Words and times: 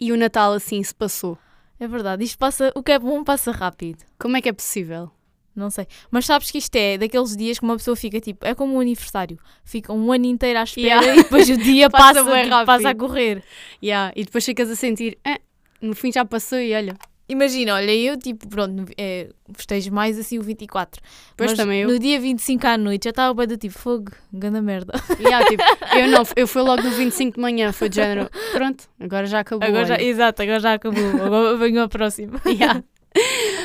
e 0.00 0.12
o 0.12 0.16
Natal 0.16 0.52
assim 0.52 0.82
se 0.82 0.94
passou. 0.94 1.36
É 1.78 1.86
verdade, 1.88 2.24
isto 2.24 2.38
passa, 2.38 2.72
o 2.74 2.82
que 2.82 2.92
é 2.92 2.98
bom 2.98 3.22
passa 3.24 3.50
rápido. 3.52 4.04
Como 4.18 4.36
é 4.36 4.40
que 4.42 4.48
é 4.48 4.52
possível? 4.52 5.10
Não 5.56 5.68
sei. 5.70 5.86
Mas 6.10 6.26
sabes 6.26 6.50
que 6.50 6.58
isto 6.58 6.74
é 6.76 6.96
daqueles 6.96 7.36
dias 7.36 7.58
que 7.58 7.64
uma 7.64 7.76
pessoa 7.76 7.96
fica 7.96 8.20
tipo, 8.20 8.46
é 8.46 8.54
como 8.54 8.76
um 8.76 8.80
aniversário. 8.80 9.38
Fica 9.64 9.92
um 9.92 10.12
ano 10.12 10.26
inteiro 10.26 10.58
à 10.58 10.62
espera 10.62 10.86
Yeah. 11.02 11.14
e 11.14 11.22
depois 11.22 11.48
o 11.50 11.56
dia 11.56 11.88
Passa 11.90 12.24
passa, 12.24 12.42
rápido. 12.48 12.66
passa 12.66 12.90
a 12.90 12.94
correr. 12.94 13.42
Yeah. 13.82 14.12
E 14.16 14.24
depois 14.24 14.44
ficas 14.44 14.70
a 14.70 14.76
sentir, 14.76 15.18
"Ah, 15.24 15.38
no 15.80 15.94
fim 15.94 16.12
já 16.12 16.24
passou 16.24 16.58
e 16.58 16.74
olha. 16.74 16.96
Imagina, 17.30 17.74
olha, 17.74 17.94
eu 17.94 18.16
tipo, 18.16 18.48
pronto, 18.48 18.86
é, 18.98 19.28
festejo 19.54 19.92
mais 19.92 20.18
assim 20.18 20.36
o 20.36 20.42
24. 20.42 21.00
Depois 21.30 21.52
mas 21.52 21.56
também 21.56 21.82
eu. 21.82 21.88
No 21.88 21.96
dia 21.96 22.18
25 22.18 22.66
à 22.66 22.76
noite 22.76 23.04
já 23.04 23.10
estava 23.10 23.32
bem 23.32 23.46
do 23.46 23.56
tipo, 23.56 23.78
fogo, 23.78 24.10
ganda 24.32 24.60
merda. 24.60 24.92
Yeah, 25.20 25.46
tipo, 25.46 25.62
eu 25.96 26.08
não, 26.08 26.24
eu 26.34 26.48
fui 26.48 26.62
logo 26.62 26.82
no 26.82 26.90
25 26.90 27.36
de 27.36 27.40
manhã, 27.40 27.72
foi 27.72 27.88
de 27.88 27.96
género. 27.96 28.28
Pronto, 28.52 28.88
agora 28.98 29.26
já 29.26 29.40
acabou. 29.40 29.68
Agora 29.68 29.84
já, 29.84 30.00
exato, 30.00 30.42
agora 30.42 30.58
já 30.58 30.74
acabou. 30.74 31.04
Agora 31.22 31.56
venho 31.56 31.82
ao 31.82 31.88
próximo. 31.88 32.40
Yeah. 32.50 32.82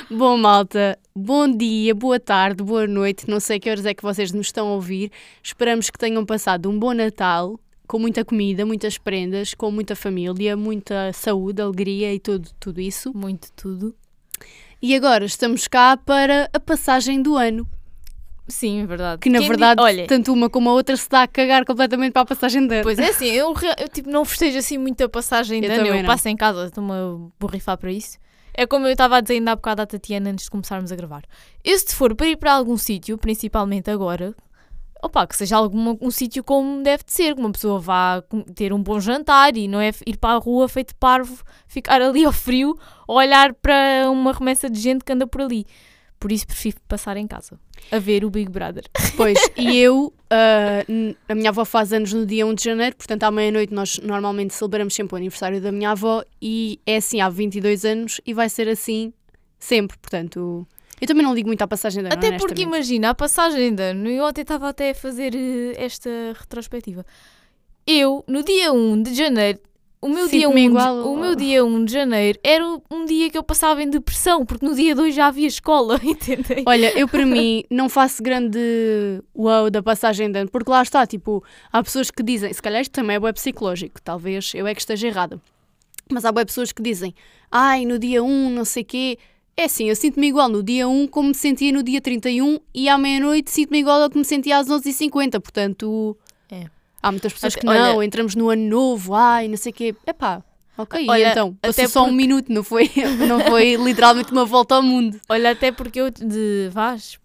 Bom, 0.09 0.37
malta, 0.37 0.97
bom 1.15 1.47
dia, 1.47 1.95
boa 1.95 2.19
tarde, 2.19 2.63
boa 2.63 2.85
noite. 2.85 3.27
Não 3.27 3.39
sei 3.39 3.59
que 3.59 3.69
horas 3.69 3.85
é 3.85 3.93
que 3.93 4.03
vocês 4.03 4.31
nos 4.31 4.47
estão 4.47 4.67
a 4.67 4.73
ouvir. 4.73 5.11
Esperamos 5.41 5.89
que 5.89 5.97
tenham 5.97 6.23
passado 6.25 6.69
um 6.69 6.77
bom 6.77 6.93
Natal, 6.93 7.59
com 7.87 7.99
muita 7.99 8.25
comida, 8.25 8.65
muitas 8.65 8.97
prendas, 8.97 9.53
com 9.53 9.71
muita 9.71 9.95
família, 9.95 10.55
muita 10.55 11.11
saúde, 11.13 11.61
alegria 11.61 12.13
e 12.13 12.19
tudo, 12.19 12.49
tudo 12.59 12.81
isso. 12.81 13.11
Muito 13.15 13.51
tudo. 13.53 13.95
E 14.81 14.95
agora 14.95 15.25
estamos 15.25 15.67
cá 15.67 15.97
para 15.97 16.49
a 16.53 16.59
passagem 16.59 17.21
do 17.21 17.35
ano, 17.35 17.67
Sim, 18.47 18.83
é 18.83 18.85
verdade. 18.85 19.19
que 19.21 19.29
na 19.29 19.39
Quem 19.39 19.47
verdade, 19.47 19.81
olha, 19.81 20.05
tanto 20.05 20.31
uma 20.31 20.49
como 20.49 20.69
a 20.69 20.73
outra 20.73 20.95
se 20.95 21.09
dá 21.09 21.23
a 21.23 21.27
cagar 21.27 21.65
completamente 21.65 22.13
para 22.13 22.21
a 22.21 22.25
passagem 22.25 22.67
de 22.67 22.75
ano. 22.75 22.83
Pois 22.83 22.99
é, 22.99 23.09
assim, 23.09 23.25
eu, 23.25 23.53
eu, 23.77 23.89
tipo, 23.89 24.09
não 24.09 24.23
festejo 24.23 24.59
assim 24.59 24.77
muita 24.77 25.09
passagem 25.09 25.61
de 25.61 25.67
Eu 25.67 25.73
ano. 25.73 25.87
Eu 25.87 25.95
não. 25.95 26.05
passo 26.05 26.27
em 26.29 26.35
casa, 26.35 26.67
estou-me 26.67 26.91
a 26.91 27.29
borrifar 27.39 27.77
para 27.77 27.91
isso. 27.91 28.19
É 28.53 28.65
como 28.67 28.85
eu 28.85 28.91
estava 28.91 29.17
a 29.17 29.21
dizer 29.21 29.35
ainda 29.35 29.51
há 29.51 29.55
bocado 29.55 29.81
à 29.81 29.85
Tatiana 29.85 30.29
antes 30.29 30.45
de 30.45 30.51
começarmos 30.51 30.91
a 30.91 30.95
gravar. 30.95 31.23
Eu, 31.63 31.77
se 31.77 31.93
for 31.93 32.15
para 32.15 32.27
ir 32.27 32.37
para 32.37 32.53
algum 32.53 32.77
sítio, 32.77 33.17
principalmente 33.17 33.89
agora, 33.89 34.35
opa, 35.03 35.27
que 35.27 35.35
seja 35.35 35.55
algum 35.57 35.95
um 36.01 36.09
sítio 36.11 36.43
como 36.43 36.81
deve 36.81 37.03
de 37.03 37.11
ser, 37.13 37.35
que 37.35 37.39
uma 37.41 37.51
pessoa 37.51 37.79
vá 37.79 38.23
ter 38.55 38.73
um 38.73 38.81
bom 38.81 38.99
jantar 38.99 39.55
e 39.55 39.67
não 39.67 39.79
é 39.79 39.91
ir 40.05 40.17
para 40.17 40.35
a 40.35 40.39
rua 40.39 40.67
feito 40.67 40.95
parvo, 40.95 41.43
ficar 41.67 42.01
ali 42.01 42.25
ao 42.25 42.31
frio, 42.33 42.77
ou 43.07 43.17
olhar 43.17 43.53
para 43.53 44.09
uma 44.09 44.33
remessa 44.33 44.69
de 44.69 44.79
gente 44.79 45.03
que 45.03 45.11
anda 45.13 45.27
por 45.27 45.41
ali. 45.41 45.65
Por 46.17 46.31
isso 46.31 46.47
prefiro 46.47 46.77
passar 46.87 47.17
em 47.17 47.27
casa, 47.27 47.59
a 47.91 47.99
ver 47.99 48.23
o 48.25 48.29
Big 48.31 48.49
Brother. 48.49 48.85
Pois, 49.17 49.37
e 49.57 49.77
eu, 49.77 50.11
n- 50.87 51.15
a 51.29 51.35
minha 51.35 51.49
avó 51.49 51.65
faz 51.65 51.91
anos 51.93 52.13
no 52.13 52.25
dia 52.25 52.45
1 52.47 52.53
de 52.55 52.63
janeiro, 52.63 52.95
portanto 52.95 53.23
à 53.23 53.29
meia-noite 53.31 53.73
nós 53.73 53.99
normalmente 53.99 54.53
celebramos 54.53 54.95
sempre 54.95 55.13
o 55.13 55.17
aniversário 55.17 55.61
da 55.61 55.71
minha 55.71 55.91
avó 55.91 56.23
e 56.41 56.79
é 56.85 56.95
assim 56.97 57.19
há 57.21 57.29
22 57.29 57.83
anos 57.85 58.21
e 58.25 58.33
vai 58.33 58.49
ser 58.49 58.67
assim 58.69 59.13
sempre, 59.59 59.97
portanto... 59.97 60.65
Eu 60.99 61.07
também 61.07 61.23
não 61.23 61.33
ligo 61.33 61.47
muito 61.47 61.61
à 61.61 61.67
passagem 61.67 62.03
de 62.03 62.09
ano, 62.09 62.15
Até 62.15 62.37
porque 62.37 62.61
imagina, 62.61 63.09
a 63.09 63.15
passagem 63.15 63.73
de 63.73 63.83
ano, 63.83 64.09
eu 64.09 64.23
ontem 64.23 64.41
estava 64.41 64.69
até 64.69 64.91
a 64.91 64.95
fazer 64.95 65.35
eh, 65.35 65.73
esta 65.77 66.09
retrospectiva. 66.39 67.05
Eu, 67.85 68.23
no 68.27 68.43
dia 68.43 68.71
1 68.71 69.03
de 69.03 69.13
janeiro, 69.13 69.59
o 70.01 70.09
meu, 70.09 70.27
dia 70.27 70.47
1 70.47 70.51
Sinto-me 70.51 70.61
de, 70.61 70.67
igual 70.67 70.97
o 71.11 71.17
meu 71.17 71.35
dia 71.35 71.65
1 71.65 71.85
de 71.85 71.91
janeiro 71.91 72.39
era 72.43 72.63
um 72.91 73.05
dia 73.05 73.29
que 73.29 73.37
eu 73.37 73.43
passava 73.43 73.81
em 73.81 73.89
depressão, 73.89 74.45
porque 74.45 74.63
no 74.65 74.75
dia 74.75 74.93
2 74.93 75.15
já 75.15 75.27
havia 75.27 75.47
escola, 75.47 75.99
entendem? 76.03 76.63
Olha, 76.67 76.97
eu 76.97 77.07
para 77.07 77.25
mim 77.25 77.63
não 77.71 77.89
faço 77.89 78.21
grande 78.21 78.59
wow 79.33 79.69
da 79.69 79.81
passagem 79.81 80.31
de 80.31 80.39
ano, 80.39 80.49
porque 80.51 80.69
lá 80.69 80.83
está, 80.83 81.07
tipo, 81.07 81.43
há 81.71 81.83
pessoas 81.83 82.11
que 82.11 82.21
dizem, 82.21 82.53
se 82.53 82.61
calhar 82.61 82.81
isto 82.81 82.91
também 82.91 83.15
é 83.15 83.19
web 83.19 83.35
psicológico, 83.35 83.99
talvez 84.01 84.51
eu 84.53 84.67
é 84.67 84.75
que 84.75 84.81
esteja 84.81 85.07
errada, 85.07 85.41
mas 86.11 86.23
há 86.23 86.29
web 86.29 86.45
pessoas 86.45 86.71
que 86.71 86.83
dizem, 86.83 87.13
ai, 87.51 87.83
no 87.85 87.97
dia 87.97 88.23
1, 88.23 88.49
não 88.51 88.63
sei 88.63 88.83
quê, 88.83 89.17
é 89.57 89.63
assim, 89.65 89.89
eu 89.89 89.95
sinto-me 89.95 90.27
igual 90.27 90.49
no 90.49 90.61
dia 90.61 90.87
1 90.87 91.07
como 91.07 91.29
me 91.29 91.35
sentia 91.35 91.71
no 91.71 91.81
dia 91.83 92.01
31 92.01 92.59
e 92.73 92.89
à 92.89 92.97
meia-noite 92.97 93.51
sinto-me 93.51 93.79
igual 93.79 94.01
ao 94.01 94.09
que 94.09 94.17
me 94.17 94.25
sentia 94.25 94.57
às 94.57 94.67
11h50, 94.67 95.39
portanto, 95.39 96.17
É. 96.51 96.65
há 97.01 97.11
muitas 97.11 97.33
pessoas 97.33 97.55
que 97.55 97.65
não, 97.65 97.73
olha- 97.73 98.05
entramos 98.05 98.35
no 98.35 98.49
ano 98.49 98.67
novo, 98.67 99.13
ai, 99.13 99.47
não 99.47 99.57
sei 99.57 99.71
o 99.71 99.75
quê, 99.75 99.95
epá, 100.05 100.43
ok, 100.77 101.05
Olha, 101.07 101.31
então, 101.31 101.53
passou 101.61 101.83
até 101.83 101.87
só 101.91 102.01
um 102.01 102.05
porque- 102.05 102.17
minuto, 102.17 102.51
não 102.51 102.63
foi, 102.63 102.89
não 103.27 103.39
foi 103.41 103.75
literalmente 103.75 104.31
uma 104.31 104.45
volta 104.45 104.75
ao 104.75 104.83
mundo. 104.83 105.19
Olha, 105.29 105.51
até 105.51 105.71
porque 105.71 106.01
eu 106.01 106.09
de 106.11 106.69
Vaz, 106.71 107.17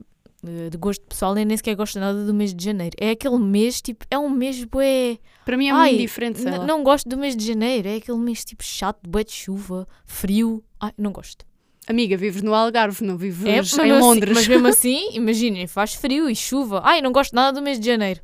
eh, 0.47 0.71
de 0.71 0.79
gosto 0.79 1.03
pessoal, 1.07 1.35
nem 1.35 1.57
sequer 1.57 1.75
gosto 1.75 1.99
nada 1.99 2.25
do 2.25 2.33
mês 2.33 2.55
de 2.55 2.65
janeiro. 2.65 2.95
É 3.01 3.11
aquele 3.11 3.39
mês, 3.39 3.83
tipo, 3.83 4.05
é 4.09 4.17
um 4.17 4.31
mês 4.31 4.63
bué. 4.65 5.19
Para 5.45 5.57
mim 5.57 5.67
é 5.69 5.73
Ai, 5.73 5.89
muito 5.91 6.01
diferente. 6.03 6.45
Não 6.45 6.85
gosto 6.85 7.09
do 7.09 7.17
mês 7.19 7.35
de 7.37 7.45
janeiro, 7.45 7.89
é 7.89 7.97
aquele 7.97 8.19
mês 8.19 8.45
tipo 8.45 8.63
chato, 8.63 9.01
bué 9.07 9.25
de 9.25 9.33
chuva, 9.33 9.87
frio. 10.07 10.63
Ai, 10.81 10.93
não 10.97 11.11
gosto. 11.11 11.45
Amiga, 11.89 12.17
vives 12.17 12.43
no 12.43 12.55
Algarve, 12.55 13.05
não 13.05 13.17
vives 13.17 13.45
É, 13.47 13.57
em 13.57 13.59
assim- 13.61 13.93
Londres. 13.93 14.33
mas 14.35 14.47
mesmo 14.49 14.67
assim, 14.69 15.11
imaginem, 15.13 15.67
faz 15.67 15.95
frio 15.95 16.29
e 16.31 16.37
chuva. 16.37 16.81
Ai, 16.85 17.01
não 17.01 17.11
gosto 17.13 17.35
nada 17.35 17.59
do 17.59 17.63
mês 17.65 17.81
de 17.81 17.87
janeiro. 17.87 18.21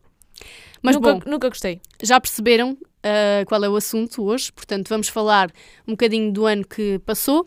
Mas 0.82 0.94
nunca, 0.94 1.14
bom, 1.14 1.20
nunca 1.26 1.48
gostei. 1.48 1.80
já 2.02 2.20
perceberam 2.20 2.76
ah, 3.02 3.44
qual 3.46 3.64
é 3.64 3.68
o 3.68 3.74
assunto 3.76 4.22
hoje, 4.22 4.52
portanto 4.52 4.88
vamos 4.88 5.08
falar 5.08 5.50
um 5.86 5.92
bocadinho 5.92 6.32
do 6.32 6.46
ano 6.46 6.64
que 6.66 7.00
passou, 7.04 7.44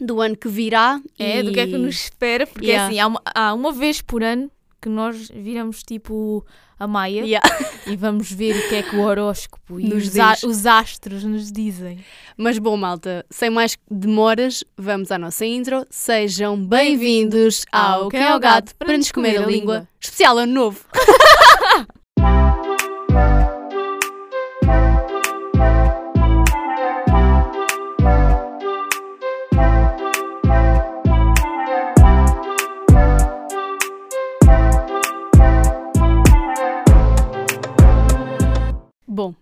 do 0.00 0.20
ano 0.20 0.36
que 0.36 0.48
virá. 0.48 1.00
É, 1.18 1.40
e... 1.40 1.42
do 1.42 1.52
que 1.52 1.60
é 1.60 1.66
que 1.66 1.76
nos 1.76 1.94
espera, 2.04 2.46
porque 2.46 2.66
Yeah. 2.68 2.88
assim, 2.88 3.00
há 3.00 3.06
uma, 3.06 3.22
há 3.34 3.52
uma 3.54 3.72
vez 3.72 4.00
por 4.00 4.22
ano 4.22 4.50
que 4.80 4.88
nós 4.88 5.28
viramos 5.34 5.82
tipo 5.82 6.44
a 6.84 6.86
Maia 6.86 7.24
Yeah. 7.24 7.48
e 7.86 7.96
vamos 7.96 8.30
ver 8.30 8.56
o 8.56 8.68
que 8.68 8.74
é 8.76 8.82
que 8.82 8.94
o 8.96 9.00
horóscopo 9.02 9.80
e 9.80 9.92
os, 9.92 10.16
a- 10.18 10.36
os 10.44 10.66
astros 10.66 11.24
nos 11.24 11.50
dizem. 11.50 11.98
Mas 12.36 12.58
bom, 12.58 12.76
malta, 12.76 13.24
sem 13.30 13.50
mais 13.50 13.76
demoras, 13.90 14.62
vamos 14.76 15.10
à 15.12 15.18
nossa 15.18 15.44
intro. 15.46 15.86
Sejam 15.90 16.56
bem-vindos 16.56 17.64
ao 17.72 18.08
Quem 18.08 18.20
é 18.22 18.34
o 18.34 18.38
Gato 18.40 18.74
para 18.76 18.96
nos 18.96 19.10
comer 19.10 19.38
a 19.42 19.46
língua. 19.46 19.88
Especial 20.00 20.38
Ano 20.38 20.52
Novo. 20.52 20.80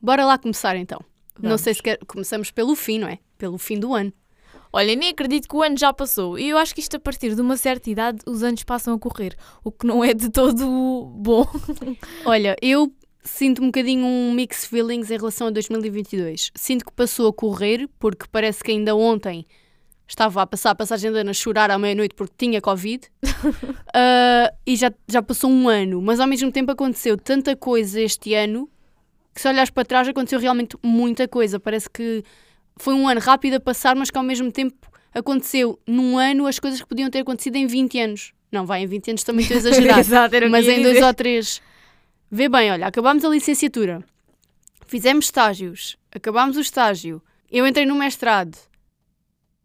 bora 0.03 0.25
lá 0.25 0.37
começar 0.37 0.77
então. 0.77 1.01
Não 1.39 1.51
Vamos. 1.51 1.61
sei 1.63 1.75
se 1.75 1.83
quer... 1.83 1.99
começamos 2.07 2.51
pelo 2.51 2.75
fim, 2.75 2.99
não 2.99 3.09
é? 3.09 3.19
Pelo 3.39 3.57
fim 3.59 3.79
do 3.79 3.95
ano. 3.95 4.13
Olha, 4.73 4.97
nem 4.97 5.11
acredito 5.11 5.49
que 5.49 5.55
o 5.55 5.63
ano 5.63 5.77
já 5.77 5.93
passou. 5.93 6.39
E 6.39 6.49
eu 6.49 6.57
acho 6.57 6.75
que 6.75 6.81
isto, 6.81 6.97
a 6.97 7.01
partir 7.01 7.35
de 7.35 7.41
uma 7.41 7.57
certa 7.59 7.91
idade, 7.91 8.21
os 8.27 8.43
anos 8.43 8.63
passam 8.63 8.95
a 8.95 8.99
correr. 8.99 9.37
O 9.63 9.71
que 9.71 9.87
não 9.87 10.03
é 10.03 10.15
de 10.15 10.31
todo 10.31 11.05
bom. 11.17 11.47
Olha, 12.25 12.57
eu 12.63 12.91
sinto 13.23 13.63
um 13.63 13.67
bocadinho 13.67 14.05
um 14.05 14.33
mix 14.33 14.65
feelings 14.65 15.11
em 15.11 15.19
relação 15.19 15.49
a 15.49 15.51
2022. 15.51 16.51
Sinto 16.55 16.87
que 16.87 16.93
passou 16.93 17.29
a 17.29 17.33
correr, 17.33 17.89
porque 17.99 18.27
parece 18.33 18.65
que 18.65 18.73
ainda 18.73 18.97
ontem 18.97 19.47
estava 20.09 20.43
a 20.43 20.47
passar 20.47 20.71
a 20.71 20.75
passagem 20.75 21.13
de 21.13 21.19
ano 21.19 21.31
a 21.31 21.35
chorar 21.35 21.71
à 21.71 21.79
meia-noite 21.79 22.15
porque 22.15 22.35
tinha 22.37 22.61
Covid. 22.61 23.09
Ah, 23.95 24.51
e 24.67 24.75
já, 24.75 24.91
já 25.07 25.23
passou 25.23 25.51
um 25.51 25.69
ano, 25.69 26.01
mas 26.01 26.19
ao 26.19 26.27
mesmo 26.27 26.51
tempo 26.51 26.73
aconteceu 26.73 27.15
tanta 27.15 27.55
coisa 27.55 28.01
este 28.01 28.33
ano 28.33 28.71
que 29.35 29.41
se 29.41 29.49
olhares 29.49 29.71
para 29.71 29.85
trás 29.85 30.09
aconteceu 30.09 30.39
realmente 30.39 30.77
muita 30.83 31.27
coisa. 31.27 31.59
Parece 31.59 31.89
que 31.89 32.23
foi 32.77 32.95
um 32.95 33.09
ano 33.09 33.21
rápido 33.21 33.55
a 33.55 33.61
passar, 33.61 33.95
mas 33.97 34.11
que 34.11 34.19
ao 34.19 34.25
mesmo 34.25 34.51
tempo 34.51 34.91
aconteceu 35.15 35.79
num 35.87 36.19
ano 36.19 36.47
as 36.47 36.59
coisas 36.59 36.81
que 36.81 36.87
podiam 36.87 37.11
ter 37.11 37.21
acontecido 37.21 37.57
em 37.57 37.67
20 37.67 38.01
anos. 38.01 38.33
Não, 38.51 38.67
vai, 38.67 38.83
em 38.83 38.87
20 38.87 39.11
anos 39.11 39.25
também 39.25 39.43
estou 39.43 39.57
a 39.57 39.61
exagerar 39.61 39.99
Exato, 40.01 40.37
mas 40.51 40.69
em 40.69 40.83
dois 40.83 41.03
ou 41.03 41.15
três. 41.15 41.63
Vê 42.31 42.49
bem, 42.49 42.71
olha, 42.71 42.87
acabámos 42.87 43.25
a 43.25 43.29
licenciatura, 43.29 44.03
fizemos 44.87 45.27
estágios, 45.27 45.99
acabámos 46.11 46.57
o 46.57 46.61
estágio, 46.61 47.23
eu 47.51 47.67
entrei 47.67 47.85
no 47.85 47.95
mestrado 47.95 48.57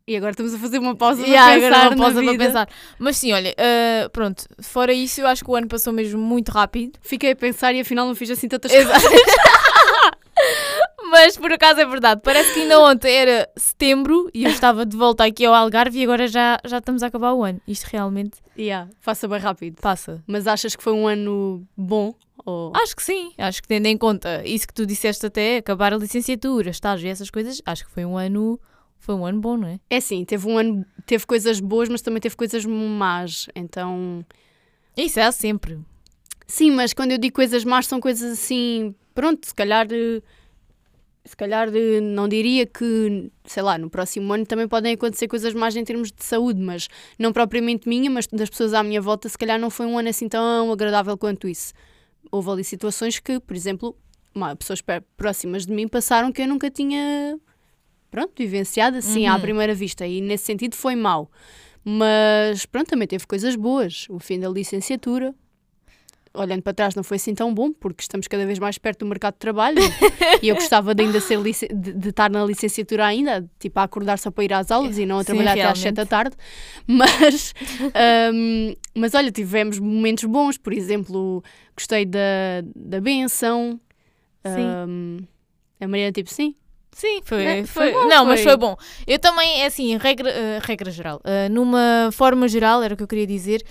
e 0.07 0.15
agora 0.15 0.31
estamos 0.31 0.53
a 0.53 0.57
fazer 0.57 0.79
uma 0.79 0.95
pausa 0.95 1.21
Yeah, 1.21 1.51
para 1.51 1.59
pensar 1.59 1.75
agora 1.75 1.95
na 1.95 2.01
pausa 2.01 2.23
para 2.23 2.37
pensar. 2.37 2.69
Mas 2.97 3.17
sim, 3.17 3.33
olha, 3.33 3.53
ah, 3.57 4.09
pronto, 4.09 4.45
fora 4.61 4.93
isso, 4.93 5.19
eu 5.19 5.27
acho 5.27 5.43
que 5.43 5.51
o 5.51 5.55
ano 5.55 5.67
passou 5.67 5.91
mesmo 5.91 6.19
muito 6.19 6.49
rápido. 6.49 6.97
Fiquei 7.01 7.31
a 7.31 7.35
pensar 7.35 7.73
e 7.75 7.81
afinal 7.81 8.07
não 8.07 8.15
fiz 8.15 8.29
assim 8.31 8.47
tantas 8.47 8.71
Exato. 8.71 9.01
coisas. 9.01 9.21
Mas 11.09 11.35
por 11.37 11.51
acaso 11.51 11.79
é 11.79 11.85
verdade, 11.85 12.21
parece 12.23 12.53
que 12.53 12.61
ainda 12.61 12.79
ontem 12.79 13.13
era 13.13 13.49
setembro 13.57 14.29
e 14.33 14.43
eu 14.45 14.49
estava 14.51 14.85
de 14.85 14.95
volta 14.95 15.25
aqui 15.25 15.45
ao 15.45 15.53
Algarve 15.53 15.99
e 15.99 16.03
agora 16.03 16.27
já, 16.27 16.59
já 16.65 16.77
estamos 16.77 17.01
a 17.03 17.07
acabar 17.07 17.33
o 17.33 17.43
ano. 17.43 17.59
Isto 17.67 17.85
realmente 17.91 18.37
Yeah, 18.57 18.89
faça 18.99 19.27
bem 19.27 19.39
rápido. 19.39 19.81
passa. 19.81 20.23
Mas 20.27 20.47
achas 20.47 20.75
que 20.75 20.83
foi 20.83 20.93
um 20.93 21.07
ano 21.07 21.65
bom? 21.75 22.13
Ou... 22.45 22.71
Acho 22.75 22.95
que 22.95 23.03
sim, 23.03 23.33
acho 23.37 23.61
que 23.61 23.67
tendo 23.67 23.87
em 23.87 23.97
conta 23.97 24.41
isso 24.45 24.67
que 24.67 24.73
tu 24.73 24.85
disseste 24.85 25.25
até, 25.25 25.57
acabar 25.57 25.93
a 25.93 25.97
licenciatura, 25.97 26.69
estágio 26.69 27.07
e 27.07 27.09
essas 27.09 27.29
coisas, 27.29 27.61
acho 27.65 27.85
que 27.85 27.91
foi 27.91 28.05
um 28.05 28.17
ano, 28.17 28.59
foi 29.07 29.15
um 29.15 29.25
ano 29.25 29.39
bom, 29.39 29.55
não 29.55 29.69
é? 29.69 29.79
É 29.89 30.01
sim, 30.01 30.25
teve 30.25 30.45
um 30.49 30.57
ano, 30.57 30.85
teve 31.05 31.25
coisas 31.25 31.61
boas, 31.61 31.87
mas 31.87 32.01
também 32.01 32.19
teve 32.19 32.35
coisas 32.35 32.65
más. 32.65 33.47
Então, 33.55 34.25
Isso 34.97 35.17
é 35.17 35.31
sempre. 35.31 35.79
sim, 36.45 36.71
mas 36.71 36.91
quando 36.93 37.13
eu 37.13 37.17
digo 37.17 37.33
coisas 37.33 37.63
más, 37.63 37.87
são 37.87 38.01
coisas 38.01 38.33
assim, 38.33 38.93
pronto, 39.15 39.47
se 39.47 39.55
calhar 39.55 39.87
se 41.23 41.35
calhar 41.37 41.69
eh, 41.73 42.01
não 42.01 42.27
diria 42.27 42.65
que, 42.65 43.31
sei 43.45 43.63
lá, 43.63 43.77
no 43.77 43.89
próximo 43.89 44.33
ano 44.33 44.45
também 44.45 44.67
podem 44.67 44.93
acontecer 44.93 45.29
coisas 45.29 45.53
mais 45.53 45.73
em 45.77 45.85
termos 45.85 46.11
de 46.11 46.23
saúde, 46.25 46.59
mas 46.61 46.89
não 47.17 47.31
propriamente 47.31 47.87
minha, 47.87 48.09
mas 48.09 48.27
das 48.27 48.49
pessoas 48.49 48.73
à 48.73 48.83
minha 48.83 49.01
volta, 49.01 49.29
se 49.29 49.37
calhar 49.37 49.57
não 49.57 49.69
foi 49.69 49.85
um 49.85 49.97
ano 49.97 50.09
assim 50.09 50.27
tão 50.27 50.69
agradável 50.69 51.17
quanto 51.17 51.47
isso. 51.47 51.73
Houve 52.29 52.49
ali 52.49 52.63
situações 52.65 53.19
que, 53.19 53.39
por 53.39 53.55
exemplo, 53.55 53.95
pessoas 54.59 54.81
próximas 55.15 55.65
de 55.65 55.73
mim 55.73 55.87
passaram 55.87 56.29
que 56.31 56.41
eu 56.41 56.47
nunca 56.47 56.69
tinha, 56.69 57.39
pronto, 58.09 58.31
vivenciado 58.37 58.97
assim 58.97 59.25
à 59.27 59.35
Uhum. 59.35 59.41
primeira 59.41 59.73
vista 59.73 60.05
e 60.07 60.21
nesse 60.21 60.45
sentido 60.45 60.75
foi 60.75 60.95
mau. 60.95 61.29
Mas 61.83 62.65
pronto, 62.65 62.87
também 62.87 63.07
teve 63.07 63.25
coisas 63.25 63.55
boas. 63.55 64.05
O 64.09 64.19
fim 64.19 64.39
da 64.39 64.49
licenciatura, 64.49 65.33
olhando 66.33 66.61
para 66.61 66.73
trás, 66.73 66.93
não 66.95 67.03
foi 67.03 67.15
assim 67.17 67.33
tão 67.33 67.53
bom, 67.53 67.71
porque 67.71 68.01
estamos 68.01 68.27
cada 68.27 68.45
vez 68.45 68.59
mais 68.59 68.77
perto 68.77 68.99
do 68.99 69.05
mercado 69.05 69.33
de 69.35 69.39
trabalho 69.39 69.77
e 70.43 70.49
eu 70.49 70.55
gostava 70.55 70.93
de 70.93 71.03
ainda 71.03 71.19
ser 71.21 71.41
de, 71.41 71.93
de 71.93 72.09
estar 72.09 72.29
na 72.29 72.43
licenciatura 72.45 73.05
ainda, 73.05 73.49
tipo 73.57 73.79
a 73.79 73.83
acordar 73.83 74.19
só 74.19 74.29
para 74.29 74.43
ir 74.43 74.53
às 74.53 74.69
aulas 74.69 74.97
e 74.97 75.05
não 75.05 75.17
a 75.17 75.21
Sim, 75.23 75.27
trabalhar 75.27 75.51
até 75.53 75.61
às 75.63 75.79
realmente. 75.79 75.83
sete 75.83 75.95
da 75.95 76.05
tarde. 76.05 76.35
Mas, 76.85 77.53
hum, 78.33 78.73
mas 78.93 79.13
olha, 79.15 79.31
tivemos 79.31 79.79
momentos 79.79 80.25
bons, 80.25 80.57
por 80.57 80.73
exemplo, 80.73 81.41
gostei 81.75 82.05
da, 82.05 82.19
da 82.75 82.99
benção. 82.99 83.79
Sim. 84.45 84.75
hum, 84.87 85.17
a 85.79 85.87
Mariana, 85.87 86.11
tipo, 86.11 86.29
sim, 86.33 86.53
Sim, 86.97 87.21
foi, 87.23 87.43
É, 87.43 87.63
foi, 87.63 87.91
foi 87.91 88.01
bom, 88.01 88.07
Não, 88.07 88.25
mas 88.25 88.39
foi. 88.41 88.49
foi 88.53 88.57
bom. 88.57 88.75
Eu 89.05 89.19
também, 89.19 89.61
é 89.61 89.67
assim, 89.67 89.95
regra, 89.97 90.31
eh, 90.31 90.59
regra 90.63 90.89
geral. 90.89 91.21
eh, 91.23 91.47
numa 91.47 92.09
forma 92.11 92.47
geral, 92.47 92.81
era 92.81 92.95
o 92.95 92.97
que 92.97 93.03
eu 93.03 93.07
queria 93.07 93.27
dizer. 93.27 93.63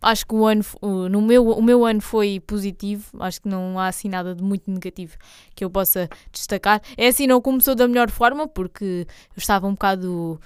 Acho 0.00 0.26
que 0.26 0.34
o 0.34 0.46
ano, 0.46 0.62
no 1.10 1.20
meu, 1.20 1.46
o 1.48 1.62
meu 1.62 1.84
ano 1.84 2.00
foi 2.00 2.40
positivo. 2.40 3.04
Acho 3.20 3.42
que 3.42 3.48
não 3.48 3.78
há 3.78 3.88
assim 3.88 4.08
nada 4.08 4.34
de 4.34 4.42
muito 4.42 4.70
negativo 4.70 5.14
que 5.54 5.62
eu 5.62 5.68
possa 5.68 6.08
destacar. 6.32 6.80
É 6.96 7.08
assim, 7.08 7.26
não 7.26 7.38
começou 7.38 7.74
da 7.74 7.86
melhor 7.86 8.10
forma, 8.10 8.48
porque 8.48 9.06
eu 9.06 9.38
estava 9.38 9.66
um 9.66 9.72
bocado 9.72 10.40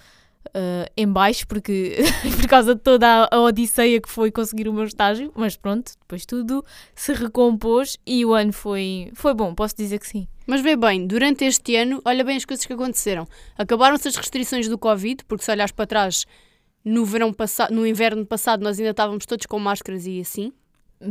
eh, 0.54 0.90
em 0.96 1.06
baixo, 1.06 1.46
porque 1.46 1.98
por 2.40 2.48
causa 2.48 2.74
de 2.74 2.80
toda 2.80 3.06
a, 3.30 3.36
a 3.36 3.40
odisseia 3.42 4.00
que 4.00 4.08
foi 4.08 4.32
conseguir 4.32 4.68
o 4.68 4.72
meu 4.72 4.84
estágio. 4.84 5.32
Mas 5.36 5.56
pronto, 5.56 5.92
depois 6.00 6.26
tudo 6.26 6.64
se 6.96 7.12
recompôs 7.12 7.96
e 8.04 8.24
o 8.24 8.34
ano 8.34 8.52
foi, 8.52 9.10
foi 9.14 9.34
bom, 9.34 9.54
posso 9.54 9.76
dizer 9.76 9.98
que 10.00 10.06
sim. 10.08 10.26
Mas 10.48 10.62
vê 10.62 10.76
bem, 10.76 11.06
durante 11.06 11.44
este 11.44 11.76
ano, 11.76 12.00
olha 12.06 12.24
bem 12.24 12.38
as 12.38 12.44
coisas 12.46 12.64
que 12.64 12.72
aconteceram. 12.72 13.28
Acabaram-se 13.58 14.08
as 14.08 14.16
restrições 14.16 14.66
do 14.66 14.78
Covid, 14.78 15.22
porque 15.26 15.44
se 15.44 15.50
olhares 15.50 15.72
para 15.72 15.86
trás, 15.86 16.24
no 16.82 17.04
verão 17.04 17.34
passado, 17.34 17.74
no 17.74 17.86
inverno 17.86 18.24
passado, 18.24 18.62
nós 18.64 18.78
ainda 18.78 18.92
estávamos 18.92 19.26
todos 19.26 19.44
com 19.44 19.58
máscaras 19.58 20.06
e 20.06 20.20
assim. 20.20 20.50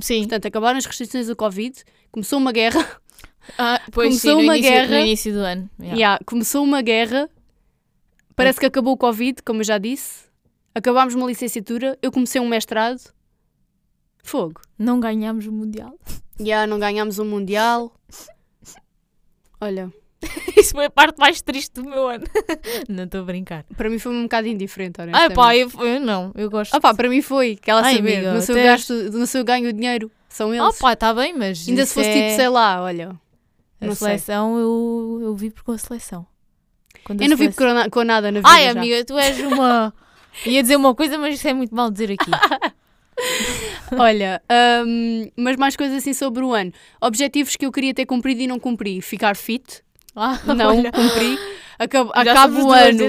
Sim. 0.02 0.22
Portanto, 0.22 0.48
acabaram 0.48 0.80
as 0.80 0.86
restrições 0.88 1.28
do 1.28 1.36
Covid, 1.36 1.84
começou 2.12 2.40
uma 2.40 2.52
guerra, 2.52 2.84
Ah, 3.60 3.80
pois 3.92 4.10
Começou 4.10 4.32
sim, 4.32 4.38
no 4.38 4.44
uma 4.44 4.58
início, 4.58 4.74
guerra. 4.74 4.90
no 4.96 5.00
início 5.02 5.34
do 5.34 5.40
ano. 5.40 5.70
yeah. 5.80 5.96
Yeah, 5.98 6.20
começou 6.26 6.64
uma 6.64 6.82
guerra, 6.82 7.30
parece 8.36 8.60
que 8.60 8.66
acabou 8.66 8.94
o 8.94 8.98
Covid, 8.98 9.42
como 9.44 9.60
eu 9.62 9.64
já 9.64 9.78
disse. 9.78 10.26
Acabámos 10.76 11.14
uma 11.14 11.28
licenciatura, 11.28 11.98
eu 12.02 12.12
comecei 12.12 12.42
um 12.42 12.48
mestrado. 12.48 13.00
Fogo. 14.24 14.62
Não 14.78 15.00
ganhámos 15.00 15.46
o 15.48 15.52
Mundial. 15.52 15.98
Já 16.40 16.68
não 16.68 16.78
ganhámos 16.80 17.20
um 17.20 17.26
Mundial. 17.26 17.94
Olha, 19.60 19.92
Isso 20.58 20.72
foi 20.72 20.86
a 20.86 20.90
parte 20.90 21.20
mais 21.20 21.42
triste 21.42 21.74
do 21.76 21.84
meu 21.88 22.08
ano. 22.08 22.24
não 22.90 23.04
estou 23.04 23.22
a 23.22 23.24
brincar. 23.24 23.64
para 23.76 23.90
mim 23.90 24.00
foi 24.00 24.12
um 24.12 24.24
bocado 24.24 24.48
indiferente, 24.48 25.00
Ai 25.00 25.08
honestamente. 25.08 25.36
pá, 25.36 25.56
eu, 25.56 25.70
eu 25.86 26.00
não, 26.00 26.32
eu 26.36 26.50
gosto. 26.50 26.74
Ah 26.74 26.80
pá, 26.82 26.94
para 26.94 27.08
mim 27.08 27.22
foi, 27.22 27.56
que 27.56 27.70
ela 27.70 27.82
Ai, 27.84 27.96
saber, 27.98 28.16
amiga, 28.16 28.34
no 28.34 28.42
seu 28.42 28.56
até- 28.56 28.64
gasto, 28.64 28.94
no 28.94 29.28
seu 29.28 29.44
ganho 29.44 29.68
de 29.68 29.74
dinheiro, 29.74 30.12
são 30.28 30.52
Ah 30.52 30.56
eles. 30.58 30.80
pá, 30.80 30.94
está 30.94 31.14
bem, 31.14 31.36
mas. 31.38 31.68
Ainda 31.68 31.86
se 31.86 31.94
fosse 31.94 32.08
é... 32.10 32.14
tipo, 32.30 32.36
sei 32.36 32.50
lá, 32.50 32.82
olha. 32.82 33.10
A 33.80 33.86
sei. 33.86 33.96
seleção, 33.96 34.58
eu, 34.58 35.20
eu 35.22 35.36
vibro 35.36 35.64
com 35.64 35.72
a 35.72 35.78
seleção. 35.78 36.26
Quando 37.04 37.22
a 37.22 37.26
Eu 37.26 37.30
não 37.30 37.38
vivo 37.38 37.54
seleção- 37.54 37.76
com, 37.76 37.84
na- 37.84 37.90
com 37.92 38.04
nada 38.04 38.32
na 38.32 38.40
vida. 38.40 38.50
Ai, 38.50 38.64
já. 38.66 38.72
amiga, 38.72 39.06
tu 39.06 39.18
és 39.20 39.40
uma. 39.40 39.94
Ia 40.46 40.62
dizer 40.64 40.76
uma 40.76 40.96
coisa, 40.96 41.18
mas 41.20 41.36
isso 41.36 41.48
é 41.48 41.54
muito 41.54 41.76
mal 41.76 41.90
dizer 41.92 42.12
aqui. 42.12 42.32
Olha, 43.98 44.42
hum, 44.86 45.30
mas 45.36 45.56
mais 45.56 45.76
coisas 45.76 45.98
assim 45.98 46.14
sobre 46.14 46.44
o 46.44 46.54
ano. 46.54 46.72
Objetivos 47.02 47.56
que 47.56 47.66
eu 47.66 47.72
queria 47.72 47.94
ter 47.94 48.06
cumprido 48.06 48.42
e 48.42 48.48
não 48.48 48.60
cumpri. 48.60 49.02
Ficar 49.02 49.36
fit, 49.36 49.82
Ah, 50.16 50.40
não 50.46 50.78
olha, 50.78 50.92
cumpri. 50.92 51.38
Acabo, 51.80 52.12
já 52.24 52.32
acabo 52.32 52.64
o 52.64 52.72
ano. 52.72 53.04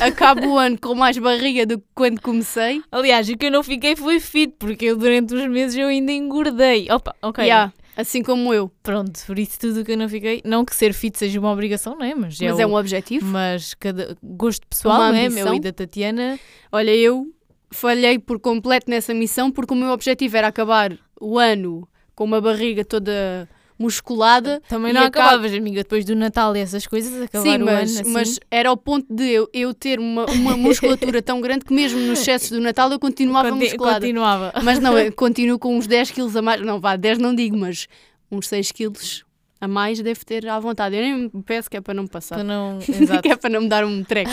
Acabo 0.00 0.46
o 0.46 0.58
ano 0.58 0.78
com 0.80 0.94
mais 0.94 1.18
barriga 1.18 1.66
do 1.66 1.78
que 1.78 1.84
quando 1.94 2.20
comecei. 2.20 2.80
Aliás, 2.90 3.28
o 3.28 3.36
que 3.36 3.46
eu 3.46 3.50
não 3.50 3.64
fiquei 3.64 3.96
foi 3.96 4.20
fit, 4.20 4.54
porque 4.58 4.86
eu 4.86 4.96
durante 4.96 5.34
uns 5.34 5.48
meses 5.48 5.76
eu 5.76 5.88
ainda 5.88 6.12
engordei. 6.12 6.88
Opa, 6.90 7.16
ok. 7.20 7.42
Yeah, 7.44 7.72
assim 7.96 8.22
como 8.22 8.54
eu. 8.54 8.70
Pronto, 8.82 9.20
por 9.26 9.38
isso 9.38 9.58
tudo 9.58 9.80
o 9.80 9.84
que 9.84 9.92
eu 9.92 9.96
não 9.96 10.08
fiquei. 10.08 10.40
Não 10.44 10.64
que 10.64 10.74
ser 10.74 10.92
fit 10.92 11.18
seja 11.18 11.40
uma 11.40 11.50
obrigação, 11.50 11.96
não 11.96 12.06
é? 12.06 12.14
Mas, 12.14 12.38
Mas 12.40 12.58
é, 12.58 12.62
é 12.62 12.66
um 12.66 12.76
objetivo. 12.76 13.26
Mas 13.26 13.74
cada 13.74 14.16
gosto 14.22 14.64
pessoal, 14.68 14.98
não 14.98 15.14
é? 15.14 15.28
Meu 15.28 15.54
e 15.54 15.60
da 15.60 15.72
Tatiana. 15.72 16.38
Olha, 16.70 16.94
eu 16.94 17.26
falhei 17.72 18.18
por 18.18 18.38
completo 18.38 18.90
nessa 18.90 19.12
missão 19.14 19.50
porque 19.50 19.72
o 19.72 19.76
meu 19.76 19.90
objetivo 19.90 20.36
era 20.36 20.48
acabar 20.48 20.96
o 21.20 21.38
ano 21.38 21.88
com 22.14 22.24
uma 22.24 22.40
barriga 22.40 22.84
toda 22.84 23.48
musculada. 23.78 24.62
Também 24.68 24.92
não 24.92 25.02
acaba- 25.02 25.26
acabavas, 25.30 25.52
amiga, 25.54 25.82
depois 25.82 26.04
do 26.04 26.14
Natal 26.14 26.54
e 26.56 26.60
essas 26.60 26.86
coisas, 26.86 27.20
acabar 27.22 27.42
Sim, 27.42 27.62
o 27.62 27.64
mas, 27.64 27.90
ano 27.90 28.00
assim. 28.00 28.12
mas 28.12 28.40
era 28.50 28.68
ao 28.68 28.76
ponto 28.76 29.12
de 29.12 29.24
eu, 29.28 29.48
eu 29.52 29.74
ter 29.74 29.98
uma, 29.98 30.24
uma 30.26 30.56
musculatura 30.56 31.20
tão 31.22 31.40
grande 31.40 31.64
que 31.64 31.72
mesmo 31.74 31.98
nos 32.00 32.20
excessos 32.20 32.50
do 32.50 32.60
Natal 32.60 32.90
eu 32.92 32.98
continuava 33.00 33.50
Conti- 33.50 33.64
musculada. 33.64 34.00
continuava. 34.00 34.52
Mas 34.62 34.78
não, 34.78 34.96
eu 34.96 35.10
continuo 35.16 35.58
com 35.58 35.76
uns 35.76 35.86
10 35.88 36.10
quilos 36.12 36.36
a 36.36 36.42
mais. 36.42 36.60
Não, 36.60 36.78
vá, 36.78 36.94
10 36.96 37.18
não 37.18 37.34
digo, 37.34 37.56
mas 37.56 37.88
uns 38.30 38.46
6 38.46 38.70
quilos 38.70 39.24
a 39.60 39.66
mais 39.66 40.00
deve 40.00 40.24
ter 40.24 40.46
à 40.48 40.60
vontade. 40.60 40.94
Eu 40.94 41.02
nem 41.02 41.14
me 41.32 41.42
peço 41.44 41.68
que 41.68 41.76
é 41.76 41.80
para 41.80 41.94
não 41.94 42.06
passar. 42.06 42.36
Para 42.36 42.44
não... 42.44 42.78
Que 43.22 43.30
é 43.30 43.36
para 43.36 43.50
não 43.50 43.62
me 43.62 43.68
dar 43.68 43.84
um 43.84 44.04
treco. 44.04 44.30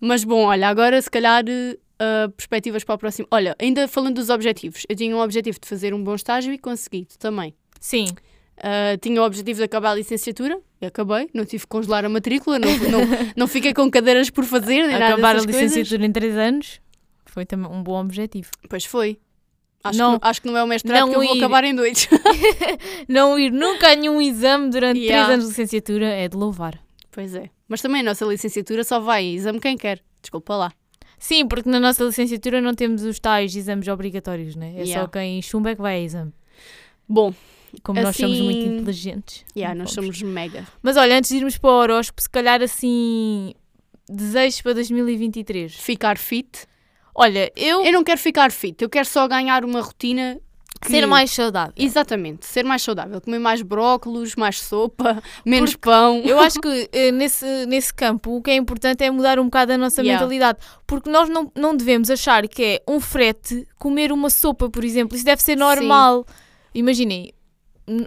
mas 0.00 0.24
bom, 0.24 0.44
olha, 0.44 0.68
agora 0.68 1.00
se 1.02 1.10
calhar 1.10 1.44
uh, 2.00 2.30
perspectivas 2.32 2.84
para 2.84 2.94
o 2.94 2.98
próximo. 2.98 3.26
Olha, 3.30 3.54
ainda 3.58 3.86
falando 3.88 4.16
dos 4.16 4.30
objetivos, 4.30 4.84
eu 4.88 4.96
tinha 4.96 5.14
um 5.16 5.20
objetivo 5.20 5.58
de 5.60 5.68
fazer 5.68 5.92
um 5.94 6.02
bom 6.02 6.14
estágio 6.14 6.52
e 6.52 6.58
consegui 6.58 7.06
também. 7.18 7.54
Sim, 7.80 8.06
Uh, 8.58 8.98
tinha 9.00 9.22
o 9.22 9.24
objetivo 9.24 9.58
de 9.58 9.62
acabar 9.62 9.92
a 9.92 9.94
licenciatura 9.94 10.58
e 10.82 10.86
acabei, 10.86 11.30
não 11.32 11.44
tive 11.44 11.62
que 11.62 11.68
congelar 11.68 12.04
a 12.04 12.08
matrícula, 12.08 12.58
não, 12.58 12.68
não, 12.76 13.00
não 13.36 13.46
fiquei 13.46 13.72
com 13.72 13.88
cadeiras 13.88 14.30
por 14.30 14.42
fazer, 14.44 14.82
nem 14.82 14.98
nada 14.98 15.12
acabar 15.12 15.28
a 15.28 15.32
dessas 15.34 15.46
coisas. 15.46 15.62
licenciatura 15.76 16.04
em 16.04 16.10
3 16.10 16.36
anos 16.36 16.80
foi 17.24 17.46
também 17.46 17.70
um 17.70 17.80
bom 17.84 18.00
objetivo. 18.00 18.50
Pois 18.68 18.84
foi. 18.84 19.16
Acho, 19.84 19.96
Não- 19.96 20.18
que, 20.18 20.24
não, 20.24 20.28
acho 20.28 20.42
que 20.42 20.48
não 20.48 20.56
é 20.56 20.64
o 20.64 20.66
mestrado 20.66 21.00
não 21.02 21.08
que 21.10 21.14
eu 21.14 21.22
vou 21.22 21.36
ir. 21.36 21.38
acabar 21.38 21.62
em 21.62 21.72
dois. 21.72 22.08
Não 23.08 23.38
ir 23.38 23.52
nunca 23.52 23.92
a 23.92 23.94
nenhum 23.94 24.20
exame 24.20 24.70
durante 24.70 24.94
3 24.98 25.06
Yeah. 25.06 25.32
anos 25.34 25.44
de 25.44 25.50
licenciatura 25.50 26.06
é 26.06 26.26
de 26.28 26.36
louvar. 26.36 26.78
pois 27.12 27.36
é. 27.36 27.50
Mas 27.68 27.80
também 27.80 28.00
a 28.00 28.04
nossa 28.04 28.24
licenciatura 28.24 28.82
só 28.82 28.98
vai 28.98 29.24
exame 29.24 29.60
quem 29.60 29.76
quer. 29.76 30.02
Desculpa 30.20 30.56
lá. 30.56 30.72
Sim, 31.18 31.46
porque 31.48 31.68
na 31.68 31.80
nossa 31.80 32.04
licenciatura 32.04 32.60
não 32.60 32.74
temos 32.74 33.02
os 33.02 33.18
tais 33.18 33.54
exames 33.56 33.88
obrigatórios, 33.88 34.54
né? 34.56 34.74
É 34.76 34.82
Yeah. 34.84 35.00
só 35.02 35.06
quem 35.08 35.42
chumba 35.42 35.70
é 35.70 35.74
que 35.74 35.82
vai 35.82 35.96
a 35.96 36.00
exame. 36.00 36.32
Bom, 37.08 37.34
Como 37.82 38.00
nós 38.00 38.16
somos 38.16 38.40
muito 38.40 38.58
Assim- 38.60 38.76
inteligentes. 38.78 39.44
yeah, 39.56 39.74
nós 39.78 39.92
somos 39.92 40.22
mega. 40.22 40.66
Mas 40.82 40.96
olha, 40.96 41.16
antes 41.18 41.30
de 41.30 41.36
irmos 41.36 41.58
para 41.58 41.70
o 41.70 41.74
horóscopo, 41.74 42.22
se 42.22 42.30
calhar 42.30 42.62
assim, 42.62 43.52
desejos 44.08 44.62
para 44.62 44.74
2023. 44.74 45.74
Ficar 45.74 46.16
fit. 46.18 46.66
Olha, 47.14 47.50
eu, 47.56 47.84
Eu 47.84 47.92
não 47.92 48.04
quero 48.04 48.18
ficar 48.18 48.50
fit, 48.52 48.80
eu 48.82 48.88
quero 48.88 49.06
só 49.06 49.26
ganhar 49.28 49.64
uma 49.64 49.80
rotina. 49.80 50.40
Que- 50.80 50.90
ser 50.90 51.06
mais 51.06 51.30
saudável. 51.30 51.72
Exatamente, 51.76 52.46
ser 52.46 52.64
mais 52.64 52.82
saudável. 52.82 53.20
Comer 53.20 53.38
mais 53.38 53.62
brócolos, 53.62 54.34
mais 54.36 54.60
sopa, 54.60 55.22
menos 55.44 55.74
pão. 55.76 56.20
Eu 56.24 56.38
acho 56.38 56.58
que 56.62 56.88
eh, 56.92 57.10
nesse, 57.12 57.66
nesse 57.66 57.92
campo 57.92 58.36
o 58.36 58.42
que 58.42 58.50
é 58.50 58.54
importante 58.56 59.02
é 59.04 59.10
mudar 59.10 59.38
um 59.38 59.44
bocado 59.44 59.72
a 59.72 59.78
nossa 59.78 60.00
Yeah. 60.02 60.20
mentalidade. 60.20 60.58
Porque 60.86 61.10
nós 61.10 61.28
não, 61.28 61.50
não 61.54 61.76
devemos 61.76 62.10
achar 62.10 62.46
que 62.48 62.62
é 62.64 62.82
um 62.88 63.00
frete 63.00 63.66
comer 63.78 64.12
uma 64.12 64.30
sopa, 64.30 64.70
por 64.70 64.84
exemplo. 64.84 65.16
Isso 65.16 65.24
deve 65.24 65.42
ser 65.42 65.56
normal. 65.56 66.24
Imaginem, 66.74 67.32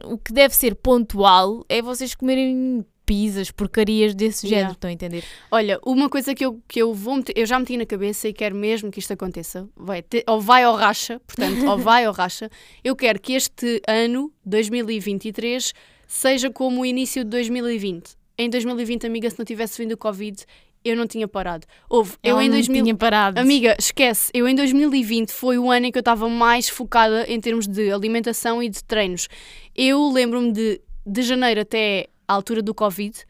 o 0.06 0.18
que 0.18 0.32
deve 0.32 0.56
ser 0.56 0.76
pontual 0.76 1.66
é 1.68 1.82
vocês 1.82 2.14
comerem 2.16 2.86
pizzas, 3.06 3.52
porcarias 3.52 4.16
desse 4.16 4.46
Yeah. 4.46 4.60
género, 4.62 4.74
estão 4.74 4.90
a 4.90 4.94
entender? 4.94 5.24
Olha, 5.52 5.80
uma 5.86 6.10
coisa 6.10 6.34
que 6.34 6.46
eu, 6.46 6.62
que 6.68 6.82
eu 6.82 6.94
vou 6.94 7.18
meter, 7.18 7.34
eu 7.38 7.46
já 7.46 7.60
meti 7.60 7.78
na 7.78 7.86
cabeça 7.86 8.28
e 8.28 8.34
quero 8.34 8.56
mesmo 8.56 8.90
que 8.92 9.00
isto 9.00 9.12
aconteça, 9.12 9.68
vai 9.76 10.04
ou 10.28 10.40
vai 10.40 10.66
ou 10.66 10.76
racha, 10.76 11.20
portanto, 11.26 11.66
ou 11.66 11.78
vai 11.78 12.08
ou 12.08 12.14
racha, 12.14 12.50
eu 12.84 12.96
quero 12.96 13.20
que 13.20 13.34
este 13.34 13.82
ano, 13.88 14.32
2023, 14.46 15.74
seja 16.08 16.50
como 16.50 16.82
o 16.82 16.86
início 16.86 17.24
de 17.24 17.30
2020. 17.30 18.12
Em 18.38 18.50
2020, 18.50 19.06
amiga, 19.06 19.30
se 19.30 19.38
não 19.38 19.46
tivesse 19.46 19.82
vindo 19.82 19.94
o 19.94 19.98
Covid, 19.98 20.46
eu 20.84 20.96
não 20.96 21.06
tinha 21.06 21.28
parado. 21.28 21.66
Houve, 21.90 22.14
eu 22.24 22.32
Ela 22.32 22.44
em 22.44 22.50
não 22.50 22.56
2000... 22.56 22.84
tinha 22.84 22.96
parado. 22.96 23.40
Amiga, 23.40 23.76
esquece, 23.78 24.32
eu 24.34 24.48
em 24.48 24.56
2020 24.56 25.32
foi 25.32 25.58
o 25.58 25.70
ano 25.70 25.86
em 25.86 25.92
que 25.92 25.98
eu 25.98 26.02
estava 26.02 26.28
mais 26.28 26.70
focada 26.70 27.26
em 27.28 27.40
termos 27.40 27.68
de 27.68 27.92
alimentação 27.92 28.62
e 28.64 28.70
de 28.70 28.84
treinos. 28.84 29.28
Eu 29.76 30.10
lembro-me 30.12 30.52
de, 30.52 30.82
de 31.06 31.22
janeiro 31.22 31.62
até 31.62 32.08
à 32.32 32.34
altura 32.34 32.62
do 32.62 32.74
Covid, 32.74 33.26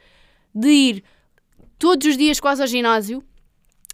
de 0.54 0.70
ir 0.70 1.04
todos 1.80 2.08
os 2.08 2.16
dias 2.16 2.40
quase 2.40 2.62
ao 2.62 2.68
ginásio, 2.68 3.24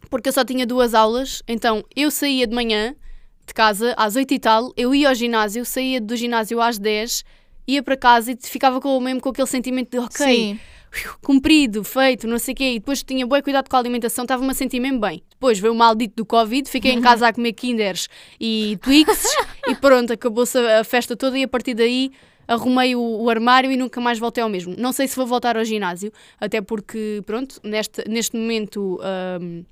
porque 0.09 0.29
eu 0.29 0.33
só 0.33 0.43
tinha 0.43 0.65
duas 0.65 0.93
aulas, 0.93 1.41
então 1.47 1.83
eu 1.95 2.11
saía 2.11 2.45
de 2.45 2.53
manhã 2.53 2.95
de 3.45 3.53
casa 3.53 3.93
às 3.97 4.15
8 4.15 4.33
e 4.33 4.39
tal, 4.39 4.73
eu 4.75 4.93
ia 4.93 5.07
ao 5.07 5.15
ginásio, 5.15 5.65
saía 5.65 6.01
do 6.01 6.15
ginásio 6.15 6.61
às 6.61 6.77
10, 6.77 7.23
ia 7.65 7.81
para 7.81 7.95
casa 7.95 8.31
e 8.31 8.37
ficava 8.41 8.81
com, 8.81 8.99
mesmo 8.99 9.21
com 9.21 9.29
aquele 9.29 9.47
sentimento 9.47 9.91
de 9.91 9.99
ok, 9.99 10.25
Sim. 10.25 10.59
cumprido, 11.21 11.83
feito, 11.83 12.27
não 12.27 12.37
sei 12.37 12.53
o 12.53 12.57
quê, 12.57 12.71
e 12.73 12.79
depois 12.79 13.03
tinha 13.03 13.25
bom 13.25 13.41
cuidado 13.41 13.69
com 13.69 13.75
a 13.77 13.79
alimentação, 13.79 14.25
estava-me 14.25 14.51
a 14.51 14.53
sentir 14.53 14.81
mesmo 14.81 14.99
bem. 14.99 15.23
Depois 15.29 15.57
veio 15.57 15.73
o 15.73 15.77
maldito 15.77 16.15
do 16.17 16.25
Covid, 16.25 16.69
fiquei 16.69 16.91
em 16.91 17.01
casa 17.01 17.27
a 17.27 17.33
comer 17.33 17.53
Kinders 17.53 18.09
e 18.39 18.77
Twix 18.81 19.23
e 19.67 19.75
pronto, 19.75 20.11
acabou-se 20.11 20.57
a 20.57 20.83
festa 20.83 21.15
toda 21.15 21.39
e 21.39 21.43
a 21.43 21.47
partir 21.47 21.73
daí 21.73 22.11
arrumei 22.47 22.95
o, 22.95 23.01
o 23.01 23.29
armário 23.29 23.71
e 23.71 23.77
nunca 23.77 23.99
mais 23.99 24.17
voltei 24.19 24.43
ao 24.43 24.49
mesmo. 24.49 24.75
Não 24.77 24.91
sei 24.91 25.07
se 25.07 25.15
vou 25.15 25.25
voltar 25.27 25.57
ao 25.57 25.65
ginásio, 25.65 26.11
até 26.39 26.61
porque, 26.61 27.21
pronto, 27.25 27.59
neste, 27.63 28.07
neste 28.09 28.37
momento 28.37 28.99
hum, 29.41 29.63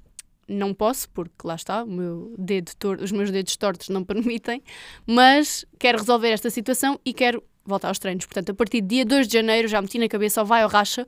não 0.48 0.74
posso, 0.74 1.10
porque 1.10 1.36
lá 1.44 1.56
está, 1.56 1.86
meu 1.86 2.34
dedo 2.38 2.72
tor- 2.78 3.00
os 3.02 3.12
meus 3.12 3.32
dedos 3.32 3.56
tortos 3.58 3.90
não 3.90 4.04
permitem, 4.06 4.62
mas 5.08 5.66
quero 5.80 5.98
resolver 5.98 6.30
esta 6.30 6.50
situação 6.50 7.00
e 7.06 7.14
quero 7.14 7.44
voltar 7.66 7.88
aos 7.88 7.98
treinos. 8.00 8.26
Portanto, 8.26 8.52
a 8.52 8.54
partir 8.54 8.82
de 8.82 8.88
dia 8.88 9.06
2 9.06 9.28
de 9.28 9.34
janeiro 9.34 9.68
já 9.68 9.82
meti 9.82 9.98
na 9.98 10.08
cabeça, 10.08 10.42
ou 10.42 10.46
vai 10.46 10.62
ao 10.62 10.70
racha, 10.70 11.08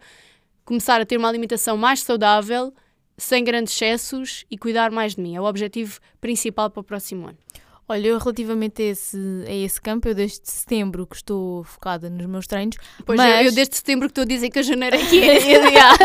começar 0.66 1.00
a 1.00 1.06
ter 1.06 1.18
uma 1.18 1.28
alimentação 1.30 1.78
mais 1.78 2.02
saudável, 2.02 2.74
sem 3.18 3.44
grandes 3.44 3.74
excessos 3.74 4.46
e 4.50 4.58
cuidar 4.58 4.92
mais 4.92 5.16
de 5.16 5.22
mim. 5.22 5.36
É 5.36 5.42
o 5.42 5.46
objetivo 5.46 6.00
principal 6.22 6.70
para 6.70 6.82
o 6.82 6.84
próximo 6.84 7.28
ano. 7.28 7.38
Olha, 7.90 8.08
eu 8.08 8.18
relativamente 8.18 8.82
a 8.82 8.86
esse, 8.86 9.18
a 9.48 9.54
esse 9.54 9.82
campo, 9.82 10.10
eu 10.10 10.16
desde 10.16 10.42
setembro 10.44 11.08
que 11.08 11.16
estou 11.16 11.64
focada 11.64 12.10
nos 12.10 12.26
meus 12.26 12.46
treinos. 12.46 12.76
Pois 13.06 13.18
mas... 13.18 13.42
eu, 13.42 13.46
eu 13.48 13.52
desde 13.54 13.78
setembro 13.78 14.08
que 14.08 14.12
estou 14.12 14.24
a 14.24 14.26
dizer 14.26 14.50
que 14.50 14.60
a 14.60 14.62
janeiro 14.62 14.96
é 14.96 15.00
que 15.08 15.24
é. 15.24 15.70
Yeah. 15.70 15.98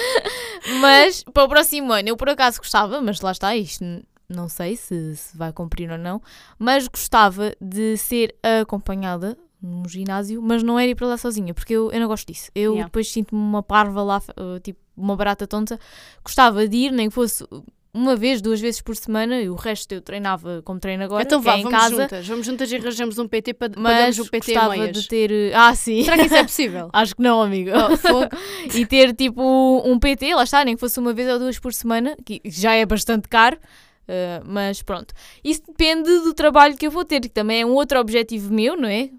mas 0.80 1.24
para 1.24 1.44
o 1.44 1.48
próximo 1.48 1.92
ano, 1.92 2.10
eu 2.10 2.16
por 2.16 2.28
acaso 2.28 2.58
gostava, 2.58 3.00
mas 3.00 3.20
lá 3.20 3.32
está, 3.32 3.56
isto 3.56 3.84
não 4.28 4.48
sei 4.48 4.76
se, 4.76 5.16
se 5.16 5.36
vai 5.36 5.52
cumprir 5.52 5.90
ou 5.90 5.98
não, 5.98 6.20
mas 6.58 6.88
gostava 6.88 7.54
de 7.60 7.96
ser 7.96 8.34
acompanhada 8.60 9.36
num 9.62 9.88
ginásio, 9.88 10.42
mas 10.42 10.62
não 10.62 10.78
era 10.78 10.90
ir 10.90 10.94
para 10.94 11.06
lá 11.06 11.16
sozinha, 11.16 11.54
porque 11.54 11.72
eu, 11.72 11.90
eu 11.90 12.00
não 12.00 12.06
gosto 12.06 12.26
disso. 12.26 12.50
Eu 12.54 12.72
Yeah. 12.72 12.84
depois 12.84 13.10
sinto-me 13.10 13.40
uma 13.40 13.62
parva 13.62 14.02
lá, 14.02 14.18
uh, 14.18 14.60
tipo 14.60 14.78
uma 14.96 15.16
barata 15.16 15.46
tonta. 15.46 15.78
Gostava 16.22 16.68
de 16.68 16.76
ir, 16.76 16.92
nem 16.92 17.08
que 17.08 17.14
fosse 17.14 17.44
uma 17.94 18.16
vez, 18.16 18.42
duas 18.42 18.60
vezes 18.60 18.80
por 18.80 18.96
semana, 18.96 19.40
e 19.40 19.48
o 19.48 19.54
resto 19.54 19.92
eu 19.92 20.02
treinava 20.02 20.60
como 20.64 20.80
treino 20.80 21.04
agora, 21.04 21.22
então 21.22 21.40
vá, 21.40 21.54
é 21.54 21.58
em 21.60 21.62
vamos 21.62 21.78
casa, 21.78 22.02
juntas. 22.02 22.26
Vamos 22.26 22.46
juntas 22.46 22.72
e 22.72 22.76
arranjamos 22.76 23.18
um 23.20 23.28
PT 23.28 23.54
para 23.54 23.72
mas 23.76 24.18
o 24.18 24.28
PT 24.28 24.52
gostava 24.52 24.76
meias. 24.76 24.96
de 24.96 25.06
ter... 25.06 25.54
Ah, 25.54 25.72
sim. 25.76 26.02
Será 26.02 26.18
que 26.18 26.24
isso 26.24 26.34
é 26.34 26.42
possível? 26.42 26.90
Acho 26.92 27.14
que 27.14 27.22
não, 27.22 27.40
amigo. 27.40 27.70
Oh, 27.70 28.28
e 28.76 28.84
ter 28.84 29.14
tipo 29.14 29.40
um 29.86 29.96
PT, 29.96 30.34
lá 30.34 30.42
está, 30.42 30.64
nem 30.64 30.74
que 30.74 30.80
fosse 30.80 30.98
uma 30.98 31.12
vez 31.12 31.30
ou 31.30 31.38
duas 31.38 31.56
por 31.60 31.72
semana, 31.72 32.16
que 32.26 32.40
já 32.44 32.74
é 32.74 32.84
bastante 32.84 33.28
caro, 33.28 33.56
uh, 33.56 34.44
mas 34.44 34.82
pronto. 34.82 35.14
Isso 35.44 35.62
depende 35.68 36.08
do 36.08 36.34
trabalho 36.34 36.76
que 36.76 36.88
eu 36.88 36.90
vou 36.90 37.04
ter, 37.04 37.20
que 37.20 37.28
também 37.28 37.60
é 37.60 37.66
um 37.66 37.74
outro 37.74 38.00
objetivo 38.00 38.52
meu, 38.52 38.76
não 38.76 38.88
é? 38.88 39.10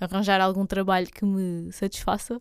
Arranjar 0.00 0.40
algum 0.40 0.64
trabalho 0.64 1.06
que 1.06 1.26
me 1.26 1.70
satisfaça. 1.72 2.40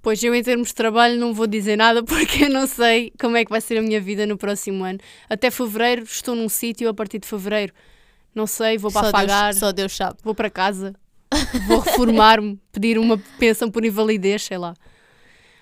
Pois 0.00 0.22
eu, 0.22 0.34
em 0.34 0.42
termos 0.42 0.68
de 0.68 0.74
trabalho, 0.74 1.18
não 1.18 1.34
vou 1.34 1.46
dizer 1.46 1.76
nada 1.76 2.02
porque 2.04 2.44
eu 2.44 2.50
não 2.50 2.66
sei 2.66 3.12
como 3.20 3.36
é 3.36 3.44
que 3.44 3.50
vai 3.50 3.60
ser 3.60 3.78
a 3.78 3.82
minha 3.82 4.00
vida 4.00 4.26
no 4.26 4.36
próximo 4.36 4.84
ano. 4.84 4.98
Até 5.28 5.50
fevereiro 5.50 6.04
estou 6.04 6.34
num 6.34 6.48
sítio, 6.48 6.88
a 6.88 6.94
partir 6.94 7.18
de 7.18 7.26
fevereiro 7.26 7.72
não 8.38 8.46
sei, 8.46 8.78
vou 8.78 8.92
para 8.92 9.10
Deus, 9.10 9.58
só 9.58 9.72
Deus 9.72 9.96
sabe. 9.96 10.16
vou 10.22 10.34
para 10.34 10.48
casa, 10.48 10.94
vou 11.66 11.80
reformar-me, 11.80 12.56
pedir 12.70 12.98
uma 12.98 13.18
pensão 13.38 13.68
por 13.70 13.84
invalidez, 13.84 14.44
sei 14.44 14.58
lá. 14.58 14.74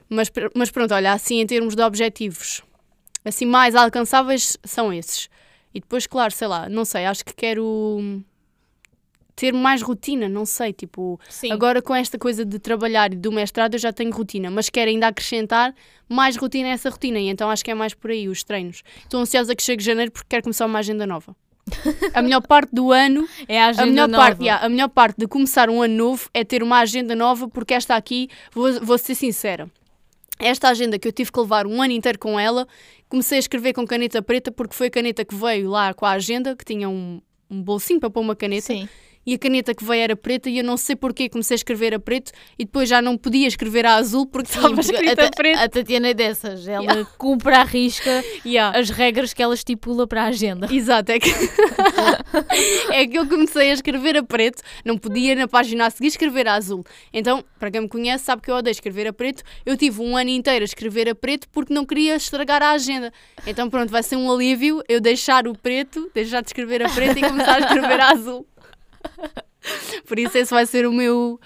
Mas, 0.08 0.30
mas 0.54 0.70
pronto, 0.70 0.92
olha, 0.92 1.12
assim 1.12 1.40
em 1.40 1.46
termos 1.46 1.74
de 1.74 1.82
objetivos, 1.82 2.62
assim 3.24 3.46
mais 3.46 3.74
alcançáveis 3.74 4.56
são 4.62 4.92
esses. 4.92 5.30
E 5.74 5.80
depois, 5.80 6.06
claro, 6.06 6.32
sei 6.32 6.46
lá, 6.46 6.68
não 6.68 6.84
sei, 6.84 7.06
acho 7.06 7.24
que 7.24 7.34
quero 7.34 8.22
ter 9.36 9.52
mais 9.52 9.82
rotina, 9.82 10.28
não 10.28 10.46
sei, 10.46 10.72
tipo, 10.72 11.20
Sim. 11.28 11.52
Agora, 11.52 11.82
com 11.82 11.94
esta 11.94 12.18
coisa 12.18 12.44
de 12.44 12.58
trabalhar 12.58 13.12
e 13.12 13.16
do 13.16 13.30
mestrado, 13.30 13.74
eu 13.74 13.78
já 13.78 13.92
tenho 13.92 14.10
rotina, 14.10 14.50
mas 14.50 14.70
quero 14.70 14.90
ainda 14.90 15.08
acrescentar 15.08 15.74
mais 16.08 16.36
rotina 16.36 16.68
a 16.68 16.72
essa 16.72 16.88
rotina, 16.88 17.20
e 17.20 17.28
então 17.28 17.50
acho 17.50 17.62
que 17.62 17.70
é 17.70 17.74
mais 17.74 17.92
por 17.92 18.10
aí, 18.10 18.28
os 18.28 18.42
treinos. 18.42 18.82
Estou 19.02 19.20
ansiosa 19.20 19.54
que 19.54 19.62
chegue 19.62 19.84
janeiro 19.84 20.10
porque 20.10 20.26
quero 20.28 20.42
começar 20.42 20.64
uma 20.64 20.78
agenda 20.78 21.06
nova. 21.06 21.36
A 22.14 22.22
melhor 22.22 22.40
parte 22.46 22.70
do 22.72 22.90
ano, 22.92 23.28
é 23.46 23.60
a 23.60 23.66
agenda 23.66 23.82
a 23.82 23.86
melhor, 23.86 24.08
nova. 24.08 24.24
parte, 24.24 24.42
yeah, 24.42 24.64
a 24.64 24.68
melhor 24.68 24.88
parte 24.88 25.16
de 25.18 25.26
começar 25.26 25.68
um 25.68 25.82
ano 25.82 25.94
novo 25.94 26.30
é 26.32 26.42
ter 26.42 26.62
uma 26.62 26.78
agenda 26.78 27.14
nova, 27.14 27.46
porque 27.46 27.74
esta 27.74 27.94
aqui, 27.94 28.28
vou, 28.52 28.80
vou 28.80 28.96
ser 28.96 29.14
sincera, 29.14 29.70
esta 30.38 30.68
agenda 30.68 30.98
que 30.98 31.08
eu 31.08 31.12
tive 31.12 31.30
que 31.32 31.40
levar 31.40 31.66
um 31.66 31.82
ano 31.82 31.92
inteiro 31.92 32.18
com 32.18 32.38
ela, 32.38 32.66
comecei 33.08 33.36
a 33.36 33.40
escrever 33.40 33.72
com 33.72 33.86
caneta 33.86 34.22
preta, 34.22 34.50
porque 34.50 34.74
foi 34.74 34.86
a 34.86 34.90
caneta 34.90 35.24
que 35.24 35.34
veio 35.34 35.68
lá 35.70 35.92
com 35.92 36.06
a 36.06 36.12
agenda, 36.12 36.54
que 36.54 36.64
tinha 36.64 36.88
um, 36.88 37.20
um 37.50 37.62
bolsinho 37.62 37.98
para 38.00 38.10
pôr 38.10 38.20
uma 38.20 38.36
caneta, 38.36 38.66
Sim. 38.66 38.88
E 39.26 39.34
a 39.34 39.38
caneta 39.38 39.74
que 39.74 39.84
veio 39.84 40.02
era 40.02 40.14
preta 40.16 40.48
e 40.48 40.58
eu 40.58 40.64
não 40.64 40.76
sei 40.76 40.94
porquê 40.94 41.28
comecei 41.28 41.54
a 41.54 41.56
escrever 41.56 41.92
a 41.94 41.98
preto 41.98 42.30
e 42.58 42.64
depois 42.64 42.88
já 42.88 43.02
não 43.02 43.18
podia 43.18 43.48
escrever 43.48 43.84
a 43.84 43.96
azul 43.96 44.24
porque 44.26 44.52
Sim, 44.52 44.58
estava 44.58 44.80
escrita 44.80 45.22
a, 45.24 45.26
a 45.26 45.30
preto. 45.30 45.58
a 45.58 45.68
Tatiana 45.68 46.08
é 46.08 46.14
dessas. 46.14 46.66
Ela 46.68 46.84
Yeah. 46.86 47.10
cumpre 47.18 47.52
à 47.54 47.64
risca 47.64 48.24
Yeah. 48.46 48.78
as 48.78 48.90
regras 48.90 49.32
que 49.34 49.42
ela 49.42 49.54
estipula 49.54 50.06
para 50.06 50.22
a 50.22 50.26
agenda. 50.26 50.68
Exato, 50.72 51.10
é 51.10 51.18
que... 51.18 51.28
é 52.90 53.06
que 53.06 53.18
eu 53.18 53.26
comecei 53.26 53.70
a 53.70 53.74
escrever 53.74 54.16
a 54.16 54.22
preto, 54.22 54.62
não 54.84 54.96
podia 54.96 55.34
na 55.34 55.48
página 55.48 55.86
a 55.86 55.90
seguir 55.90 56.08
escrever 56.08 56.46
a 56.48 56.54
azul. 56.54 56.84
Então, 57.12 57.44
para 57.58 57.70
quem 57.70 57.80
me 57.80 57.88
conhece, 57.88 58.24
sabe 58.24 58.42
que 58.42 58.50
eu 58.50 58.54
odeio 58.54 58.72
escrever 58.72 59.06
a 59.08 59.12
preto. 59.12 59.42
Eu 59.64 59.76
tive 59.76 60.00
um 60.02 60.16
ano 60.16 60.30
inteiro 60.30 60.62
a 60.62 60.64
escrever 60.66 61.08
a 61.08 61.14
preto 61.14 61.48
porque 61.50 61.72
não 61.74 61.84
queria 61.84 62.16
estragar 62.16 62.62
a 62.62 62.70
agenda. 62.72 63.12
Então, 63.46 63.68
pronto, 63.68 63.90
vai 63.90 64.02
ser 64.02 64.16
um 64.16 64.30
alívio 64.30 64.82
eu 64.88 65.00
deixar 65.00 65.46
o 65.48 65.56
preto, 65.56 66.10
deixar 66.14 66.40
de 66.42 66.48
escrever 66.48 66.82
a 66.84 66.88
preto 66.88 67.18
e 67.18 67.22
começar 67.22 67.56
a 67.56 67.60
escrever 67.60 68.00
a 68.00 68.10
azul. 68.10 68.46
Por 70.06 70.18
isso, 70.18 70.38
esse 70.38 70.50
vai 70.52 70.66
ser 70.66 70.86
o 70.86 70.92
meu. 70.92 71.40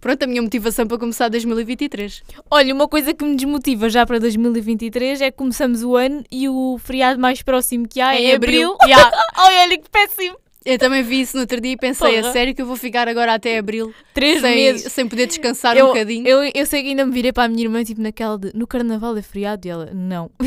Pronto, 0.00 0.22
a 0.24 0.26
minha 0.26 0.42
motivação 0.42 0.86
para 0.86 0.98
começar 0.98 1.28
2023. 1.28 2.22
Olha, 2.50 2.74
uma 2.74 2.88
coisa 2.88 3.14
que 3.14 3.24
me 3.24 3.36
desmotiva 3.36 3.88
já 3.88 4.04
para 4.04 4.18
2023 4.18 5.20
é 5.20 5.30
que 5.30 5.36
começamos 5.36 5.84
o 5.84 5.94
ano 5.94 6.24
e 6.30 6.48
o 6.48 6.76
feriado 6.82 7.20
mais 7.20 7.40
próximo 7.40 7.86
que 7.88 8.00
há 8.00 8.14
é, 8.16 8.20
Em 8.22 8.34
abril. 8.34 8.74
abril. 8.74 8.76
Yeah. 8.88 9.10
Olha 9.38 9.78
que 9.78 9.88
péssimo. 9.88 10.36
Eu 10.64 10.78
também 10.78 11.02
vi 11.02 11.20
isso 11.22 11.36
no 11.36 11.40
outro 11.42 11.60
dia 11.60 11.72
e 11.72 11.76
pensei, 11.76 12.16
Porra. 12.16 12.28
a 12.28 12.32
sério 12.32 12.54
que 12.54 12.62
eu 12.62 12.66
vou 12.66 12.76
ficar 12.76 13.08
agora 13.08 13.34
até 13.34 13.58
abril 13.58 13.92
Três 14.14 14.40
sem, 14.40 14.54
meses. 14.54 14.92
sem 14.92 15.08
poder 15.08 15.26
descansar 15.26 15.76
eu, 15.76 15.86
um 15.86 15.88
bocadinho. 15.88 16.26
Eu, 16.26 16.50
eu 16.54 16.66
sei 16.66 16.82
que 16.82 16.88
ainda 16.90 17.04
me 17.04 17.12
virei 17.12 17.32
para 17.32 17.44
a 17.44 17.48
minha 17.48 17.64
irmã, 17.64 17.82
tipo, 17.82 18.00
naquela 18.00 18.38
de 18.38 18.52
no 18.54 18.64
carnaval 18.64 19.16
é 19.16 19.22
feriado 19.22 19.66
e 19.66 19.70
ela, 19.70 19.90
não. 19.92 20.30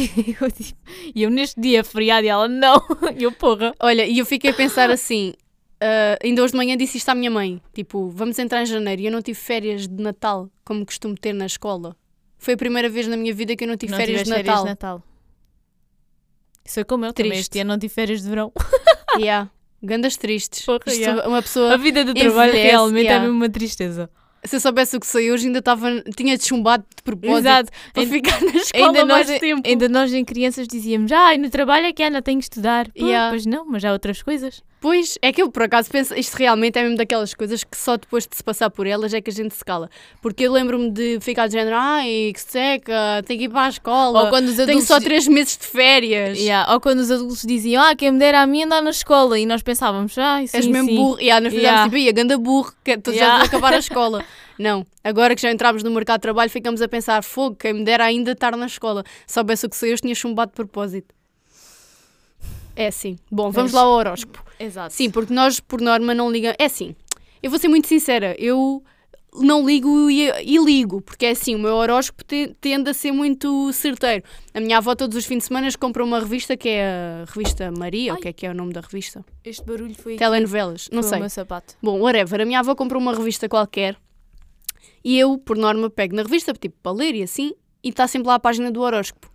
eu, 0.41 0.51
tipo, 0.51 0.79
e 1.13 1.23
eu 1.23 1.29
neste 1.29 1.59
dia 1.59 1.81
é 1.81 1.83
feriado 1.83 2.25
e 2.25 2.29
ela, 2.29 2.47
não. 2.47 2.81
E 3.17 3.23
eu, 3.23 3.31
porra. 3.33 3.73
Olha, 3.79 4.05
e 4.05 4.19
eu 4.19 4.25
fiquei 4.25 4.51
a 4.51 4.53
pensar 4.53 4.89
assim, 4.89 5.33
ah, 5.81 6.17
ainda 6.23 6.43
hoje 6.43 6.51
de 6.51 6.57
manhã 6.57 6.75
disse 6.77 6.97
isto 6.97 7.09
à 7.09 7.15
minha 7.15 7.29
mãe, 7.31 7.61
tipo, 7.73 8.09
vamos 8.09 8.37
entrar 8.39 8.61
em 8.61 8.65
janeiro 8.65 9.01
e 9.01 9.05
eu 9.05 9.11
não 9.11 9.21
tive 9.21 9.39
férias 9.39 9.87
de 9.87 10.01
Natal, 10.01 10.49
como 10.63 10.85
costumo 10.85 11.15
ter 11.15 11.33
na 11.33 11.45
escola. 11.45 11.95
Foi 12.37 12.53
a 12.53 12.57
primeira 12.57 12.89
vez 12.89 13.07
na 13.07 13.17
minha 13.17 13.33
vida 13.33 13.55
que 13.55 13.63
eu 13.63 13.67
não 13.67 13.77
tive 13.77 13.91
não 13.91 13.97
férias 13.99 14.23
de 14.23 14.29
Natal. 14.29 14.43
férias 14.43 14.59
de 14.63 14.69
Natal. 14.69 15.03
Isso 16.63 16.79
é 16.79 16.83
como 16.83 17.05
eu 17.05 17.13
também. 17.13 17.31
Triste. 17.31 17.49
Este 17.51 17.59
ano 17.59 17.69
não 17.73 17.79
tive 17.79 17.93
férias 17.93 18.21
de 18.21 18.29
verão. 18.29 18.51
Yeah. 19.17 19.49
Gandas 19.81 20.17
tristes. 20.17 20.65
Porra, 20.65 20.79
yeah. 20.89 21.25
Uma 21.25 21.37
A 21.37 21.41
pessoa, 21.41 21.77
vida 21.77 22.03
do 22.03 22.13
trabalho 22.13 22.49
Envelhece, 22.49 22.67
realmente 22.71 23.03
yeah. 23.03 23.15
é 23.15 23.19
mesmo 23.27 23.35
uma 23.37 23.47
tristeza. 23.49 24.09
se 24.43 24.57
eu 24.57 24.59
soubesse 24.59 24.97
o 24.97 24.99
que 24.99 25.07
sei 25.07 25.31
hoje, 25.31 25.47
ainda 25.47 25.59
estava, 25.59 25.89
tinha 26.17 26.37
chumbado 26.37 26.83
de 26.93 27.01
propósito 27.01 27.37
Exato. 27.37 27.71
para 27.93 28.01
Ainda- 28.03 28.13
ficar 28.13 28.41
na 28.41 28.51
escola 28.59 28.87
Ainda 28.87 29.05
mais 29.05 29.29
nós, 29.29 29.39
tempo. 29.39 29.61
ainda 29.65 29.87
nós 29.87 30.13
em 30.13 30.25
crianças 30.25 30.67
dizíamos, 30.67 31.13
ai, 31.13 31.37
no 31.37 31.49
trabalho 31.49 31.85
é 31.85 31.93
que 31.93 32.03
Ana 32.03 32.21
tenho 32.21 32.39
que 32.39 32.43
estudar. 32.43 32.91
Pô, 32.91 33.05
Yeah. 33.05 33.29
Pois 33.29 33.45
não, 33.45 33.65
mas 33.65 33.85
há 33.85 33.93
outras 33.93 34.21
coisas. 34.21 34.61
Pois, 34.85 35.17
é 35.19 35.33
que 35.33 35.41
eu 35.41 35.49
por 35.49 35.63
acaso 35.63 35.89
penso, 35.89 36.13
isto 36.13 36.35
realmente 36.35 36.77
é 36.77 36.83
mesmo 36.83 36.95
daquelas 36.95 37.33
coisas 37.33 37.63
que 37.63 37.75
só 37.75 37.97
depois 37.97 38.27
de 38.27 38.35
se 38.35 38.43
passar 38.43 38.69
por 38.69 38.85
elas 38.85 39.15
é 39.15 39.19
que 39.19 39.31
a 39.31 39.33
gente 39.33 39.55
se 39.55 39.65
cala. 39.65 39.89
Porque 40.21 40.43
eu 40.43 40.51
lembro-me 40.51 40.91
de 40.91 41.19
ficar 41.21 41.47
de 41.47 41.53
género, 41.53 41.75
ai, 41.75 42.31
que 42.31 42.39
seca, 42.39 43.23
tenho 43.25 43.39
que 43.39 43.45
ir 43.45 43.49
para 43.49 43.65
a 43.65 43.69
escola, 43.69 44.25
Ou 44.25 44.29
quando 44.29 44.47
os 44.49 44.57
tenho 44.57 44.79
só 44.83 44.99
três 44.99 45.27
meses 45.27 45.57
de 45.57 45.65
férias. 45.65 46.37
Yeah, 46.37 46.71
Ou 46.71 46.79
quando 46.79 46.99
os 46.99 47.09
adultos 47.09 47.41
diziam, 47.41 47.81
ah, 47.81 47.95
quem 47.95 48.11
me 48.11 48.19
dera 48.19 48.41
a 48.43 48.45
mim 48.45 48.61
andar 48.61 48.83
na 48.83 48.91
escola. 48.91 49.39
E 49.39 49.45
nós 49.47 49.63
pensávamos, 49.63 50.15
ah, 50.19 50.37
sim, 50.45 50.55
És 50.55 50.67
mesmo 50.67 50.87
sim. 50.87 50.95
burro. 50.97 51.19
E 51.19 51.23
yeah, 51.23 51.41
nós 51.43 51.51
fizemos 51.51 51.65
Yeah. 51.71 51.83
tipo, 51.85 51.97
ia, 51.97 52.11
ganda 52.11 52.37
burro, 52.37 52.71
que 52.83 52.95
tu 52.99 53.09
já 53.11 53.15
Yeah. 53.15 53.37
vais 53.39 53.49
acabar 53.49 53.73
a 53.73 53.79
escola. 53.79 54.23
Não, 54.59 54.85
agora 55.03 55.33
que 55.35 55.41
já 55.41 55.51
entramos 55.51 55.81
no 55.81 55.89
mercado 55.89 56.17
de 56.17 56.21
trabalho, 56.21 56.51
ficamos 56.51 56.79
a 56.83 56.87
pensar, 56.87 57.23
fogo, 57.23 57.55
quem 57.55 57.73
me 57.73 57.83
dera 57.83 58.05
ainda 58.05 58.33
estar 58.33 58.55
na 58.55 58.67
escola. 58.67 59.03
Soubesse 59.25 59.65
o 59.65 59.69
que 59.69 59.75
sei, 59.75 59.93
eu 59.93 59.97
tinha 59.97 60.13
chumbado 60.13 60.51
de 60.51 60.55
propósito. 60.57 61.14
É 62.75 62.87
assim. 62.87 63.17
Bom, 63.31 63.51
vamos 63.51 63.71
lá 63.71 63.81
ao 63.81 63.91
horóscopo. 63.91 64.43
Exato. 64.59 64.93
Sim, 64.93 65.09
porque 65.09 65.33
nós, 65.33 65.59
por 65.59 65.81
norma, 65.81 66.13
não 66.13 66.31
ligamos. 66.31 66.55
É 66.59 66.65
assim, 66.65 66.95
eu 67.41 67.49
vou 67.49 67.59
ser 67.59 67.67
muito 67.67 67.87
sincera, 67.87 68.35
eu 68.39 68.83
não 69.37 69.65
ligo 69.65 70.09
e, 70.09 70.29
e 70.43 70.57
ligo, 70.63 71.01
porque 71.01 71.25
é 71.25 71.31
assim, 71.31 71.55
o 71.55 71.59
meu 71.59 71.75
horóscopo 71.75 72.23
te- 72.23 72.55
tende 72.61 72.89
a 72.89 72.93
ser 72.93 73.11
muito 73.11 73.71
certeiro. 73.73 74.23
A 74.53 74.59
minha 74.61 74.77
avó, 74.77 74.95
todos 74.95 75.17
os 75.17 75.25
fins 75.25 75.39
de 75.39 75.43
semana, 75.45 75.67
compra 75.77 76.03
uma 76.05 76.19
revista 76.19 76.55
que 76.55 76.69
é 76.69 76.85
a 77.23 77.25
revista 77.31 77.69
Maria, 77.71 78.13
o 78.13 78.15
Ai. 78.15 78.21
que 78.21 78.27
é 78.29 78.33
que 78.33 78.45
é 78.45 78.49
o 78.51 78.53
nome 78.53 78.71
da 78.71 78.79
revista? 78.81 79.25
Este 79.43 79.65
barulho 79.65 79.93
foi, 79.95 80.15
Telenovelas, 80.15 80.87
não 80.91 81.01
foi 81.01 81.09
sei. 81.09 81.17
o 81.17 81.21
meu 81.21 81.29
sapato. 81.29 81.75
Bom, 81.81 81.99
whatever, 81.99 82.39
a 82.41 82.45
minha 82.45 82.59
avó 82.59 82.75
comprou 82.75 83.01
uma 83.01 83.13
revista 83.13 83.49
qualquer 83.49 83.97
e 85.03 85.19
eu, 85.19 85.37
por 85.37 85.57
norma, 85.57 85.89
pego 85.89 86.15
na 86.15 86.23
revista, 86.23 86.53
tipo, 86.53 86.75
para 86.81 86.91
ler 86.93 87.13
e 87.15 87.23
assim, 87.23 87.51
e 87.83 87.89
está 87.89 88.07
sempre 88.07 88.27
lá 88.29 88.35
a 88.35 88.39
página 88.39 88.71
do 88.71 88.81
horóscopo. 88.81 89.29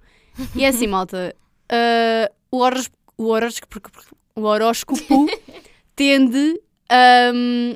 E 0.56 0.64
é 0.64 0.68
assim, 0.68 0.86
malta, 0.88 1.36
ah, 1.70 2.30
o 2.50 2.58
horóscopo, 2.58 2.96
o 3.22 3.26
horóscopo, 3.28 3.80
o 4.34 4.42
horóscopo 4.42 5.26
tende 5.94 6.60
hum, 7.34 7.74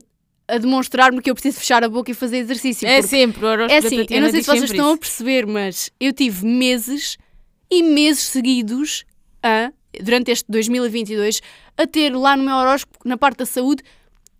a 0.48 0.58
demonstrar-me 0.58 1.20
que 1.20 1.30
eu 1.30 1.34
preciso 1.34 1.58
fechar 1.58 1.84
a 1.84 1.88
boca 1.88 2.10
e 2.10 2.14
fazer 2.14 2.38
exercício. 2.38 2.86
É 2.88 3.02
sempre, 3.02 3.44
o 3.44 3.48
horóscopo 3.48 3.72
é 3.74 3.78
assim, 3.86 4.06
eu 4.08 4.20
não 4.22 4.30
sei 4.30 4.42
se 4.42 4.46
vocês 4.46 4.70
estão 4.70 4.86
a 4.86 4.90
isso. 4.92 4.98
perceber, 5.00 5.46
mas 5.46 5.90
eu 6.00 6.12
tive 6.12 6.46
meses 6.46 7.18
e 7.70 7.82
meses 7.82 8.22
seguidos 8.24 9.04
a, 9.42 9.70
durante 10.02 10.30
este 10.30 10.44
2022 10.48 11.40
a 11.76 11.86
ter 11.86 12.14
lá 12.14 12.36
no 12.36 12.42
meu 12.44 12.54
horóscopo, 12.56 12.98
na 13.04 13.18
parte 13.18 13.38
da 13.38 13.46
saúde, 13.46 13.82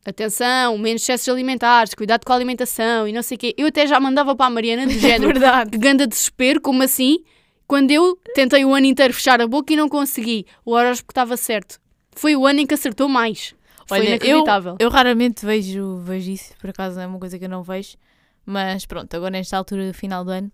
atenção, 0.07 0.79
menos 0.79 1.03
excessos 1.03 1.29
alimentares, 1.29 1.95
cuidado 1.95 2.25
com 2.25 2.33
a 2.33 2.37
alimentação 2.37 3.07
e 3.09 3.13
não 3.13 3.23
sei 3.23 3.37
o 3.37 3.39
quê. 3.39 3.55
Eu 3.59 3.67
até 3.67 3.87
já 3.87 3.99
mandava 4.01 4.35
para 4.37 4.47
a 4.47 4.51
Mariana 4.51 4.87
do 4.87 4.93
É 4.97 4.99
género, 4.99 5.33
verdade. 5.33 5.77
ganda 5.77 6.07
desespero, 6.07 6.61
como 6.61 6.83
assim? 6.83 7.19
Quando 7.67 7.91
eu 7.91 8.17
tentei 8.35 8.65
o 8.65 8.75
ano 8.75 8.87
inteiro 8.87 9.15
fechar 9.15 9.41
a 9.41 9.47
boca 9.47 9.73
e 9.73 9.77
não 9.77 9.89
consegui, 9.89 10.47
o 10.65 10.73
horóscopo 10.73 11.13
estava 11.13 11.37
certo. 11.37 11.81
Foi 12.13 12.37
o 12.37 12.47
ano 12.47 12.61
em 12.61 12.67
que 12.67 12.75
acertou 12.75 13.09
mais. 13.09 13.55
Foi 13.87 13.99
Olha, 13.99 14.05
eu, 14.05 14.09
inacreditável. 14.11 14.77
eu 14.79 14.89
raramente 14.91 15.45
vejo, 15.45 15.99
vejo 15.99 16.31
isso, 16.31 16.55
por 16.59 16.71
acaso 16.71 16.99
é 17.01 17.07
uma 17.07 17.19
coisa 17.19 17.39
que 17.39 17.45
eu 17.45 17.49
não 17.49 17.63
vejo. 17.63 17.97
Mas 18.47 18.85
pronto, 18.87 19.15
agora 19.15 19.31
nesta 19.33 19.57
altura, 19.57 19.93
final 19.95 20.25
do 20.25 20.31
ano, 20.31 20.53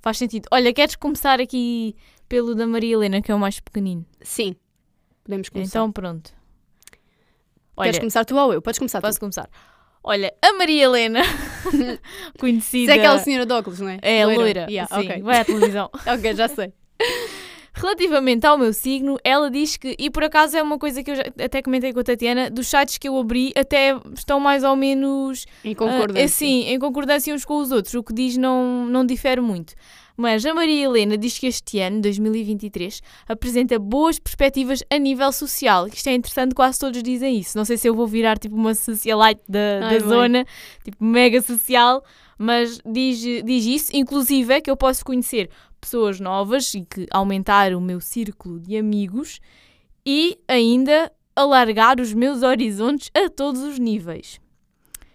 faz 0.00 0.18
sentido. 0.18 0.46
Olha, 0.50 0.72
queres 0.72 0.96
começar 0.96 1.40
aqui 1.40 1.94
pelo 2.28 2.54
da 2.54 2.66
Maria 2.66 2.94
Helena, 2.94 3.20
que 3.22 3.30
é 3.30 3.34
o 3.34 3.38
mais 3.38 3.60
pequenino? 3.60 4.04
Sim. 4.22 4.56
Podemos 5.24 5.48
começar. 5.48 5.78
Então 5.78 5.92
pronto. 5.92 6.32
Olha, 7.76 7.86
Queres 7.88 7.98
começar 7.98 8.24
tu 8.24 8.36
ou 8.36 8.54
eu? 8.54 8.62
Podes 8.62 8.78
começar 8.78 9.00
posso 9.02 9.18
tu. 9.18 9.20
começar. 9.20 9.48
Olha, 10.08 10.32
a 10.40 10.52
Maria 10.52 10.84
Helena, 10.84 11.20
conhecida... 12.38 12.92
Isso 12.92 13.00
é 13.00 13.04
aquela 13.04 13.18
senhora 13.18 13.44
de 13.44 13.52
óculos, 13.52 13.80
não 13.80 13.88
é? 13.88 13.98
É, 14.00 14.24
loira, 14.24 14.66
Yeah, 14.70 14.86
sim, 14.94 15.04
ok. 15.04 15.20
vai 15.20 15.40
à 15.40 15.44
televisão. 15.44 15.90
ok, 16.06 16.32
já 16.32 16.46
sei. 16.46 16.72
Relativamente 17.74 18.46
ao 18.46 18.56
meu 18.56 18.72
signo, 18.72 19.18
ela 19.24 19.50
diz 19.50 19.76
que, 19.76 19.96
e 19.98 20.08
por 20.08 20.22
acaso 20.22 20.56
é 20.56 20.62
uma 20.62 20.78
coisa 20.78 21.02
que 21.02 21.10
eu 21.10 21.16
já, 21.16 21.24
até 21.44 21.60
comentei 21.60 21.92
com 21.92 21.98
a 21.98 22.04
Tatiana, 22.04 22.48
dos 22.48 22.68
sites 22.68 22.96
que 22.98 23.08
eu 23.08 23.18
abri 23.18 23.52
até 23.56 23.96
estão 24.14 24.38
mais 24.38 24.62
ou 24.62 24.76
menos 24.76 25.44
Em 25.64 25.74
concordância. 25.74 26.22
é, 26.22 26.28
sim, 26.28 26.68
em 26.68 26.78
concordância 26.78 27.34
uns 27.34 27.44
com 27.44 27.56
os 27.56 27.72
outros, 27.72 27.92
o 27.94 28.02
que 28.02 28.14
diz 28.14 28.36
não, 28.36 28.86
não 28.86 29.04
difere 29.04 29.40
muito. 29.40 29.74
Mas 30.16 30.46
a 30.46 30.54
Maria 30.54 30.84
Helena 30.84 31.18
diz 31.18 31.38
que 31.38 31.46
este 31.46 31.78
ano, 31.78 32.00
2023, 32.00 33.02
apresenta 33.28 33.78
boas 33.78 34.18
perspectivas 34.18 34.82
a 34.88 34.98
nível 34.98 35.30
social. 35.30 35.86
Isto 35.86 36.08
é 36.08 36.14
interessante, 36.14 36.54
quase 36.54 36.78
todos 36.78 37.02
dizem 37.02 37.38
isso. 37.38 37.56
Não 37.58 37.64
sei 37.64 37.76
se 37.76 37.86
eu 37.86 37.94
vou 37.94 38.06
virar 38.06 38.38
tipo 38.38 38.54
uma 38.54 38.74
socialite 38.74 39.42
da, 39.46 39.80
da 39.80 39.88
Ai, 39.88 39.98
bem. 39.98 40.08
zona, 40.08 40.46
tipo 40.82 41.04
mega 41.04 41.42
social, 41.42 42.02
mas 42.38 42.80
diz, 42.86 43.18
diz 43.44 43.64
isso. 43.66 43.90
Inclusive 43.94 44.54
é 44.54 44.60
que 44.60 44.70
eu 44.70 44.76
posso 44.76 45.04
conhecer 45.04 45.50
pessoas 45.80 46.18
novas 46.18 46.72
e 46.72 46.80
que 46.80 47.06
aumentar 47.10 47.74
o 47.74 47.80
meu 47.80 48.00
círculo 48.00 48.58
de 48.58 48.76
amigos 48.76 49.40
e 50.04 50.38
ainda 50.48 51.12
alargar 51.34 52.00
os 52.00 52.14
meus 52.14 52.42
horizontes 52.42 53.10
a 53.14 53.28
todos 53.28 53.60
os 53.62 53.78
níveis. 53.78 54.40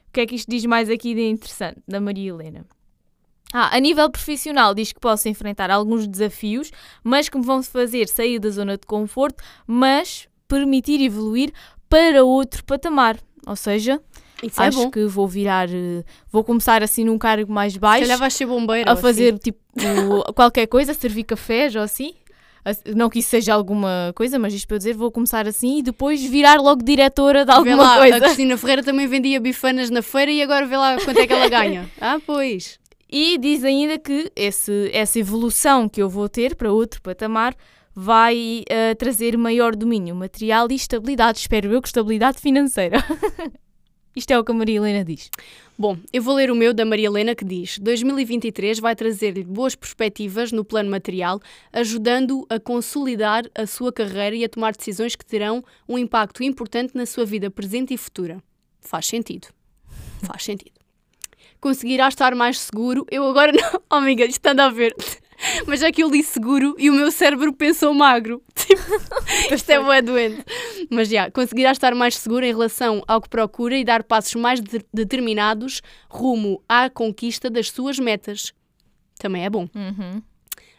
O 0.10 0.13
que 0.13 0.20
é 0.22 0.25
que 0.27 0.36
isto 0.36 0.51
diz 0.51 0.65
mais 0.65 0.89
aqui 0.89 1.15
de 1.15 1.22
interessante, 1.22 1.81
da 1.88 2.00
Maria 2.00 2.29
Helena? 2.29 2.65
Ah, 3.53 3.75
a 3.75 3.79
nível 3.79 4.10
profissional 4.10 4.74
diz 4.74 4.91
que 4.91 5.00
posso 5.00 5.27
enfrentar 5.27 5.70
alguns 5.70 6.08
desafios, 6.08 6.72
mas 7.03 7.27
que 7.29 7.38
me 7.38 7.43
vão 7.46 7.62
fazer 7.62 8.08
sair 8.08 8.39
da 8.39 8.50
zona 8.50 8.77
de 8.77 8.86
conforto, 8.88 9.43
mas 9.67 10.27
permitir 10.48 11.01
evoluir 11.01 11.51
para 11.89 12.24
outro 12.24 12.63
patamar. 12.63 13.17
Ou 13.46 13.55
seja, 13.55 14.00
Isso 14.41 14.62
é 14.62 14.67
acho 14.67 14.77
bom. 14.77 14.91
que 14.91 15.05
vou 15.05 15.27
virar, 15.27 15.67
eh, 15.70 16.03
vou 16.31 16.43
começar 16.43 16.81
assim 16.84 17.03
num 17.03 17.17
cargo 17.17 17.51
mais 17.51 17.74
Se 17.74 17.79
baixo, 17.79 18.01
calhar 18.03 18.17
vais 18.17 18.34
ser 18.34 18.46
bombeira. 18.46 18.89
a 18.89 18.93
assim. 18.93 19.01
fazer 19.01 19.38
tipo 19.39 19.60
qualquer 20.34 20.67
coisa, 20.67 20.93
servir 20.93 21.24
cafés 21.25 21.75
ou 21.75 21.81
assim. 21.81 22.13
As- 22.63 22.81
Não 22.96 23.10
que 23.10 23.20
isso 23.20 23.29
seja 23.29 23.53
alguma 23.55 24.13
coisa, 24.15 24.38
mas 24.38 24.53
isto 24.53 24.67
para 24.67 24.75
eu 24.75 24.79
dizer, 24.79 24.93
vou 24.93 25.12
começar 25.12 25.48
assim 25.48 25.79
e 25.79 25.81
depois 25.81 26.22
virar 26.24 26.62
logo 26.62 26.84
diretora 26.84 27.43
de 27.43 27.51
Vê 27.51 27.58
alguma 27.72 27.84
lá, 27.84 27.98
coisa. 27.98 28.17
A 28.17 28.22
Cristina 28.22 28.55
Ferreira 28.55 28.84
também 28.84 29.08
vendia 29.08 29.39
bifanas 29.39 29.89
na 29.89 30.01
feira 30.03 30.31
e 30.31 30.41
agora 30.43 30.65
vê 30.67 30.77
lá 30.77 30.96
quanto 31.03 31.17
é 31.20 31.25
que 31.27 31.34
ela 31.34 31.50
ganha. 31.50 31.89
ah, 32.00 32.20
pois. 32.25 32.79
E 33.12 33.38
diz 33.38 33.63
ainda 33.63 34.00
que 34.00 34.32
esse, 34.36 34.89
essa 34.94 35.20
evolução 35.20 35.89
que 35.89 36.01
eu 36.01 36.08
vou 36.08 36.30
ter 36.30 36.56
para 36.56 36.72
outro 36.72 37.01
patamar 37.01 37.56
vai 37.94 38.63
eh, 38.70 38.96
trazer 38.96 39.38
maior 39.38 39.75
domínio 39.75 40.15
material 40.15 40.68
e 40.72 40.75
estabilidade. 40.75 41.40
Espero 41.40 41.72
eu 41.74 41.81
que 41.81 41.90
estabilidade 41.90 42.40
financeira. 42.40 43.03
Isto 44.16 44.31
é 44.31 44.40
o 44.40 44.44
que 44.44 44.51
a 44.51 44.55
Maria 44.55 44.77
Helena 44.77 45.05
diz. 45.05 45.29
Bom, 45.77 45.98
eu 46.12 46.22
vou 46.22 46.35
ler 46.35 46.51
o 46.51 46.55
meu 46.55 46.74
da 46.74 46.85
Maria 46.85 47.07
Helena 47.07 47.33
que 47.33 47.46
diz: 47.46 47.77
2023 47.79 48.79
vai 48.79 48.96
trazer-lhe 48.96 49.44
boas 49.44 49.74
perspectivas 49.75 50.51
no 50.51 50.66
plano 50.66 50.90
material, 50.90 51.40
ajudando 51.72 52.46
a 52.50 52.59
consolidar 52.59 53.44
a 53.55 53.66
sua 53.66 53.92
carreira 53.92 54.35
e 54.35 54.44
a 54.44 54.50
tomar 54.50 54.74
decisões 54.74 55.16
que 55.16 55.25
terão 55.25 55.64
um 55.88 55.98
impacto 55.98 56.44
importante 56.44 56.96
na 56.96 57.05
sua 57.05 57.25
vida 57.25 57.50
presente 57.50 57.94
e 57.94 57.98
futura. 57.98 58.44
Faz 58.81 59.05
sentido. 59.05 59.48
Faz 60.24 60.44
sentido. 60.44 60.80
Conseguirá 61.61 62.07
estar 62.07 62.33
mais 62.35 62.59
seguro. 62.59 63.05
Eu 63.09 63.25
agora 63.27 63.51
não. 63.51 63.81
Oh, 63.91 63.95
amiga, 63.95 64.25
isto 64.25 64.45
anda 64.47 64.65
a 64.65 64.69
ver. 64.69 64.95
Mas 65.67 65.81
é 65.83 65.91
que 65.91 66.03
eu 66.03 66.09
li 66.09 66.24
seguro 66.24 66.75
e 66.77 66.89
o 66.89 66.93
meu 66.93 67.11
cérebro 67.11 67.53
pensou 67.53 67.93
magro. 67.93 68.41
Tipo, 68.55 69.53
isto 69.53 69.69
é 69.69 69.79
bué 69.79 70.01
doente. 70.01 70.43
Mas 70.89 71.09
já, 71.09 71.29
conseguirá 71.29 71.71
estar 71.71 71.93
mais 71.93 72.15
seguro 72.17 72.45
em 72.45 72.51
relação 72.51 73.03
ao 73.07 73.21
que 73.21 73.29
procura 73.29 73.75
e 73.77 73.83
dar 73.83 74.03
passos 74.03 74.35
mais 74.35 74.59
de- 74.61 74.85
determinados 74.93 75.81
rumo 76.09 76.63
à 76.67 76.89
conquista 76.89 77.50
das 77.50 77.69
suas 77.69 78.00
metas. 78.00 78.53
Também 79.19 79.45
é 79.45 79.50
bom. 79.50 79.67
Uhum. 79.75 80.21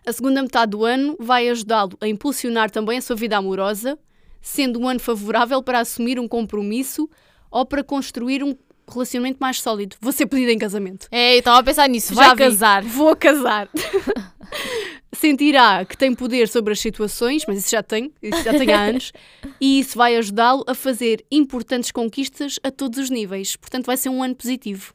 A 0.06 0.12
segunda 0.12 0.42
metade 0.42 0.70
do 0.70 0.84
ano 0.84 1.16
vai 1.20 1.48
ajudá-lo 1.48 1.96
a 2.00 2.08
impulsionar 2.08 2.70
também 2.70 2.98
a 2.98 3.02
sua 3.02 3.14
vida 3.14 3.36
amorosa, 3.36 3.98
sendo 4.40 4.80
um 4.80 4.88
ano 4.88 4.98
favorável 5.00 5.62
para 5.62 5.78
assumir 5.80 6.18
um 6.18 6.26
compromisso 6.26 7.08
ou 7.50 7.64
para 7.66 7.84
construir 7.84 8.42
um 8.42 8.56
relacionamento 8.92 9.38
mais 9.40 9.61
sólido. 9.61 9.96
Vou 10.00 10.12
ser 10.12 10.26
pedida 10.26 10.52
em 10.52 10.59
casamento. 10.59 11.09
É, 11.11 11.35
eu 11.35 11.38
estava 11.38 11.59
a 11.59 11.62
pensar 11.62 11.88
nisso. 11.88 12.14
Já 12.14 12.28
Vai 12.28 12.31
vi. 12.31 12.37
casar. 12.38 12.83
Vou 12.83 13.16
casar. 13.16 13.68
Sentirá 15.14 15.85
que 15.85 15.96
tem 15.96 16.14
poder 16.14 16.48
sobre 16.48 16.72
as 16.72 16.81
situações, 16.81 17.44
mas 17.46 17.59
isso 17.59 17.70
já 17.70 17.83
tem, 17.83 18.12
isso 18.22 18.42
já 18.42 18.52
tem 18.52 18.72
há 18.72 18.83
anos, 18.85 19.12
e 19.61 19.78
isso 19.78 19.96
vai 19.96 20.16
ajudá-lo 20.16 20.64
a 20.66 20.74
fazer 20.74 21.24
importantes 21.31 21.90
conquistas 21.92 22.59
a 22.62 22.70
todos 22.70 22.98
os 22.98 23.11
níveis. 23.11 23.55
Portanto, 23.57 23.87
vai 23.87 23.96
ser 23.96 24.09
um 24.09 24.22
ano 24.22 24.35
positivo. 24.35 24.94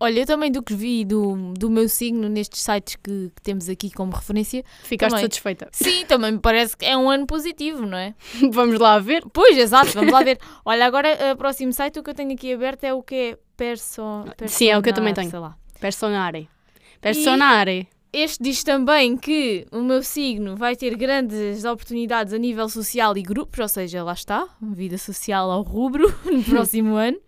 Olha, 0.00 0.20
eu 0.20 0.26
também 0.26 0.50
do 0.50 0.62
que 0.62 0.74
vi 0.74 1.04
do, 1.04 1.52
do 1.54 1.70
meu 1.70 1.88
signo 1.88 2.28
nestes 2.28 2.60
sites 2.60 2.96
que, 2.96 3.30
que 3.34 3.42
temos 3.42 3.68
aqui 3.68 3.90
como 3.90 4.12
referência, 4.12 4.64
Ficaste 4.82 5.10
Também. 5.12 5.24
satisfeita? 5.24 5.68
sim, 5.72 6.04
também 6.06 6.32
me 6.32 6.38
parece 6.38 6.76
que 6.76 6.84
é 6.84 6.96
um 6.96 7.08
ano 7.08 7.26
positivo, 7.26 7.86
não 7.86 7.96
é? 7.96 8.14
Vamos 8.52 8.78
lá 8.78 8.98
ver. 8.98 9.24
Pois, 9.32 9.56
exato, 9.56 9.92
vamos 9.92 10.12
lá 10.12 10.20
ver. 10.24 10.38
Olha, 10.64 10.84
agora 10.86 11.08
o 11.32 11.36
próximo 11.36 11.72
site 11.72 11.98
o 11.98 12.02
que 12.02 12.10
eu 12.10 12.14
tenho 12.14 12.32
aqui 12.32 12.52
aberto 12.52 12.84
é 12.84 12.92
o 12.92 13.02
que 13.02 13.14
é 13.14 13.38
perso... 13.56 14.02
Sim, 14.46 14.68
é 14.68 14.78
o 14.78 14.82
que 14.82 14.90
eu 14.90 14.94
também 14.94 15.14
tenho. 15.14 15.30
sei 15.30 15.38
lá. 15.38 15.56
Personare. 15.80 16.48
Personare. 17.00 17.88
Este 18.12 18.42
diz 18.44 18.62
também 18.62 19.16
que 19.16 19.66
o 19.72 19.82
meu 19.82 20.00
signo 20.02 20.56
vai 20.56 20.76
ter 20.76 20.96
grandes 20.96 21.64
oportunidades 21.64 22.32
a 22.32 22.38
nível 22.38 22.68
social 22.68 23.16
e 23.16 23.22
grupos, 23.22 23.58
ou 23.58 23.68
seja, 23.68 24.04
lá 24.04 24.12
está, 24.12 24.46
vida 24.62 24.96
social 24.96 25.50
ao 25.50 25.62
rubro 25.62 26.06
no 26.24 26.42
próximo 26.44 26.94
ano. 26.94 27.18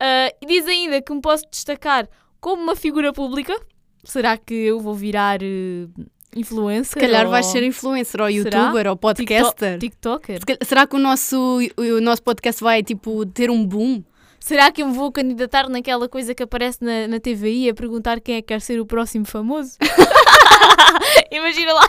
E 0.00 0.46
diz 0.46 0.66
ainda 0.66 1.00
que 1.00 1.12
me 1.12 1.20
posso 1.20 1.44
destacar 1.50 2.08
como 2.40 2.62
uma 2.62 2.76
figura 2.76 3.12
pública. 3.12 3.54
Será 4.02 4.36
que 4.36 4.52
eu 4.54 4.78
vou 4.80 4.94
virar 4.94 5.42
eh, 5.42 5.86
influencer? 6.36 6.92
Se 6.92 7.00
calhar 7.00 7.24
ou 7.24 7.30
vais 7.30 7.46
ser 7.46 7.62
influencer 7.62 8.20
ou 8.20 8.26
Será? 8.30 8.58
youtuber 8.60 8.86
ou 8.88 8.96
podcaster. 8.96 9.78
TikToker? 9.78 10.40
Se 10.40 10.46
calhar- 10.46 10.64
Será 10.64 10.86
que 10.86 10.94
o 10.96 10.98
nosso, 10.98 11.58
o 11.76 12.00
nosso 12.02 12.22
podcast 12.22 12.62
vai 12.62 12.82
tipo 12.82 13.24
ter 13.26 13.50
um 13.50 13.64
boom? 13.64 14.02
Será 14.38 14.70
que 14.70 14.82
eu 14.82 14.88
me 14.88 14.92
vou 14.94 15.10
candidatar 15.10 15.70
naquela 15.70 16.06
coisa 16.06 16.34
que 16.34 16.42
aparece 16.42 16.76
na, 16.84 17.08
na 17.08 17.18
TVI 17.18 17.70
a 17.70 17.74
perguntar 17.74 18.20
quem 18.20 18.34
é 18.36 18.42
que 18.42 18.48
quer 18.48 18.60
ser 18.60 18.78
o 18.78 18.84
próximo 18.84 19.24
famoso? 19.24 19.78
Imagina 21.30 21.72
lá. 21.72 21.88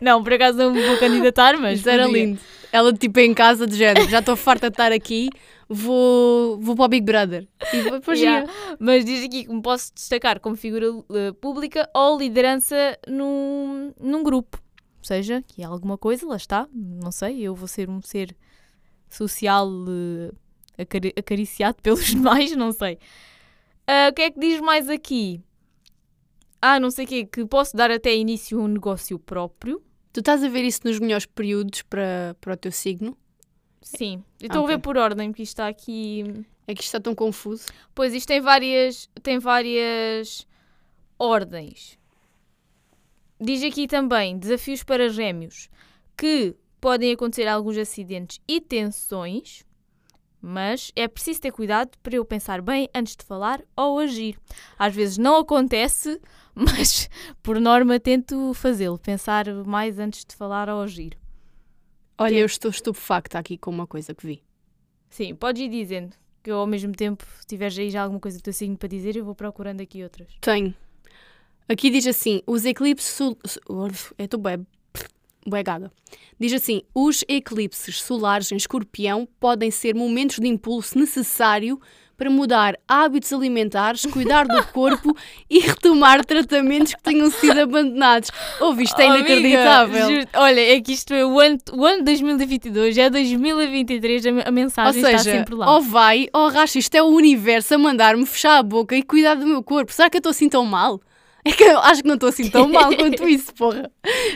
Não, 0.00 0.22
por 0.22 0.32
acaso 0.32 0.58
não 0.58 0.72
me 0.72 0.82
vou 0.82 0.96
candidatar, 0.98 1.56
mas. 1.58 1.78
Isso 1.80 1.88
era 1.88 2.06
lindo. 2.06 2.40
Ela 2.72 2.92
tipo 2.92 3.20
em 3.20 3.32
casa 3.32 3.66
de 3.66 3.76
género, 3.76 4.08
já 4.08 4.18
estou 4.18 4.34
farta 4.36 4.68
de 4.68 4.74
estar 4.74 4.90
aqui, 4.92 5.30
vou, 5.68 6.58
vou 6.60 6.74
para 6.76 6.84
o 6.84 6.88
Big 6.88 7.04
Brother. 7.04 7.48
E 7.72 7.90
depois. 7.90 8.20
Yeah. 8.20 8.50
Mas 8.78 9.04
diz 9.04 9.24
aqui 9.24 9.44
que 9.44 9.52
me 9.52 9.62
posso 9.62 9.92
destacar 9.94 10.40
como 10.40 10.56
figura 10.56 10.86
eh, 11.10 11.32
pública 11.32 11.88
ou 11.94 12.18
liderança 12.18 12.98
num, 13.08 13.92
num 14.00 14.22
grupo. 14.22 14.60
Ou 14.98 15.04
seja, 15.04 15.42
que 15.46 15.62
é 15.62 15.64
alguma 15.64 15.96
coisa, 15.98 16.26
lá 16.26 16.36
está. 16.36 16.68
Não 16.72 17.12
sei, 17.12 17.40
eu 17.42 17.54
vou 17.54 17.68
ser 17.68 17.88
um 17.88 18.02
ser 18.02 18.36
social 19.08 19.68
acari- 20.78 21.14
acariciado 21.16 21.76
pelos 21.82 22.04
demais, 22.06 22.54
não 22.56 22.72
sei. 22.72 22.98
Ah, 23.86 24.08
o 24.10 24.14
que 24.14 24.22
é 24.22 24.30
que 24.30 24.40
diz 24.40 24.60
mais 24.60 24.88
aqui? 24.88 25.40
Ah, 26.60 26.80
não 26.80 26.90
sei 26.90 27.04
o 27.04 27.08
quê, 27.08 27.24
que 27.24 27.44
posso 27.46 27.76
dar 27.76 27.90
até 27.90 28.14
início 28.16 28.58
a 28.58 28.62
um 28.64 28.68
negócio 28.68 29.18
próprio. 29.18 29.80
Tu 30.12 30.20
estás 30.20 30.42
a 30.42 30.48
ver 30.48 30.64
isso 30.64 30.80
nos 30.84 30.98
melhores 30.98 31.26
períodos 31.26 31.82
para, 31.82 32.34
para 32.40 32.54
o 32.54 32.56
teu 32.56 32.72
signo? 32.72 33.16
Sim, 33.86 34.24
eu 34.40 34.46
estou 34.46 34.62
Ok. 34.64 34.74
a 34.74 34.76
ver 34.76 34.82
por 34.82 34.96
ordem, 34.96 35.30
porque 35.30 35.42
isto 35.44 35.52
está 35.52 35.68
aqui. 35.68 36.24
É 36.66 36.74
que 36.74 36.80
isto 36.82 36.88
está 36.88 37.00
tão 37.00 37.14
confuso. 37.14 37.66
Pois 37.94 38.12
isto 38.12 38.26
tem 38.26 38.40
várias, 38.40 39.08
tem 39.22 39.38
várias 39.38 40.46
ordens. 41.18 41.96
Diz 43.40 43.62
aqui 43.62 43.86
também 43.86 44.38
desafios 44.38 44.82
para 44.82 45.08
gêmeos, 45.08 45.68
que 46.16 46.56
podem 46.80 47.12
acontecer 47.12 47.46
alguns 47.46 47.76
acidentes 47.78 48.40
e 48.48 48.60
tensões, 48.60 49.64
Mas 50.48 50.92
é 50.94 51.08
preciso 51.08 51.40
ter 51.40 51.50
cuidado 51.50 51.96
para 52.02 52.14
eu 52.14 52.24
pensar 52.24 52.60
bem 52.62 52.88
antes 52.94 53.16
de 53.16 53.24
falar 53.24 53.62
ou 53.76 53.98
agir. 53.98 54.38
Às 54.78 54.94
vezes 54.94 55.18
não 55.18 55.36
acontece, 55.38 56.20
mas 56.54 57.08
por 57.42 57.58
norma 57.58 57.98
tento 57.98 58.52
fazê-lo, 58.54 58.98
pensar 58.98 59.46
mais 59.64 59.98
antes 59.98 60.24
de 60.24 60.36
falar 60.36 60.68
ou 60.68 60.82
agir. 60.82 61.16
Olha, 62.18 62.36
eu 62.36 62.46
estou 62.46 62.70
estupefacta 62.70 63.38
aqui 63.38 63.58
com 63.58 63.70
uma 63.70 63.86
coisa 63.86 64.14
que 64.14 64.26
vi. 64.26 64.42
Sim, 65.10 65.34
podes 65.34 65.62
ir 65.62 65.68
dizendo 65.68 66.14
que 66.42 66.50
eu 66.50 66.58
ao 66.58 66.66
mesmo 66.66 66.92
tempo, 66.92 67.24
se 67.40 67.46
tiveres 67.46 67.78
aí 67.78 67.90
já 67.90 68.02
alguma 68.02 68.20
coisa 68.20 68.38
do 68.38 68.42
teu 68.42 68.52
signo 68.52 68.76
para 68.76 68.88
dizer, 68.88 69.16
eu 69.16 69.24
vou 69.24 69.34
procurando 69.34 69.80
aqui 69.80 70.02
outras. 70.02 70.28
Tenho. 70.40 70.74
Aqui 71.68 71.90
diz 71.90 72.06
assim: 72.06 72.42
os 72.46 72.64
eclipses. 72.64 73.08
Sol... 73.08 73.36
É 74.18 74.26
bem. 74.36 74.66
Bué 75.46 75.62
gaga. 75.62 75.92
Diz 76.38 76.52
assim: 76.52 76.82
os 76.94 77.24
eclipses 77.28 78.00
solares 78.02 78.50
em 78.50 78.56
escorpião 78.56 79.28
podem 79.38 79.70
ser 79.70 79.94
momentos 79.94 80.38
de 80.38 80.46
impulso 80.46 80.98
necessário 80.98 81.80
para 82.16 82.30
mudar 82.30 82.76
hábitos 82.88 83.32
alimentares, 83.32 84.06
cuidar 84.06 84.46
do 84.46 84.62
corpo 84.68 85.14
e 85.50 85.58
retomar 85.60 86.24
tratamentos 86.24 86.94
que 86.94 87.02
tenham 87.02 87.30
sido 87.30 87.60
abandonados. 87.60 88.30
Ouve, 88.60 88.84
isto 88.84 88.98
é 89.00 89.06
inacreditável. 89.06 90.06
amiga, 90.06 90.28
olha, 90.34 90.60
é 90.76 90.80
que 90.80 90.92
isto 90.92 91.12
é 91.12 91.24
o 91.24 91.38
ano, 91.38 91.58
o 91.72 91.84
ano 91.84 92.04
2022, 92.04 92.96
é 92.98 93.10
2023, 93.10 94.26
a, 94.26 94.30
a 94.30 94.32
Ou 94.46 94.52
mensagem 94.52 95.02
seja, 95.02 95.16
está 95.16 95.30
sempre 95.30 95.54
lá. 95.54 95.74
ou 95.74 95.82
vai, 95.82 96.28
ou 96.32 96.48
racha, 96.48 96.78
isto 96.78 96.94
é 96.94 97.02
o 97.02 97.06
universo 97.06 97.74
a 97.74 97.78
mandar-me 97.78 98.24
fechar 98.26 98.58
a 98.58 98.62
boca 98.62 98.96
e 98.96 99.02
cuidar 99.02 99.34
do 99.34 99.46
meu 99.46 99.62
corpo. 99.62 99.92
Será 99.92 100.08
que 100.08 100.16
eu 100.16 100.20
estou 100.20 100.30
assim 100.30 100.48
tão 100.48 100.64
mal? 100.64 101.00
É 101.46 101.52
que 101.52 101.62
eu 101.62 101.78
acho 101.78 102.02
que 102.02 102.08
não 102.08 102.14
estou 102.14 102.28
assim 102.28 102.50
tão 102.50 102.68
mal 102.68 102.90
quanto 102.96 103.28
isso, 103.28 103.54
porra. 103.54 103.90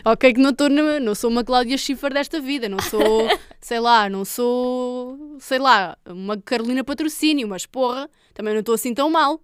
Ok, 0.04 0.32
que 0.34 0.40
não 0.40 0.50
estou 0.50 0.68
não 0.68 1.14
sou 1.14 1.28
uma 1.30 1.42
Cláudia 1.44 1.76
Schiffer 1.76 2.12
desta 2.12 2.40
vida, 2.40 2.68
não 2.68 2.78
sou, 2.80 3.00
sei 3.60 3.80
lá, 3.80 4.08
não 4.08 4.24
sou, 4.24 5.36
sei 5.40 5.58
lá, 5.58 5.96
uma 6.06 6.40
Carolina 6.40 6.84
Patrocínio, 6.84 7.48
mas 7.48 7.66
porra, 7.66 8.08
também 8.32 8.52
não 8.54 8.60
estou 8.60 8.74
assim 8.74 8.94
tão 8.94 9.10
mal. 9.10 9.40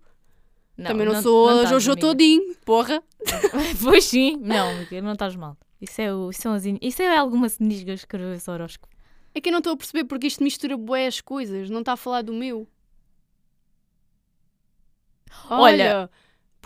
também 0.77 1.07
não, 1.07 1.21
sou 1.23 1.49
a 1.49 1.55
estás, 1.57 1.71
Jojo 1.71 1.93
amiga. 1.93 2.07
Todinho, 2.07 2.55
porra. 2.65 3.03
Pois 3.83 4.05
sim, 4.05 4.37
não, 4.41 4.71
amiga, 4.71 5.03
não 5.03 5.13
estás 5.15 5.35
mal. 5.35 5.57
Isso 5.81 6.01
é, 6.01 6.15
o, 6.15 6.31
isso, 6.31 6.49
é, 6.49 6.69
in- 6.69 6.79
isso 6.81 7.03
é 7.03 7.17
alguma 7.19 7.49
nisga 7.61 7.93
escreveu 7.93 8.33
esse 8.33 8.51
horóscopo. 8.51 8.95
É 9.35 9.41
que 9.41 9.49
eu 9.49 9.53
não 9.53 9.59
estou 9.59 9.73
a 9.73 9.77
perceber 9.77 10.05
porque 10.05 10.27
isto 10.29 10.43
mistura 10.43 10.77
bué 10.77 11.07
as 11.07 11.21
coisas, 11.21 11.69
não 11.69 11.81
está 11.81 11.93
a 11.93 11.97
falar 11.97 12.23
do 12.23 12.33
meu. 12.33 12.67
Olha- 15.51 15.61
Olha, 15.61 16.11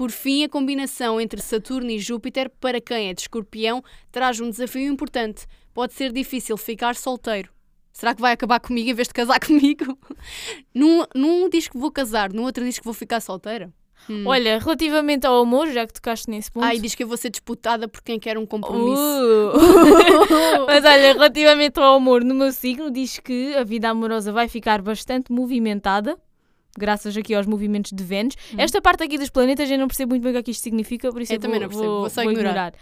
por 0.01 0.11
fim, 0.11 0.45
a 0.45 0.49
combinação 0.49 1.21
entre 1.21 1.43
Saturno 1.43 1.91
e 1.91 1.99
Júpiter, 1.99 2.51
para 2.59 2.81
quem 2.81 3.11
é 3.11 3.13
de 3.13 3.21
escorpião, 3.21 3.85
traz 4.11 4.41
um 4.41 4.49
desafio 4.49 4.91
importante. 4.91 5.47
Pode 5.75 5.93
ser 5.93 6.11
difícil 6.11 6.57
ficar 6.57 6.97
solteiro. 6.97 7.51
Será 7.93 8.15
que 8.15 8.21
vai 8.23 8.33
acabar 8.33 8.61
comigo 8.61 8.89
em 8.89 8.95
vez 8.95 9.09
de 9.09 9.13
casar 9.13 9.39
comigo? 9.45 9.99
Num, 10.75 11.05
num 11.15 11.51
diz 11.51 11.69
que 11.69 11.77
vou 11.77 11.93
casar, 11.93 12.33
no 12.33 12.45
outro 12.45 12.65
diz 12.65 12.79
que 12.79 12.85
vou 12.87 12.95
ficar 12.95 13.21
solteira. 13.21 13.71
Hum. 14.09 14.25
Olha, 14.27 14.59
relativamente 14.59 15.27
ao 15.27 15.39
amor, 15.39 15.69
já 15.69 15.87
que 15.87 15.93
tocaste 15.93 16.31
nesse 16.31 16.51
ponto. 16.51 16.65
Ai, 16.65 16.79
diz 16.79 16.95
que 16.95 17.03
eu 17.03 17.07
vou 17.07 17.19
ser 17.19 17.29
disputada 17.29 17.87
por 17.87 18.01
quem 18.01 18.19
quer 18.19 18.39
um 18.39 18.47
compromisso. 18.47 19.03
Uh. 19.03 20.65
Mas 20.67 20.83
olha, 20.83 21.13
relativamente 21.13 21.79
ao 21.79 21.97
amor, 21.97 22.25
no 22.25 22.35
meu 22.35 22.53
signo 22.53 22.91
diz 22.91 23.19
que 23.19 23.55
a 23.55 23.65
vida 23.65 23.91
amorosa 23.91 24.33
vai 24.33 24.49
ficar 24.49 24.81
bastante 24.81 25.31
movimentada, 25.31 26.19
graças 26.76 27.16
aqui 27.16 27.35
aos 27.35 27.46
movimentos 27.46 27.92
de 27.92 28.02
Vênus. 28.02 28.37
Esta 28.56 28.80
parte 28.80 29.02
aqui 29.02 29.18
dos 29.18 29.30
planetas 29.30 29.70
eu 29.70 29.78
não 29.78 29.88
percebo 29.88 30.11
muito 30.11 30.22
bem 30.22 30.30
o 30.30 30.35
que 30.35 30.38
é 30.38 30.42
que 30.42 30.50
isto 30.50 30.62
significa, 30.62 31.11
por 31.12 31.22
isso 31.22 31.33
Eu 31.33 31.37
eu, 31.37 31.40
também 31.40 31.59
vou, 31.59 31.68
não 31.68 31.68
percebo, 31.68 32.00
vou 32.00 32.11
só 32.11 32.22
ignorar. 32.24 32.72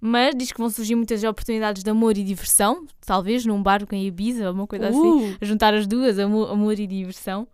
Mas 0.00 0.34
diz 0.36 0.52
que 0.52 0.58
vão 0.58 0.70
surgir 0.70 0.94
muitas 0.94 1.24
oportunidades 1.24 1.82
de 1.82 1.90
amor 1.90 2.16
e 2.16 2.22
diversão, 2.22 2.86
talvez 3.04 3.44
num 3.44 3.60
barco 3.60 3.94
em 3.94 4.06
Ibiza 4.06 4.46
ou 4.48 4.54
uma 4.54 4.66
coisa 4.66 4.88
assim. 4.88 5.32
Uh, 5.32 5.36
Juntar 5.42 5.74
as 5.74 5.86
duas, 5.86 6.18
amor, 6.18 6.50
amor 6.50 6.78
e 6.78 6.86
diversão. 6.86 7.48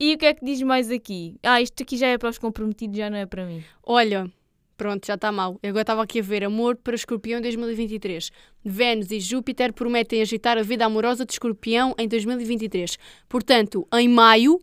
E 0.00 0.14
o 0.14 0.18
que 0.18 0.26
é 0.26 0.34
que 0.34 0.44
diz 0.44 0.62
mais 0.62 0.90
aqui? 0.90 1.36
Ah, 1.42 1.60
isto 1.60 1.82
aqui 1.82 1.96
já 1.96 2.06
é 2.06 2.16
para 2.16 2.30
os 2.30 2.38
comprometidos, 2.38 2.96
já 2.96 3.10
não 3.10 3.18
é 3.18 3.26
para 3.26 3.44
mim. 3.44 3.62
Olha, 3.82 4.30
pronto, 4.76 5.06
já 5.06 5.14
está 5.14 5.30
mal. 5.30 5.58
Eu 5.62 5.70
agora 5.70 5.82
estava 5.82 6.02
aqui 6.02 6.20
a 6.20 6.22
ver 6.22 6.44
Amor 6.44 6.76
para 6.76 6.94
Escorpião 6.94 7.40
em 7.40 7.42
2023. 7.42 8.30
Vênus 8.64 9.10
e 9.10 9.20
Júpiter 9.20 9.72
prometem 9.72 10.22
agitar 10.22 10.56
a 10.56 10.62
vida 10.62 10.86
amorosa 10.86 11.26
de 11.26 11.32
Escorpião 11.32 11.94
em 11.98 12.06
2023. 12.06 12.96
Portanto, 13.28 13.86
em 13.92 14.08
maio, 14.08 14.60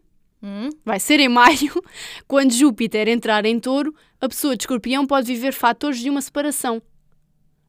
Hum? 0.48 0.70
vai 0.86 1.00
ser 1.00 1.20
em 1.20 1.28
maio, 1.28 1.74
quando 2.28 2.54
Júpiter 2.54 3.08
entrar 3.08 3.46
em 3.46 3.60
touro, 3.60 3.96
a 4.22 4.30
pessoa 4.30 4.56
de 4.56 4.62
Escorpião 4.62 5.08
pode 5.08 5.26
viver 5.26 5.52
fatores 5.54 6.00
de 6.00 6.08
uma 6.08 6.22
separação. 6.22 6.80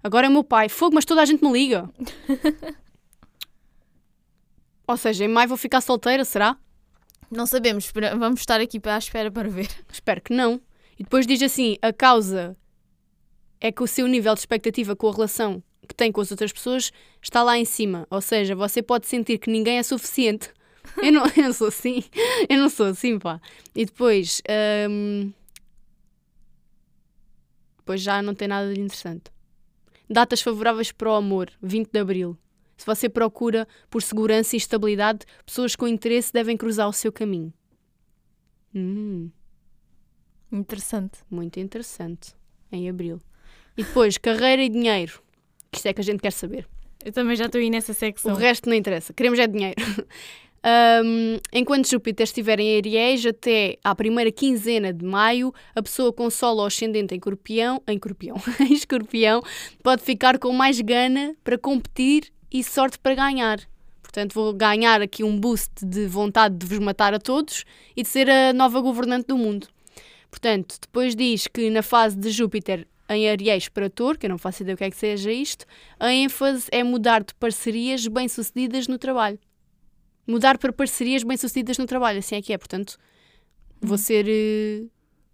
Agora 0.04 0.26
é 0.26 0.28
o 0.28 0.32
meu 0.32 0.44
pai. 0.44 0.68
Fogo, 0.68 0.94
mas 0.94 1.06
toda 1.06 1.22
a 1.22 1.24
gente 1.24 1.42
me 1.42 1.50
liga. 1.50 1.88
Ou 4.86 4.96
seja, 4.98 5.24
em 5.24 5.28
maio 5.28 5.48
vou 5.48 5.56
ficar 5.56 5.80
solteira, 5.80 6.22
será? 6.22 6.58
Não 7.30 7.46
sabemos, 7.46 7.90
vamos 8.18 8.40
estar 8.40 8.60
aqui 8.60 8.78
à 8.84 8.98
espera 8.98 9.30
para 9.30 9.48
ver. 9.48 9.68
Espero 9.90 10.20
que 10.20 10.34
não. 10.34 10.60
E 10.98 11.02
depois 11.02 11.26
diz 11.26 11.40
assim: 11.42 11.78
a 11.80 11.94
causa 11.94 12.56
é 13.58 13.72
que 13.72 13.82
o 13.82 13.86
seu 13.86 14.06
nível 14.06 14.34
de 14.34 14.40
expectativa 14.40 14.94
com 14.94 15.08
a 15.08 15.12
relação 15.12 15.62
que 15.88 15.94
tem 15.94 16.12
com 16.12 16.20
as 16.20 16.30
outras 16.30 16.52
pessoas 16.52 16.92
está 17.22 17.42
lá 17.42 17.56
em 17.56 17.64
cima. 17.64 18.06
Ou 18.10 18.20
seja, 18.20 18.54
você 18.54 18.82
pode 18.82 19.06
sentir 19.06 19.38
que 19.38 19.50
ninguém 19.50 19.78
é 19.78 19.82
suficiente. 19.82 20.50
Eu 21.02 21.12
não, 21.12 21.24
eu 21.36 21.42
não 21.44 21.52
sou 21.52 21.68
assim. 21.68 22.02
Eu 22.48 22.58
não 22.58 22.68
sou 22.68 22.86
assim, 22.86 23.18
pá. 23.18 23.40
E 23.74 23.84
depois. 23.84 24.42
hum, 24.90 25.32
Depois 27.78 28.00
já 28.00 28.20
não 28.22 28.34
tem 28.34 28.48
nada 28.48 28.72
de 28.72 28.80
interessante. 28.80 29.30
Datas 30.08 30.40
favoráveis 30.40 30.92
para 30.92 31.10
o 31.10 31.14
amor, 31.14 31.50
20 31.62 31.90
de 31.90 31.98
abril. 31.98 32.36
Se 32.76 32.84
você 32.86 33.08
procura 33.08 33.66
por 33.90 34.02
segurança 34.02 34.54
e 34.54 34.58
estabilidade, 34.58 35.20
pessoas 35.44 35.74
com 35.74 35.88
interesse 35.88 36.32
devem 36.32 36.56
cruzar 36.56 36.88
o 36.88 36.92
seu 36.92 37.10
caminho. 37.12 37.52
Hum. 38.74 39.30
Interessante. 40.52 41.18
Muito 41.30 41.58
interessante. 41.58 42.34
Em 42.70 42.88
abril. 42.88 43.20
E 43.76 43.82
depois, 43.84 44.18
carreira 44.18 44.62
e 44.62 44.68
dinheiro. 44.68 45.20
Isto 45.72 45.86
é 45.86 45.92
que 45.92 46.00
a 46.00 46.04
gente 46.04 46.20
quer 46.20 46.32
saber. 46.32 46.68
Eu 47.04 47.12
também 47.12 47.36
já 47.36 47.46
estou 47.46 47.60
aí 47.60 47.70
nessa 47.70 47.92
secção. 47.94 48.32
O 48.32 48.36
resto 48.36 48.68
não 48.68 48.76
interessa. 48.76 49.12
Queremos 49.12 49.38
é 49.38 49.46
dinheiro. 49.46 49.76
Ahm, 50.68 51.38
enquanto 51.52 51.88
Júpiter 51.88 52.24
estiver 52.24 52.58
em 52.58 52.76
Aries, 52.76 53.24
até 53.24 53.78
à 53.84 53.94
primeira 53.94 54.32
quinzena 54.32 54.92
de 54.92 55.04
maio, 55.04 55.54
a 55.76 55.80
pessoa 55.80 56.12
com 56.12 56.28
Sol 56.28 56.60
ascendente 56.64 57.14
em 57.14 57.18
Escorpião, 57.18 57.80
em 57.86 57.94
Escorpião, 57.94 58.34
em 58.58 58.72
Escorpião, 58.72 59.42
pode 59.80 60.02
ficar 60.02 60.40
com 60.40 60.52
mais 60.52 60.80
gana 60.80 61.36
para 61.44 61.56
competir 61.56 62.32
e 62.50 62.64
sorte 62.64 62.98
para 62.98 63.14
ganhar. 63.14 63.60
Portanto, 64.02 64.32
vou 64.32 64.52
ganhar 64.52 65.00
aqui 65.00 65.22
um 65.22 65.38
boost 65.38 65.70
de 65.84 66.08
vontade 66.08 66.56
de 66.56 66.66
vos 66.66 66.80
matar 66.80 67.14
a 67.14 67.20
todos 67.20 67.64
e 67.96 68.02
de 68.02 68.08
ser 68.08 68.28
a 68.28 68.52
nova 68.52 68.80
governante 68.80 69.28
do 69.28 69.38
mundo. 69.38 69.68
Portanto, 70.28 70.78
depois 70.80 71.14
diz 71.14 71.46
que 71.46 71.70
na 71.70 71.82
fase 71.82 72.16
de 72.16 72.28
Júpiter 72.30 72.88
em 73.08 73.28
Aries 73.28 73.68
para 73.68 73.88
Touro, 73.88 74.18
que 74.18 74.26
eu 74.26 74.30
não 74.30 74.38
faço 74.38 74.64
ideia 74.64 74.74
o 74.74 74.78
que 74.78 74.82
é 74.82 74.90
que 74.90 74.96
seja 74.96 75.30
isto, 75.30 75.64
a 76.00 76.12
ênfase 76.12 76.66
é 76.72 76.82
mudar 76.82 77.22
de 77.22 77.32
parcerias 77.36 78.04
bem-sucedidas 78.08 78.88
no 78.88 78.98
trabalho. 78.98 79.38
Mudar 80.26 80.58
para 80.58 80.72
parcerias 80.72 81.22
bem-sucedidas 81.22 81.78
no 81.78 81.86
trabalho, 81.86 82.18
assim 82.18 82.36
é 82.36 82.42
que 82.42 82.52
é. 82.52 82.58
Portanto, 82.58 82.98
vou 83.80 83.96
ser 83.96 84.26
eh, 84.28 84.84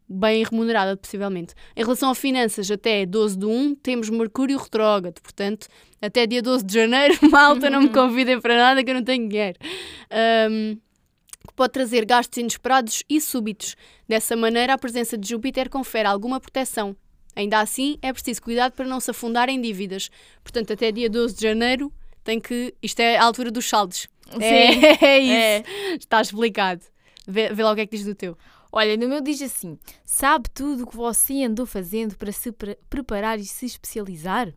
bem 0.09 0.44
remunerada, 0.44 0.96
possivelmente. 0.96 1.55
Em 1.74 1.83
relação 1.83 2.11
a 2.11 2.14
finanças, 2.14 2.70
até 2.70 3.07
12 3.07 3.38
de 3.38 3.46
1 3.46 3.74
temos 3.76 4.11
Mercúrio 4.11 4.59
retrógrado. 4.59 5.20
Portanto, 5.20 5.66
até 6.00 6.26
dia 6.26 6.42
12 6.42 6.64
de 6.64 6.74
janeiro, 6.74 7.18
malta, 7.31 7.70
não 7.70 7.81
me 7.81 7.88
convidem 7.90 8.40
para 8.40 8.57
nada 8.57 8.85
que 8.85 8.90
eu 8.90 8.94
não 8.94 9.05
tenho 9.05 9.28
dinheiro. 9.28 9.59
Ahm, 10.11 10.76
que 11.46 11.55
pode 11.55 11.72
trazer 11.72 12.05
gastos 12.05 12.38
inesperados 12.38 13.02
e 13.09 13.20
súbitos. 13.20 13.74
Dessa 14.09 14.37
maneira, 14.37 14.74
a 14.74 14.78
presença 14.78 15.16
de 15.18 15.28
Júpiter 15.28 15.68
confere 15.68 16.07
alguma 16.07 16.38
proteção. 16.38 16.94
Ainda 17.35 17.61
assim, 17.61 17.98
é 18.02 18.12
preciso 18.12 18.42
cuidado 18.42 18.72
para 18.72 18.87
não 18.87 19.00
se 19.00 19.11
afundar 19.11 19.48
em 19.48 19.61
dívidas. 19.61 20.11
Portanto, 20.42 20.72
até 20.72 20.92
dia 20.92 21.09
12 21.09 21.35
de 21.35 21.42
janeiro 21.42 21.92
tem 22.22 22.38
que. 22.38 22.74
Isto 22.83 23.00
é 23.00 23.16
a 23.16 23.24
altura 23.24 23.50
dos 23.50 23.68
saldos. 23.68 24.07
É, 24.40 25.05
é 25.05 25.18
isso. 25.18 25.68
É. 25.68 25.95
Está 25.95 26.21
explicado. 26.21 26.83
Vê, 27.27 27.53
vê 27.53 27.62
lá 27.62 27.73
o 27.73 27.75
que 27.75 27.81
é 27.83 27.87
que 27.87 27.97
diz 27.97 28.05
do 28.05 28.14
teu. 28.14 28.37
Olha, 28.71 28.97
no 28.97 29.09
meu 29.09 29.21
diz 29.21 29.40
assim: 29.42 29.79
sabe 30.05 30.49
tudo 30.51 30.85
o 30.85 30.87
que 30.87 30.97
você 30.97 31.45
andou 31.45 31.66
fazendo 31.66 32.16
para 32.16 32.33
se 32.33 32.51
pre- 32.53 32.79
preparar 32.88 33.38
e 33.38 33.45
se 33.45 33.66
especializar? 33.66 34.53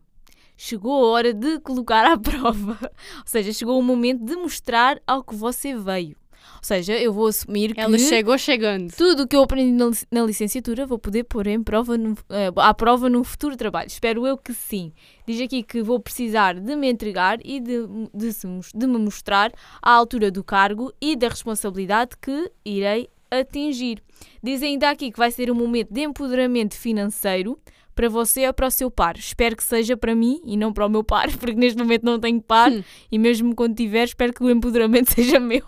Chegou 0.56 1.04
a 1.04 1.08
hora 1.10 1.34
de 1.34 1.60
colocar 1.60 2.10
à 2.10 2.16
prova. 2.18 2.78
Ou 2.82 3.22
seja, 3.26 3.52
chegou 3.52 3.78
o 3.78 3.82
momento 3.82 4.24
de 4.24 4.34
mostrar 4.36 5.00
ao 5.06 5.22
que 5.22 5.34
você 5.34 5.76
veio. 5.76 6.16
Ou 6.54 6.62
seja, 6.62 6.92
eu 6.98 7.12
vou 7.12 7.26
assumir 7.26 7.74
que 7.74 7.80
Ela 7.80 7.98
chegou 7.98 8.36
chegando. 8.38 8.92
tudo 8.96 9.22
o 9.22 9.26
que 9.28 9.36
eu 9.36 9.42
aprendi 9.42 9.72
na, 9.72 9.86
lic- 9.86 10.06
na 10.10 10.22
licenciatura 10.22 10.86
vou 10.86 10.98
poder 10.98 11.24
pôr 11.24 11.46
em 11.46 11.62
prova 11.62 11.96
no, 11.96 12.16
eh, 12.30 12.50
à 12.56 12.74
prova 12.74 13.08
num 13.08 13.22
futuro 13.24 13.56
trabalho. 13.56 13.86
Espero 13.88 14.26
eu 14.26 14.36
que 14.36 14.52
sim. 14.52 14.92
Diz 15.26 15.40
aqui 15.40 15.62
que 15.62 15.82
vou 15.82 16.00
precisar 16.00 16.54
de 16.58 16.74
me 16.76 16.90
entregar 16.90 17.38
e 17.44 17.60
de, 17.60 17.86
de, 18.14 18.32
se 18.32 18.46
de 18.74 18.86
me 18.86 18.98
mostrar 18.98 19.52
à 19.82 19.92
altura 19.92 20.30
do 20.30 20.42
cargo 20.42 20.92
e 21.00 21.14
da 21.16 21.28
responsabilidade 21.28 22.10
que 22.20 22.50
irei 22.64 23.08
atingir. 23.30 24.02
Diz 24.42 24.62
ainda 24.62 24.90
aqui 24.90 25.10
que 25.10 25.18
vai 25.18 25.30
ser 25.30 25.50
um 25.50 25.54
momento 25.54 25.92
de 25.92 26.00
empoderamento 26.02 26.74
financeiro 26.74 27.58
para 27.94 28.08
você 28.08 28.46
ou 28.46 28.52
para 28.52 28.66
o 28.66 28.70
seu 28.70 28.90
par. 28.90 29.16
Espero 29.16 29.56
que 29.56 29.64
seja 29.64 29.96
para 29.96 30.14
mim 30.14 30.40
e 30.44 30.56
não 30.56 30.70
para 30.72 30.86
o 30.86 30.88
meu 30.88 31.02
par, 31.02 31.28
porque 31.38 31.54
neste 31.54 31.78
momento 31.78 32.04
não 32.04 32.20
tenho 32.20 32.40
par 32.40 32.70
Hum. 32.70 32.82
e 33.10 33.18
mesmo 33.18 33.54
quando 33.54 33.74
tiver, 33.74 34.04
espero 34.04 34.32
que 34.32 34.44
o 34.44 34.50
empoderamento 34.50 35.10
seja 35.14 35.40
meu. 35.40 35.62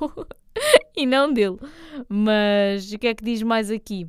e 0.96 1.06
não 1.06 1.32
dele. 1.32 1.58
Mas 2.08 2.92
o 2.92 2.98
que 2.98 3.06
é 3.06 3.14
que 3.14 3.24
diz 3.24 3.42
mais 3.42 3.70
aqui? 3.70 4.06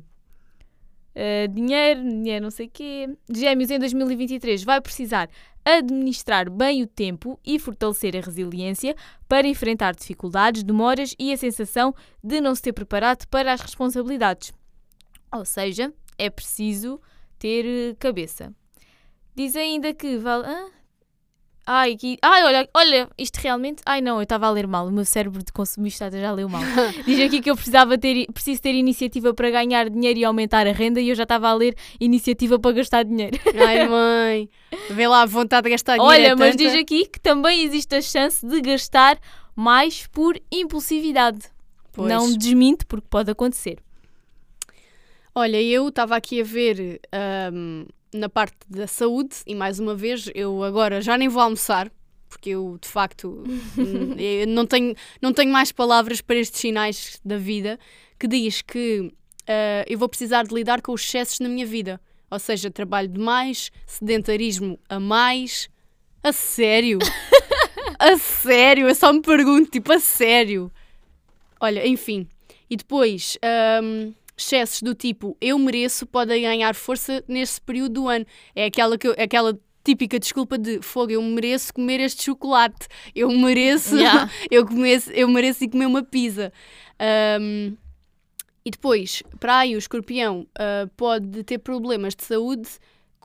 Uh, 1.14 1.48
dinheiro, 1.52 2.02
dinheiro, 2.02 2.44
não 2.44 2.50
sei 2.50 2.66
o 2.66 2.70
quê. 2.70 3.08
Gêmeos 3.28 3.70
em 3.70 3.78
2023 3.78 4.62
vai 4.62 4.80
precisar 4.80 5.28
administrar 5.64 6.50
bem 6.50 6.82
o 6.82 6.86
tempo 6.86 7.38
e 7.44 7.58
fortalecer 7.58 8.16
a 8.16 8.20
resiliência 8.20 8.94
para 9.28 9.46
enfrentar 9.46 9.94
dificuldades, 9.94 10.62
demoras 10.62 11.14
e 11.18 11.32
a 11.32 11.36
sensação 11.36 11.94
de 12.22 12.40
não 12.40 12.54
se 12.54 12.62
ter 12.62 12.72
preparado 12.72 13.26
para 13.26 13.52
as 13.52 13.60
responsabilidades. 13.60 14.52
Ou 15.32 15.44
seja, 15.44 15.92
é 16.18 16.30
preciso 16.30 17.00
ter 17.38 17.64
eh, 17.66 17.96
cabeça. 17.98 18.54
Diz 19.34 19.54
ainda 19.56 19.94
que 19.94 20.16
vale. 20.16 20.46
Ah? 20.46 20.79
Ai, 21.66 21.96
que... 21.96 22.18
Ai, 22.22 22.42
olha, 22.44 22.68
olha, 22.74 23.08
isto 23.16 23.36
realmente. 23.36 23.82
Ai, 23.86 24.00
não, 24.00 24.16
eu 24.16 24.22
estava 24.22 24.46
a 24.46 24.50
ler 24.50 24.66
mal. 24.66 24.86
O 24.86 24.90
meu 24.90 25.04
cérebro 25.04 25.42
de 25.42 25.52
consumista 25.52 26.10
já 26.10 26.32
leu 26.32 26.48
mal. 26.48 26.62
Diz 27.06 27.20
aqui 27.20 27.40
que 27.40 27.50
eu 27.50 27.54
precisava 27.54 27.96
ter, 27.96 28.26
preciso 28.32 28.60
ter 28.60 28.74
iniciativa 28.74 29.32
para 29.32 29.50
ganhar 29.50 29.88
dinheiro 29.88 30.18
e 30.18 30.24
aumentar 30.24 30.66
a 30.66 30.72
renda 30.72 31.00
e 31.00 31.10
eu 31.10 31.14
já 31.14 31.22
estava 31.22 31.48
a 31.48 31.54
ler 31.54 31.76
iniciativa 32.00 32.58
para 32.58 32.72
gastar 32.72 33.04
dinheiro. 33.04 33.38
Ai, 33.66 33.86
mãe, 33.88 34.48
vê 34.90 35.06
lá 35.06 35.22
a 35.22 35.26
vontade 35.26 35.64
de 35.64 35.70
gastar 35.70 35.96
dinheiro. 35.96 36.12
Olha, 36.12 36.28
é 36.28 36.34
mas 36.34 36.56
diz 36.56 36.74
aqui 36.74 37.06
que 37.06 37.20
também 37.20 37.62
existe 37.62 37.94
a 37.94 38.02
chance 38.02 38.44
de 38.44 38.60
gastar 38.60 39.18
mais 39.54 40.06
por 40.06 40.40
impulsividade. 40.50 41.40
Pois. 41.92 42.08
Não 42.08 42.32
desminto, 42.32 42.86
porque 42.86 43.06
pode 43.08 43.30
acontecer. 43.30 43.78
Olha, 45.34 45.60
eu 45.62 45.88
estava 45.88 46.16
aqui 46.16 46.40
a 46.40 46.44
ver 46.44 47.00
ahm, 47.12 47.86
na 48.12 48.28
parte 48.28 48.56
da 48.68 48.86
saúde 48.86 49.36
e 49.46 49.54
mais 49.54 49.78
uma 49.78 49.94
vez 49.94 50.30
eu 50.34 50.62
agora 50.62 51.00
já 51.00 51.16
nem 51.16 51.28
vou 51.28 51.42
almoçar 51.42 51.90
porque 52.28 52.50
eu 52.50 52.78
de 52.80 52.88
facto 52.88 53.44
não 54.48 54.66
tenho 54.66 54.94
não 55.20 55.32
tenho 55.32 55.52
mais 55.52 55.72
palavras 55.72 56.20
para 56.20 56.36
estes 56.36 56.60
sinais 56.60 57.20
da 57.24 57.36
vida 57.36 57.78
que 58.18 58.26
diz 58.26 58.62
que 58.62 59.12
ah, 59.50 59.84
eu 59.88 59.98
vou 59.98 60.08
precisar 60.08 60.44
de 60.44 60.54
lidar 60.54 60.80
com 60.80 60.92
os 60.92 61.02
excessos 61.02 61.40
na 61.40 61.48
minha 61.48 61.66
vida, 61.66 62.00
ou 62.30 62.38
seja, 62.38 62.70
trabalho 62.70 63.08
demais, 63.08 63.72
sedentarismo 63.84 64.78
a 64.88 65.00
mais, 65.00 65.68
a 66.22 66.32
sério, 66.32 67.00
a 67.98 68.16
sério, 68.16 68.86
eu 68.86 68.94
só 68.94 69.12
me 69.12 69.20
pergunto 69.20 69.68
tipo 69.68 69.92
a 69.92 69.98
sério. 69.98 70.70
Olha, 71.58 71.84
enfim, 71.84 72.28
e 72.70 72.76
depois 72.76 73.36
ahm, 73.42 74.12
excessos 74.40 74.82
do 74.82 74.94
tipo 74.94 75.36
eu 75.40 75.58
mereço 75.58 76.06
podem 76.06 76.42
ganhar 76.42 76.74
força 76.74 77.22
nesse 77.28 77.60
período 77.60 77.92
do 77.94 78.08
ano. 78.08 78.24
É 78.54 78.66
aquela, 78.66 78.96
que 78.98 79.06
eu- 79.08 79.14
aquela 79.18 79.58
típica 79.84 80.18
desculpa 80.18 80.58
de 80.58 80.80
fogo, 80.82 81.12
eu 81.12 81.22
mereço 81.22 81.72
comer 81.72 82.00
este 82.00 82.24
chocolate, 82.24 82.86
eu 83.14 83.30
mereço, 83.30 83.96
Yeah. 83.96 84.30
eu, 84.50 84.66
começo, 84.66 85.10
eu 85.12 85.26
mereço 85.28 85.64
ir 85.64 85.68
comer 85.70 85.86
uma 85.86 86.02
pizza. 86.02 86.52
Ahm, 86.98 87.74
e 88.64 88.70
depois, 88.70 89.22
para 89.38 89.58
aí 89.60 89.74
o 89.74 89.78
escorpião 89.78 90.46
ah, 90.58 90.86
pode 90.96 91.42
ter 91.44 91.58
problemas 91.58 92.14
de 92.14 92.24
saúde, 92.24 92.68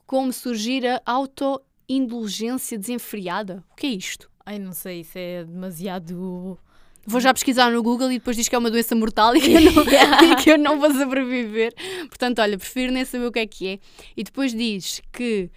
como 0.08 0.32
surgir 0.32 0.86
a 0.88 1.02
autoindulgência 1.06 2.78
desenfreada. 2.78 3.64
O 3.72 3.76
que 3.76 3.88
é 3.88 3.90
isto? 3.90 4.30
Ai, 4.46 4.60
não 4.60 4.72
sei, 4.72 5.02
isso 5.02 5.18
é 5.18 5.44
demasiado. 5.44 6.58
Vou 7.06 7.22
já 7.22 7.34
pesquisar 7.34 7.72
no 7.72 7.84
Google 7.84 8.12
e 8.12 8.18
depois 8.18 8.36
diz 8.36 8.48
que 8.48 8.56
é 8.56 8.58
uma 8.58 8.72
doença 8.72 8.96
mortal 8.96 9.36
e 9.36 9.42
que 9.42 9.54
eu 9.54 9.62
não, 9.62 9.84
e 10.32 10.36
que 10.38 10.52
eu 10.52 10.58
não 10.58 10.80
vou 10.80 10.92
sobreviver. 10.92 11.74
Portanto, 12.08 12.40
olha, 12.40 12.58
prefiro 12.58 12.92
nem 12.92 13.06
saber 13.06 13.28
o 13.28 13.32
que 13.32 13.40
é 13.40 13.48
que 13.48 13.68
é. 13.68 13.80
E 14.18 14.24
depois 14.24 14.54
diz 14.54 15.02
que 15.12 15.52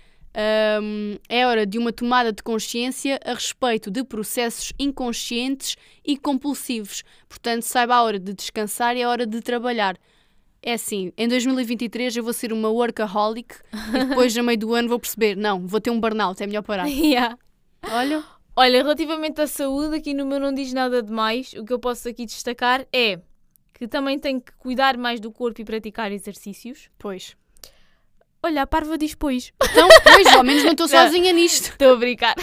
hum, 0.83 1.17
é 1.29 1.47
hora 1.47 1.67
de 1.67 1.79
uma 1.79 1.93
tomada 1.93 2.33
de 2.33 2.43
consciência 2.43 3.19
a 3.25 3.33
respeito 3.33 3.91
de 3.91 4.05
processos 4.05 4.73
inconscientes 4.79 5.77
e 6.05 6.17
compulsivos. 6.17 7.03
Portanto, 7.29 7.63
saiba 7.63 7.95
a 7.95 8.03
hora 8.03 8.19
de 8.19 8.35
descansar 8.35 8.97
e 8.97 9.03
a 9.03 9.09
hora 9.09 9.27
de 9.27 9.41
trabalhar. 9.41 9.97
É 10.63 10.73
assim, 10.73 11.13
em 11.17 11.29
2023 11.29 12.17
eu 12.17 12.25
vou 12.25 12.33
ser 12.33 12.53
uma 12.53 12.69
workaholic 12.69 13.55
e 13.95 14.05
depois, 14.05 14.37
a 14.37 14.43
meio 14.43 14.59
do 14.59 14.75
ano, 14.75 14.89
vou 14.89 14.99
perceber: 14.99 15.37
não, 15.37 15.67
vou 15.67 15.81
ter 15.81 15.91
um 15.91 16.01
burnout, 16.01 16.43
é 16.43 16.47
melhor 16.47 16.63
parar. 16.63 16.87
Yeah. 16.91 17.39
Olha, 17.91 18.25
Olha, 18.61 18.83
relativamente 18.83 19.41
à 19.41 19.47
saúde, 19.47 19.95
aqui 19.95 20.13
no 20.13 20.27
meu 20.27 20.41
não 20.41 20.53
diz 20.53 20.73
nada 20.73 21.01
de 21.01 21.13
mais. 21.13 21.53
O 21.53 21.65
que 21.65 21.73
eu 21.73 21.79
posso 21.79 22.09
aqui 22.09 22.27
destacar 22.27 22.85
é 22.93 23.21
que 23.73 23.87
também 23.87 24.19
tenho 24.19 24.41
que 24.41 24.51
cuidar 24.57 24.97
mais 24.97 25.21
do 25.21 25.31
corpo 25.31 25.61
e 25.61 25.65
praticar 25.65 26.11
exercícios. 26.11 26.91
pois. 26.99 27.37
Olha, 28.43 28.63
a 28.63 28.67
Parva 28.67 28.99
diz 28.99 29.15
pois. 29.15 29.53
Então, 29.63 29.89
pois, 30.03 30.27
ao 30.35 30.43
menos 30.43 30.65
não 30.65 30.73
estou 30.73 30.89
sozinha 30.91 31.33
nisto. 31.33 31.71
Estou 31.71 31.93
a 31.93 31.97
brincar. 31.97 32.35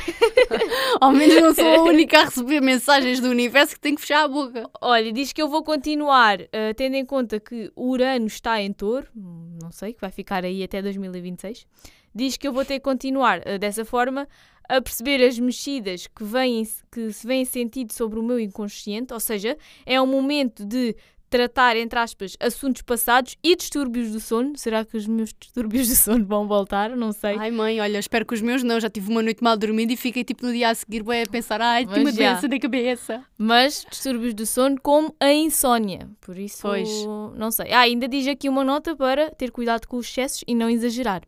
Ao 1.01 1.11
menos 1.11 1.41
não 1.41 1.53
sou 1.53 1.67
a 1.67 1.83
única 1.87 2.19
a 2.19 2.23
receber 2.25 2.61
mensagens 2.61 3.19
do 3.19 3.29
universo 3.29 3.75
que 3.75 3.81
tem 3.81 3.95
que 3.95 4.01
fechar 4.01 4.23
a 4.23 4.27
boca. 4.27 4.69
Olha, 4.81 5.11
diz 5.11 5.33
que 5.33 5.41
eu 5.41 5.49
vou 5.49 5.63
continuar, 5.63 6.39
eh, 6.51 6.73
tendo 6.73 6.95
em 6.95 7.05
conta 7.05 7.39
que 7.39 7.71
o 7.75 7.89
Urano 7.89 8.27
está 8.27 8.61
em 8.61 8.71
touro, 8.71 9.07
não 9.13 9.71
sei, 9.71 9.93
que 9.93 10.01
vai 10.01 10.11
ficar 10.11 10.45
aí 10.45 10.63
até 10.63 10.81
2026. 10.81 11.65
Diz 12.13 12.37
que 12.37 12.47
eu 12.47 12.53
vou 12.53 12.63
ter 12.63 12.75
que 12.75 12.81
continuar 12.81 13.41
eh, 13.45 13.57
dessa 13.57 13.83
forma 13.83 14.27
a 14.69 14.81
perceber 14.81 15.23
as 15.23 15.37
mexidas 15.39 16.07
que, 16.07 16.23
vêm, 16.23 16.63
que 16.91 17.11
se 17.11 17.25
vêm 17.25 17.45
sentido 17.45 17.93
sobre 17.93 18.19
o 18.19 18.23
meu 18.23 18.39
inconsciente, 18.39 19.13
ou 19.13 19.19
seja, 19.19 19.57
é 19.85 20.01
um 20.01 20.07
momento 20.07 20.65
de 20.65 20.95
tratar, 21.27 21.75
entre 21.75 21.99
aspas, 21.99 22.37
assuntos 22.39 22.81
passados 22.81 23.35
e 23.43 23.55
distúrbios 23.55 24.11
do 24.11 24.19
sono. 24.21 24.57
Será 24.57 24.85
que 24.85 24.95
os 24.95 25.05
meus 25.05 25.33
distúrbios 25.37 25.87
do 25.89 25.95
sono 25.95 26.25
vão 26.25 26.47
voltar? 26.47 26.95
Não 26.95 27.11
sei. 27.11 27.35
Ai, 27.37 27.51
mãe, 27.51 27.81
olha, 27.81 27.97
espero 27.97 28.25
que 28.25 28.33
os 28.33 28.41
meus 28.41 28.63
não. 28.63 28.79
Já 28.79 28.89
tive 28.89 29.11
uma 29.11 29.21
noite 29.21 29.43
mal 29.43 29.57
dormida 29.57 29.91
e 29.91 29.97
fiquei 29.97 30.23
tipo 30.23 30.45
no 30.45 30.53
dia 30.53 30.69
a 30.69 30.75
seguir 30.75 31.03
bué, 31.03 31.23
a 31.23 31.27
pensar: 31.27 31.59
ai, 31.61 31.85
tinha 31.85 31.99
uma 31.99 32.11
já. 32.11 32.31
doença 32.31 32.47
da 32.47 32.59
cabeça. 32.59 33.25
Mas 33.37 33.85
distúrbios 33.89 34.33
do 34.33 34.45
sono 34.45 34.79
como 34.81 35.13
a 35.19 35.33
insónia. 35.33 36.09
Por 36.21 36.37
isso, 36.37 36.61
Pois. 36.61 36.89
não 37.35 37.51
sei. 37.51 37.71
Ah, 37.73 37.81
ainda 37.81 38.07
diz 38.07 38.27
aqui 38.27 38.47
uma 38.47 38.63
nota 38.63 38.95
para 38.95 39.29
ter 39.31 39.51
cuidado 39.51 39.87
com 39.87 39.97
os 39.97 40.07
excessos 40.07 40.43
e 40.47 40.55
não 40.55 40.69
exagerar. 40.69 41.23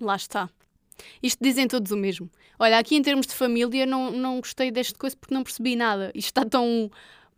Lá 0.00 0.16
está. 0.16 0.48
Isto 1.22 1.42
dizem 1.42 1.66
todos 1.66 1.90
o 1.92 1.96
mesmo. 1.96 2.30
Olha, 2.58 2.78
aqui 2.78 2.96
em 2.96 3.02
termos 3.02 3.26
de 3.26 3.34
família, 3.34 3.86
não, 3.86 4.10
não 4.10 4.38
gostei 4.38 4.70
deste 4.70 4.94
coisa 4.94 5.16
porque 5.16 5.34
não 5.34 5.42
percebi 5.42 5.76
nada. 5.76 6.10
Isto 6.14 6.28
está 6.28 6.44
tão. 6.44 6.90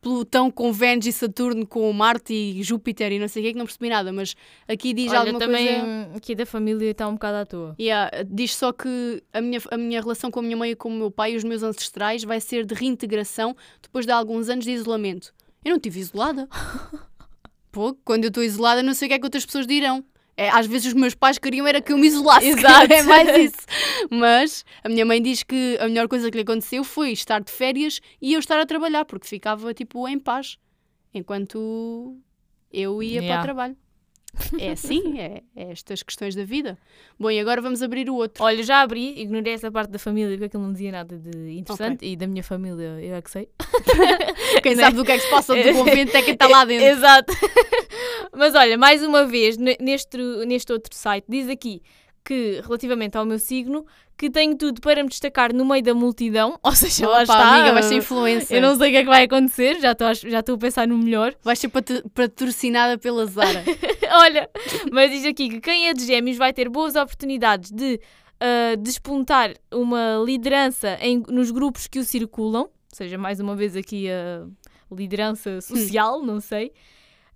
Plutão 0.03 0.51
com 0.51 0.73
Vênus 0.73 1.05
e 1.05 1.13
Saturno 1.13 1.67
com 1.67 1.93
Marte 1.93 2.33
e 2.33 2.63
Júpiter 2.63 3.13
e 3.13 3.19
não 3.19 3.29
sei 3.29 3.43
o 3.43 3.45
que, 3.45 3.53
que 3.53 3.59
não 3.59 3.67
percebi 3.67 3.91
nada, 3.91 4.11
mas 4.11 4.35
aqui 4.67 4.95
diz 4.95 5.11
Olha, 5.11 5.19
alguma 5.19 5.39
também 5.39 5.67
coisa. 5.67 6.17
aqui 6.17 6.35
da 6.35 6.47
família 6.47 6.91
está 6.91 7.07
um 7.07 7.13
bocado 7.13 7.37
à 7.37 7.45
toa. 7.45 7.77
Yeah, 7.79 8.11
diz 8.27 8.57
só 8.57 8.73
que 8.73 9.23
a 9.31 9.43
minha, 9.43 9.61
a 9.71 9.77
minha 9.77 10.01
relação 10.01 10.31
com 10.31 10.41
a 10.41 10.43
minha 10.43 10.57
mãe 10.57 10.71
e 10.71 10.75
com 10.75 10.89
o 10.89 10.93
meu 10.93 11.11
pai 11.11 11.35
e 11.35 11.37
os 11.37 11.45
meus 11.45 11.63
ancestrais 11.63 12.25
vai 12.25 12.41
ser 12.41 12.65
de 12.65 12.75
reintegração 12.75 13.55
depois 13.83 14.07
de 14.07 14.13
alguns 14.13 14.49
anos 14.49 14.65
de 14.65 14.71
isolamento. 14.71 15.35
Eu 15.63 15.73
não 15.73 15.77
estive 15.77 16.01
isolada. 16.01 16.49
Pô, 17.71 17.95
quando 18.03 18.25
eu 18.25 18.29
estou 18.29 18.43
isolada, 18.43 18.83
não 18.83 18.95
sei 18.95 19.05
o 19.05 19.09
que 19.11 19.15
é 19.17 19.19
que 19.19 19.27
outras 19.27 19.45
pessoas 19.45 19.67
dirão. 19.67 20.03
É, 20.41 20.49
às 20.49 20.67
vezes 20.67 20.87
os 20.87 20.95
meus 20.95 21.15
pais 21.15 21.37
queriam 21.39 21.67
era 21.67 21.83
que 21.83 21.93
eu 21.93 21.99
me 21.99 22.07
isolasse. 22.07 22.47
Exato. 22.49 22.91
é 22.91 23.03
mais 23.03 23.29
isso. 23.37 23.67
Mas 24.11 24.65
a 24.83 24.89
minha 24.89 25.05
mãe 25.05 25.21
diz 25.21 25.43
que 25.43 25.77
a 25.79 25.87
melhor 25.87 26.09
coisa 26.09 26.31
que 26.31 26.37
lhe 26.39 26.43
aconteceu 26.45 26.83
foi 26.83 27.13
estar 27.13 27.43
de 27.43 27.53
férias 27.53 28.01
e 28.23 28.33
eu 28.33 28.41
estar 28.41 28.59
a 28.59 28.65
trabalhar, 28.65 29.05
porque 29.05 29.29
ficava 29.29 29.75
tipo 29.75 30.09
em 30.09 30.19
paz 30.19 30.57
enquanto 31.13 32.17
eu 32.73 33.03
ia 33.03 33.19
para 33.19 33.25
Yeah. 33.27 33.41
o 33.41 33.45
trabalho. 33.45 33.77
É 34.59 34.71
assim, 34.71 35.19
é, 35.19 35.43
é 35.57 35.71
estas 35.73 36.03
questões 36.03 36.35
da 36.35 36.45
vida. 36.45 36.79
Bom, 37.19 37.31
e 37.31 37.39
agora 37.41 37.61
vamos 37.61 37.83
abrir 37.83 38.09
o 38.09 38.15
outro. 38.15 38.43
Olha, 38.45 38.63
já 38.63 38.81
abri, 38.81 39.21
ignorei 39.21 39.53
essa 39.55 39.71
parte 39.71 39.91
da 39.91 39.99
família 39.99 40.31
porque 40.31 40.45
aquilo 40.47 40.63
não 40.63 40.73
dizia 40.73 40.93
nada 40.93 41.19
de 41.19 41.53
interessante 41.59 42.05
e 42.07 42.17
da 42.17 42.27
minha 42.27 42.43
família 42.43 42.99
eu 43.01 43.15
é 43.15 43.23
que 43.23 43.31
sei. 43.31 43.49
Quem 44.63 44.75
Né? 44.77 44.83
sabe 44.85 44.97
do 44.97 45.05
que 45.05 45.13
é 45.13 45.17
que 45.19 45.25
se 45.25 45.31
passa 45.31 45.55
do 45.55 45.73
convento 45.73 46.17
é 46.17 46.23
quem 46.23 46.35
está 46.35 46.47
lá 46.47 46.65
dentro. 46.65 46.87
Exato. 46.89 47.33
Mas 48.37 48.55
olha, 48.55 48.79
mais 48.79 49.03
uma 49.03 49.27
vez, 49.27 49.57
ne- 49.57 49.77
neste, 49.81 50.17
neste 50.47 50.73
outro 50.73 50.95
site, 50.97 51.25
diz 51.29 51.49
aqui 51.49 51.83
que, 52.25 52.61
relativamente 52.65 53.17
ao 53.17 53.25
meu 53.25 53.39
signo, 53.39 53.85
que 54.17 54.29
tenho 54.31 54.55
tudo 54.57 54.81
para 54.81 55.03
me 55.03 55.09
destacar 55.09 55.53
no 55.55 55.65
meio 55.65 55.83
da 55.83 55.95
multidão, 55.95 56.59
ou 56.63 56.73
seja, 56.73 57.07
lá 57.09 57.15
Opa, 57.15 57.23
está. 57.23 57.55
amiga, 57.55 57.73
vais 57.73 57.87
ser 57.87 57.97
influencer. 57.97 58.57
Eu 58.57 58.63
não 58.63 58.77
sei 58.77 58.89
o 58.89 58.91
que 58.91 58.97
é 58.99 59.03
que 59.03 59.09
vai 59.09 59.23
acontecer, 59.25 59.81
já 59.81 59.93
estou 59.93 60.07
a, 60.07 60.15
já 60.15 60.41
estou 60.41 60.55
a 60.55 60.59
pensar 60.59 60.87
no 60.87 60.99
melhor. 60.99 61.35
Vais 61.43 61.59
ser 61.59 61.69
patro- 61.69 62.09
patrocinada 62.11 62.99
pela 62.99 63.25
Zara. 63.27 63.65
Olha, 64.13 64.49
mas 64.93 65.11
diz 65.11 65.25
aqui 65.25 65.49
que 65.49 65.61
quem 65.61 65.89
é 65.89 65.95
de 65.95 66.05
gêmeos 66.05 66.37
vai 66.37 66.53
ter 66.53 66.69
boas 66.69 66.95
oportunidades 66.97 67.71
de 67.71 67.99
ah, 68.41 68.75
despuntar 68.79 69.55
uma 69.73 70.23
liderança 70.25 70.99
em- 71.01 71.23
nos 71.29 71.51
grupos 71.51 71.87
que 71.87 71.99
o 71.99 72.05
circulam, 72.05 72.63
ou 72.65 72.71
seja, 72.93 73.17
mais 73.17 73.41
uma 73.41 73.55
vez 73.57 73.75
aqui 73.77 74.09
a 74.11 74.45
liderança 74.95 75.61
social, 75.61 76.21
não 76.23 76.41
sei. 76.41 76.73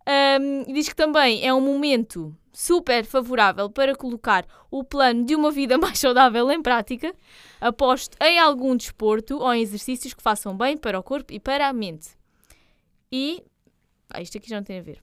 Ahm, 0.06 0.64
diz 0.72 0.88
que 0.88 0.94
também 0.96 1.46
é 1.46 1.54
um 1.54 1.60
momento 1.60 2.36
super 2.54 3.04
favorável 3.04 3.68
para 3.68 3.94
colocar 3.94 4.46
o 4.70 4.82
plano 4.82 5.24
de 5.24 5.34
uma 5.34 5.50
vida 5.50 5.76
mais 5.78 5.98
saudável 5.98 6.50
em 6.50 6.62
prática. 6.62 7.14
Aposto 7.60 8.16
em 8.22 8.38
algum 8.38 8.76
desporto 8.76 9.38
ou 9.38 9.52
em 9.52 9.60
exercícios 9.60 10.14
que 10.14 10.22
façam 10.22 10.56
bem 10.56 10.76
para 10.76 10.98
o 10.98 11.02
corpo 11.02 11.32
e 11.32 11.40
para 11.40 11.68
a 11.68 11.72
mente. 11.72 12.10
E. 13.10 13.42
Ah, 14.08 14.22
isto 14.22 14.38
aqui 14.38 14.48
já 14.48 14.56
não 14.56 14.64
tem 14.64 14.78
a 14.78 14.82
ver. 14.82 15.02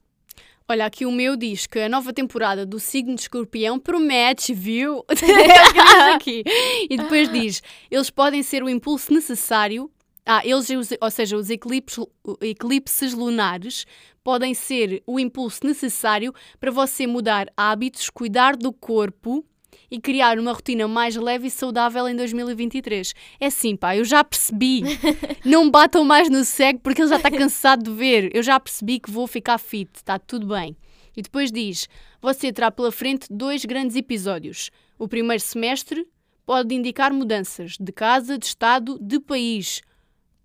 Olha, 0.68 0.86
aqui 0.86 1.04
o 1.04 1.12
meu 1.12 1.36
diz 1.36 1.66
que 1.66 1.80
a 1.80 1.88
nova 1.88 2.12
temporada 2.12 2.64
do 2.64 2.80
signo 2.80 3.14
de 3.14 3.22
escorpião 3.22 3.78
promete, 3.78 4.54
viu? 4.54 5.04
É 5.12 6.14
aqui. 6.14 6.42
E 6.88 6.96
depois 6.96 7.30
diz: 7.30 7.62
eles 7.90 8.10
podem 8.10 8.42
ser 8.42 8.62
o 8.62 8.68
impulso 8.68 9.12
necessário 9.12 9.90
Ah, 10.24 10.42
eles, 10.44 10.68
ou 11.00 11.10
seja, 11.10 11.36
os 11.36 11.50
eclipses, 11.50 12.04
eclipses 12.40 13.12
lunares 13.12 13.84
podem 14.22 14.54
ser 14.54 15.02
o 15.06 15.18
impulso 15.18 15.60
necessário 15.64 16.32
para 16.60 16.70
você 16.70 17.06
mudar 17.06 17.48
hábitos, 17.56 18.08
cuidar 18.08 18.56
do 18.56 18.72
corpo 18.72 19.44
e 19.90 20.00
criar 20.00 20.38
uma 20.38 20.52
rotina 20.52 20.86
mais 20.86 21.16
leve 21.16 21.48
e 21.48 21.50
saudável 21.50 22.08
em 22.08 22.16
2023. 22.16 23.14
É 23.40 23.46
assim, 23.46 23.76
pá, 23.76 23.96
eu 23.96 24.04
já 24.04 24.22
percebi. 24.22 24.82
Não 25.44 25.70
batam 25.70 26.04
mais 26.04 26.30
no 26.30 26.44
cego 26.44 26.78
porque 26.80 27.02
ele 27.02 27.08
já 27.08 27.16
está 27.16 27.30
cansado 27.30 27.82
de 27.82 27.90
ver. 27.90 28.30
Eu 28.34 28.42
já 28.42 28.58
percebi 28.58 29.00
que 29.00 29.10
vou 29.10 29.26
ficar 29.26 29.58
fit, 29.58 29.90
está 29.94 30.18
tudo 30.18 30.46
bem. 30.46 30.76
E 31.16 31.20
depois 31.20 31.52
diz: 31.52 31.88
você 32.20 32.52
terá 32.52 32.70
pela 32.70 32.90
frente 32.90 33.26
dois 33.30 33.64
grandes 33.64 33.96
episódios. 33.96 34.70
O 34.98 35.08
primeiro 35.08 35.42
semestre 35.42 36.06
pode 36.46 36.74
indicar 36.74 37.12
mudanças 37.12 37.76
de 37.78 37.92
casa, 37.92 38.38
de 38.38 38.46
estado, 38.46 38.98
de 39.00 39.20
país. 39.20 39.82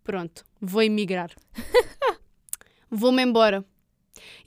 Pronto, 0.07 0.45
vou 0.61 0.81
emigrar. 0.81 1.29
Vou-me 2.89 3.21
embora. 3.21 3.65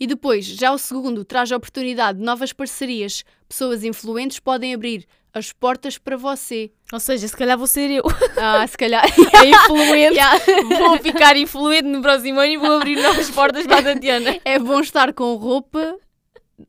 E 0.01 0.07
depois, 0.07 0.46
já 0.46 0.73
o 0.73 0.79
segundo 0.79 1.23
traz 1.23 1.53
a 1.53 1.57
oportunidade 1.59 2.18
de 2.18 2.25
novas 2.25 2.51
parcerias. 2.51 3.23
Pessoas 3.46 3.85
influentes 3.85 4.40
podem 4.40 4.73
abrir 4.73 5.07
as 5.35 5.53
portas 5.53 5.99
para 5.99 6.16
você. 6.16 6.73
Ou 6.90 6.99
seja, 6.99 7.29
se 7.29 7.37
calhar 7.37 7.59
vou 7.59 7.66
ser 7.66 7.90
eu 7.90 8.03
Ah, 8.40 8.66
se 8.66 8.79
calhar. 8.79 9.05
a 9.05 9.44
influente. 9.44 10.14
Yeah. 10.14 10.38
Vou 10.79 10.96
ficar 10.99 11.37
influente 11.37 11.83
no 11.88 12.01
próximo 12.01 12.40
ano 12.40 12.53
e 12.53 12.57
vou 12.57 12.73
abrir 12.79 12.96
novas 12.96 13.31
portas 13.31 13.66
para 13.66 13.81
a 13.81 13.94
Tatiana. 13.94 14.40
É 14.42 14.59
bom 14.59 14.81
estar 14.81 15.12
com 15.12 15.35
roupa. 15.35 15.94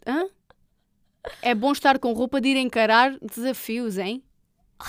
Hã? 0.05 0.25
É 1.41 1.55
bom 1.55 1.71
estar 1.71 1.97
com 1.97 2.11
roupa 2.11 2.41
de 2.41 2.49
ir 2.49 2.57
encarar 2.57 3.17
desafios, 3.21 3.97
hein? 3.97 4.21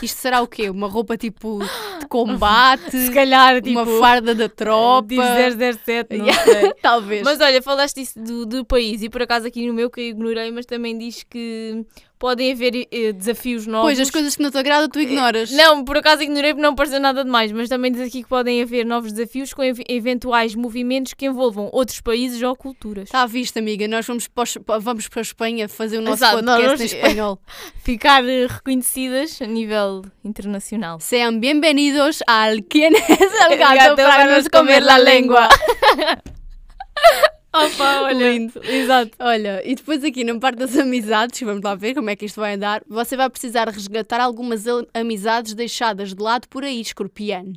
Isto 0.02 0.18
será 0.18 0.40
o 0.42 0.48
quê? 0.48 0.68
Uma 0.68 0.88
roupa 0.88 1.16
tipo 1.16 1.60
de 2.02 2.08
combate? 2.08 2.90
Se 2.90 3.10
calhar, 3.10 3.60
tipo, 3.62 3.80
uma 3.80 4.00
farda 4.00 4.34
da 4.34 4.48
tropa? 4.48 5.14
007, 5.14 6.18
não 6.18 6.32
sei. 6.32 6.72
Talvez. 6.82 7.22
Mas 7.22 7.40
olha, 7.40 7.62
falaste 7.62 8.00
isso 8.00 8.18
do, 8.18 8.44
do 8.44 8.64
país 8.64 9.02
e 9.02 9.08
por 9.08 9.22
acaso 9.22 9.46
aqui 9.46 9.66
no 9.66 9.74
meu 9.74 9.90
que 9.90 10.00
eu 10.00 10.04
ignorei, 10.06 10.50
mas 10.50 10.66
também 10.66 10.96
diz 10.96 11.22
que 11.22 11.84
podem 12.22 12.52
haver 12.52 12.86
eh, 12.92 13.12
desafios 13.12 13.66
novos. 13.66 13.86
Pois, 13.88 13.98
as 13.98 14.08
coisas 14.08 14.36
que 14.36 14.42
não 14.44 14.50
te 14.52 14.56
agradam, 14.56 14.88
tu 14.88 15.00
ignoras. 15.00 15.50
Não, 15.50 15.84
por 15.84 15.96
acaso 15.96 16.22
ignorei 16.22 16.52
porque 16.52 16.62
não 16.62 16.72
pareceu 16.76 17.00
nada 17.00 17.24
demais, 17.24 17.50
mas 17.50 17.68
também 17.68 17.90
diz 17.90 18.00
aqui 18.00 18.22
que 18.22 18.28
podem 18.28 18.62
haver 18.62 18.86
novos 18.86 19.12
desafios 19.12 19.52
com 19.52 19.60
ev- 19.64 19.82
eventuais 19.88 20.54
movimentos 20.54 21.14
que 21.14 21.26
envolvam 21.26 21.68
outros 21.72 22.00
países 22.00 22.40
ou 22.40 22.54
culturas. 22.54 23.04
Está 23.08 23.22
à 23.22 23.26
vista, 23.26 23.58
amiga. 23.58 23.88
Nós 23.88 24.06
vamos 24.06 24.28
para, 24.28 24.44
os- 24.44 24.56
pa- 24.64 24.78
vamos 24.78 25.08
para 25.08 25.20
a 25.20 25.22
Espanha 25.22 25.68
fazer 25.68 25.98
o 25.98 26.00
nosso 26.00 26.18
Exato, 26.22 26.44
podcast 26.44 26.68
nós- 26.68 26.80
em 26.80 26.84
espanhol. 26.84 27.40
Ficar 27.82 28.24
eh, 28.28 28.46
reconhecidas 28.46 29.42
a 29.42 29.46
nível 29.46 30.02
internacional. 30.24 31.00
Sean 31.00 31.40
bienvenidos 31.40 32.22
al 32.28 32.62
Quién 32.62 32.94
es 32.94 33.32
el 33.50 33.58
gato 33.58 33.96
para 33.96 34.26
nos 34.36 34.48
comer 34.48 34.84
la 34.84 34.98
lengua. 35.00 35.48
Opa, 37.52 38.02
olha. 38.02 38.32
Lindo. 38.32 38.60
Exato. 38.64 39.12
Olha, 39.18 39.62
e 39.64 39.74
depois 39.74 40.02
aqui 40.02 40.24
na 40.24 40.38
parte 40.38 40.58
das 40.58 40.76
amizades, 40.76 41.40
vamos 41.40 41.62
lá 41.62 41.74
ver 41.74 41.94
como 41.94 42.08
é 42.10 42.16
que 42.16 42.24
isto 42.24 42.40
vai 42.40 42.54
andar. 42.54 42.82
Você 42.88 43.16
vai 43.16 43.28
precisar 43.28 43.68
resgatar 43.68 44.20
algumas 44.20 44.64
amizades 44.94 45.54
deixadas 45.54 46.14
de 46.14 46.22
lado 46.22 46.48
por 46.48 46.64
aí, 46.64 46.80
escorpião. 46.80 47.52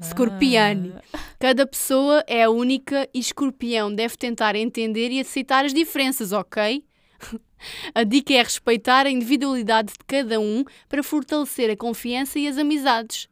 Escorpião. 0.00 1.00
Cada 1.38 1.66
pessoa 1.66 2.24
é 2.26 2.48
única 2.48 3.08
e 3.12 3.18
escorpião 3.18 3.92
deve 3.92 4.16
tentar 4.16 4.54
entender 4.54 5.10
e 5.10 5.20
aceitar 5.20 5.64
as 5.64 5.74
diferenças, 5.74 6.32
ok? 6.32 6.84
A 7.92 8.04
dica 8.04 8.32
é 8.32 8.42
respeitar 8.42 9.04
a 9.04 9.10
individualidade 9.10 9.92
de 9.92 10.04
cada 10.06 10.38
um 10.38 10.64
para 10.88 11.02
fortalecer 11.02 11.68
a 11.68 11.76
confiança 11.76 12.38
e 12.38 12.46
as 12.46 12.56
amizades. 12.56 13.28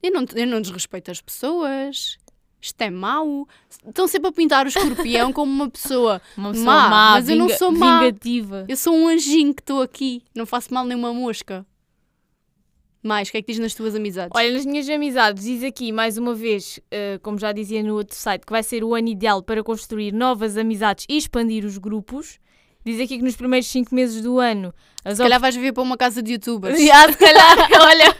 Eu 0.00 0.12
não, 0.12 0.24
eu 0.36 0.46
não 0.46 0.60
desrespeito 0.60 1.10
as 1.10 1.20
pessoas. 1.20 2.16
Isto 2.66 2.82
é 2.82 2.90
mau. 2.90 3.46
Estão 3.86 4.08
sempre 4.08 4.28
a 4.28 4.32
pintar 4.32 4.66
o 4.66 4.68
escorpião 4.68 5.32
como 5.32 5.52
uma 5.52 5.70
pessoa 5.70 6.20
Uma 6.36 6.50
pessoa 6.50 6.66
Má, 6.66 6.88
má, 6.88 7.10
mas 7.12 7.28
eu 7.28 7.36
não 7.36 7.48
sou 7.48 7.70
má. 7.70 8.00
vingativa. 8.00 8.64
eu 8.68 8.76
sou 8.76 8.92
um 8.94 9.06
anjinho 9.08 9.54
que 9.54 9.62
estou 9.62 9.80
aqui, 9.80 10.22
não 10.34 10.44
faço 10.44 10.74
mal 10.74 10.84
nenhuma 10.84 11.12
mosca. 11.14 11.64
Mais, 13.02 13.28
o 13.28 13.30
que 13.30 13.38
é 13.38 13.42
que 13.42 13.52
diz 13.52 13.60
nas 13.60 13.72
tuas 13.72 13.94
amizades? 13.94 14.32
Olha, 14.34 14.52
nas 14.52 14.66
minhas 14.66 14.88
amizades, 14.88 15.44
diz 15.44 15.62
aqui 15.62 15.92
mais 15.92 16.18
uma 16.18 16.34
vez, 16.34 16.80
eh, 16.90 17.20
como 17.22 17.38
já 17.38 17.52
dizia 17.52 17.80
no 17.80 17.94
outro 17.94 18.16
site, 18.16 18.44
que 18.44 18.50
vai 18.52 18.64
ser 18.64 18.82
o 18.82 18.96
ano 18.96 19.06
ideal 19.08 19.40
para 19.44 19.62
construir 19.62 20.12
novas 20.12 20.56
amizades 20.56 21.06
e 21.08 21.16
expandir 21.16 21.64
os 21.64 21.78
grupos. 21.78 22.40
Diz 22.84 23.00
aqui 23.00 23.18
que 23.18 23.22
nos 23.24 23.36
primeiros 23.36 23.68
5 23.68 23.94
meses 23.94 24.22
do 24.22 24.38
ano 24.40 24.72
as 25.04 25.16
Se 25.16 25.22
calhar 25.22 25.40
vais 25.40 25.54
viver 25.54 25.72
para 25.72 25.82
uma 25.84 25.96
casa 25.96 26.20
de 26.20 26.32
youtubers. 26.32 26.78
Já, 26.84 27.10
se 27.12 27.16
calhar, 27.18 27.56
olha. 27.80 28.16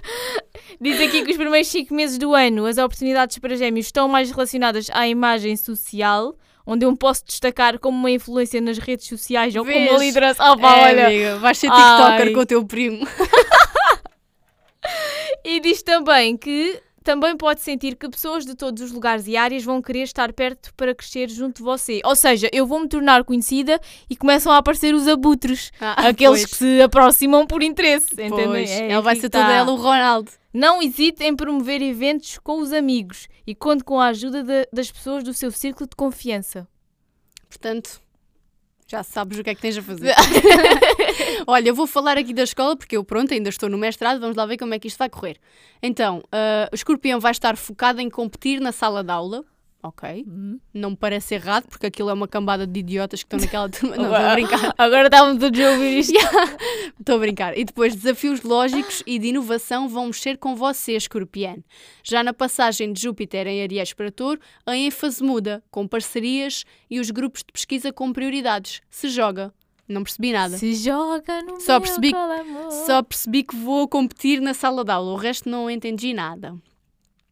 Diz 0.81 1.01
aqui 1.01 1.23
que 1.25 1.31
os 1.31 1.37
primeiros 1.37 1.69
5 1.69 1.95
meses 1.95 2.19
do 2.19 2.35
ano 2.35 2.67
as 2.67 2.79
oportunidades 2.79 3.39
para 3.39 3.57
gêmeos 3.57 3.87
estão 3.87 4.09
mais 4.09 4.31
relacionadas 4.31 4.89
à 4.93 5.07
imagem 5.09 5.57
social, 5.57 6.35
onde 6.67 6.85
eu 6.85 6.91
me 6.91 6.97
posso 6.97 7.25
destacar 7.25 7.79
como 7.79 7.97
uma 7.97 8.11
influência 8.11 8.61
nas 8.61 8.79
redes 8.79 9.07
sociais 9.07 9.55
ou 9.55 9.65
como 9.65 9.77
uma 9.77 9.91
Vês? 9.91 10.01
liderança. 10.03 10.43
Oh, 10.53 10.57
pá, 10.59 10.77
É, 10.79 10.85
olha. 10.93 11.07
amiga, 11.07 11.37
vais 11.39 11.57
ser 11.59 11.69
tiktoker 11.71 12.27
Ai. 12.27 12.31
com 12.33 12.41
o 12.41 12.47
teu 12.47 12.65
primo. 12.65 13.07
E 15.45 15.61
diz 15.61 15.83
também 15.83 16.37
que 16.37 16.81
também 17.07 17.37
pode 17.37 17.61
sentir 17.61 17.95
que 17.95 18.09
pessoas 18.09 18.45
de 18.45 18.57
todos 18.57 18.83
os 18.83 18.90
lugares 18.90 19.29
e 19.29 19.37
áreas 19.37 19.62
vão 19.62 19.81
querer 19.81 20.03
estar 20.03 20.33
perto 20.33 20.75
para 20.75 20.92
crescer 20.92 21.31
junto 21.31 21.59
de 21.59 21.62
você. 21.62 22.01
Ou 22.05 22.16
seja, 22.16 22.51
eu 22.53 22.66
vou 22.66 22.81
me 22.81 22.88
tornar 22.88 23.23
conhecida 23.23 23.81
e 24.11 24.16
começam 24.16 24.51
a 24.51 24.59
aparecer 24.59 24.92
os 24.92 25.07
abutres. 25.07 25.71
Ah, 25.81 25.92
aqueles 26.11 26.40
pois, 26.40 26.45
que 26.47 26.57
se 26.57 26.83
aproximam 26.83 27.47
por 27.47 27.62
interesse. 27.62 28.09
Entendem? 28.14 28.47
pois. 28.49 28.69
É 28.71 28.90
Ela 28.90 29.01
vai 29.03 29.12
aqui 29.12 29.21
ser 29.21 29.29
que 29.29 29.33
toda 29.38 29.45
tá. 29.47 29.53
ela 29.53 29.71
o 29.71 29.77
Ronaldo. 29.77 30.33
Não 30.53 30.83
hesite 30.83 31.23
em 31.23 31.37
promover 31.37 31.81
eventos 31.81 32.38
com 32.38 32.59
os 32.61 32.73
amigos 32.73 33.29
e 33.47 33.55
conte 33.55 33.85
com 33.85 34.01
a 34.01 34.07
ajuda 34.09 34.42
da- 34.42 34.66
das 34.73 34.90
pessoas 34.90 35.23
do 35.23 35.33
seu 35.33 35.53
círculo 35.53 35.88
de 35.88 35.95
confiança. 35.95 36.66
Portanto, 37.49 38.01
já 38.88 39.03
sabes 39.05 39.38
o 39.38 39.45
que 39.45 39.51
é 39.51 39.55
que 39.55 39.61
tens 39.61 39.79
a 39.79 39.83
fazer. 39.83 40.12
Olha, 41.47 41.69
eu 41.69 41.75
vou 41.75 41.87
falar 41.87 42.17
aqui 42.19 42.33
da 42.33 42.43
escola 42.43 42.77
porque 42.77 42.97
eu, 42.97 43.05
pronto, 43.05 43.33
ainda 43.33 43.49
estou 43.49 43.69
no 43.69 43.79
mestrado, 43.79 44.21
vamos 44.21 44.37
lá 44.37 44.47
ver 44.47 44.57
como 44.57 44.75
é 44.75 44.79
que 44.79 44.89
isto 44.89 44.99
vai 44.99 45.09
correr. 45.09 45.39
Então, 45.83 46.23
ah, 46.33 46.69
o 46.73 46.75
escorpião 46.75 47.21
vai 47.21 47.33
estar 47.33 47.57
focado 47.57 48.01
em 48.01 48.11
competir 48.11 48.61
na 48.61 48.73
sala 48.73 49.03
de 49.03 49.11
aula. 49.11 49.45
Ok. 49.83 50.27
Não 50.75 50.91
me 50.91 50.97
parece 50.97 51.37
errado, 51.37 51.69
porque 51.69 51.87
aquilo 51.87 52.11
é 52.11 52.12
uma 52.12 52.27
cambada 52.27 52.67
de 52.67 52.81
idiotas 52.81 53.23
que 53.23 53.27
estão 53.27 53.39
naquela 53.39 53.69
turma. 53.69 53.95
Não, 53.97 54.05
estou 54.05 54.17
a 54.17 54.33
brincar. 54.35 54.75
Agora 54.77 55.05
estávamos 55.05 55.39
todos 55.39 55.61
a 55.61 55.71
ouvir 55.71 55.99
isto. 55.99 56.12
Estou 56.99 57.17
a 57.17 57.19
brincar. 57.19 57.57
E 57.57 57.65
depois, 57.65 57.95
desafios 57.95 58.43
lógicos 58.43 59.03
e 59.07 59.17
de 59.17 59.29
inovação 59.29 59.89
vão 59.89 60.07
mexer 60.07 60.39
com 60.39 60.57
você, 60.57 60.97
escorpião. 60.97 61.62
Já 62.03 62.25
na 62.25 62.33
passagem 62.33 62.93
de 62.93 63.01
Júpiter 63.01 63.47
em 63.47 63.62
Aries 63.62 63.93
para 63.93 64.11
Touro, 64.11 64.41
a 64.65 64.77
ênfase 64.77 65.23
muda, 65.23 65.62
com 65.71 65.87
parcerias 65.87 66.65
e 66.91 66.99
os 66.99 67.12
grupos 67.12 67.43
de 67.43 67.53
pesquisa 67.53 67.93
com 67.93 68.12
prioridades. 68.12 68.81
Se 68.91 69.09
joga. 69.09 69.55
Não 69.88 70.03
percebi 70.03 70.33
nada. 70.33 70.59
Se 70.59 70.75
joga 70.75 71.42
no 71.42 71.61
Só 71.61 71.75
meu 71.75 71.83
percebi 71.83 72.12
que-. 72.12 72.72
Só 72.87 73.03
percebi 73.03 73.42
que 73.44 73.55
vou 73.57 73.87
competir 73.88 74.40
na 74.40 74.53
sala 74.55 74.85
de 74.85 74.90
aula. 74.90 75.12
O 75.12 75.16
resto 75.16 75.49
não 75.49 75.70
entendi 75.70 76.12
nada. 76.12 76.57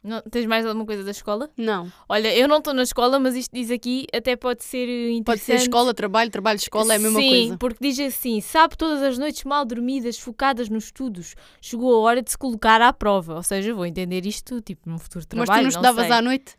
Não, 0.02 0.20
tens 0.20 0.44
mais 0.44 0.66
alguma 0.66 0.84
coisa 0.84 1.02
da 1.02 1.12
escola? 1.12 1.48
Não. 1.56 1.90
Olha, 2.06 2.36
eu 2.36 2.46
não 2.46 2.58
estou 2.58 2.74
na 2.74 2.82
escola, 2.82 3.18
mas 3.18 3.34
isto 3.34 3.50
diz 3.54 3.70
aqui, 3.70 4.06
até 4.14 4.36
pode 4.36 4.62
ser 4.62 4.84
interessante. 4.86 5.24
Pode 5.24 5.40
ser 5.40 5.54
escola, 5.54 5.94
trabalho, 5.94 6.30
trabalho, 6.30 6.58
escola, 6.58 6.92
é 6.92 6.96
a 6.96 6.98
mesma 6.98 7.18
Sim, 7.18 7.30
coisa. 7.30 7.56
porque 7.56 7.78
diz 7.80 7.98
assim: 7.98 8.38
sabe 8.42 8.76
todas 8.76 9.02
as 9.02 9.16
noites 9.16 9.44
mal 9.44 9.64
dormidas, 9.64 10.18
focadas 10.18 10.68
nos 10.68 10.84
estudos, 10.84 11.34
chegou 11.58 11.94
a 11.94 12.00
hora 12.00 12.20
de 12.22 12.30
se 12.30 12.36
colocar 12.36 12.82
à 12.82 12.92
prova. 12.92 13.34
Ou 13.36 13.42
seja, 13.42 13.72
vou 13.72 13.86
entender 13.86 14.26
isto 14.26 14.60
tipo 14.60 14.90
num 14.90 14.98
futuro 14.98 15.24
Mas 15.36 15.46
trabalho. 15.46 15.60
tu 15.60 15.62
não 15.62 15.68
estudavas 15.70 16.06
sei. 16.06 16.14
à 16.14 16.20
noite? 16.20 16.54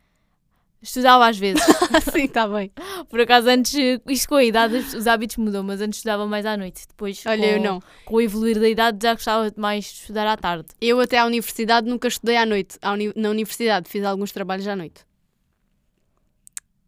Estudava 0.86 1.28
às 1.28 1.38
vezes. 1.38 1.64
Sim, 2.14 2.26
está 2.26 2.48
bem. 2.48 2.72
Por 3.10 3.20
acaso, 3.20 3.50
antes, 3.50 3.74
isto 4.08 4.30
com 4.30 4.36
a 4.36 4.44
idade, 4.44 4.76
os- 4.78 4.94
os 4.94 5.08
hábitos 5.08 5.38
mudam, 5.38 5.64
mas 5.64 5.82
antes 5.82 5.98
estudava 5.98 6.28
mais 6.28 6.46
à 6.46 6.56
noite. 6.56 6.84
Depois, 6.88 7.24
Olha, 7.26 7.40
com, 7.42 7.54
eu 7.56 7.60
não. 7.62 7.80
com 8.06 8.16
o 8.18 8.22
evoluir 8.22 8.60
da 8.60 8.70
idade, 8.70 9.00
já 9.02 9.14
gostava 9.14 9.52
mais 9.58 9.86
de 9.86 9.92
estudar 10.02 10.28
à 10.28 10.38
tarde. 10.38 10.68
Eu 10.80 11.00
até 11.00 11.18
à 11.18 11.26
universidade 11.26 11.90
nunca 11.90 12.08
estudei 12.08 12.38
à 12.38 12.46
noite. 12.46 12.78
Na 13.16 13.30
universidade 13.30 13.90
fiz 13.90 14.04
alguns 14.06 14.32
trabalhos 14.32 14.68
à 14.68 14.76
noite. 14.76 15.04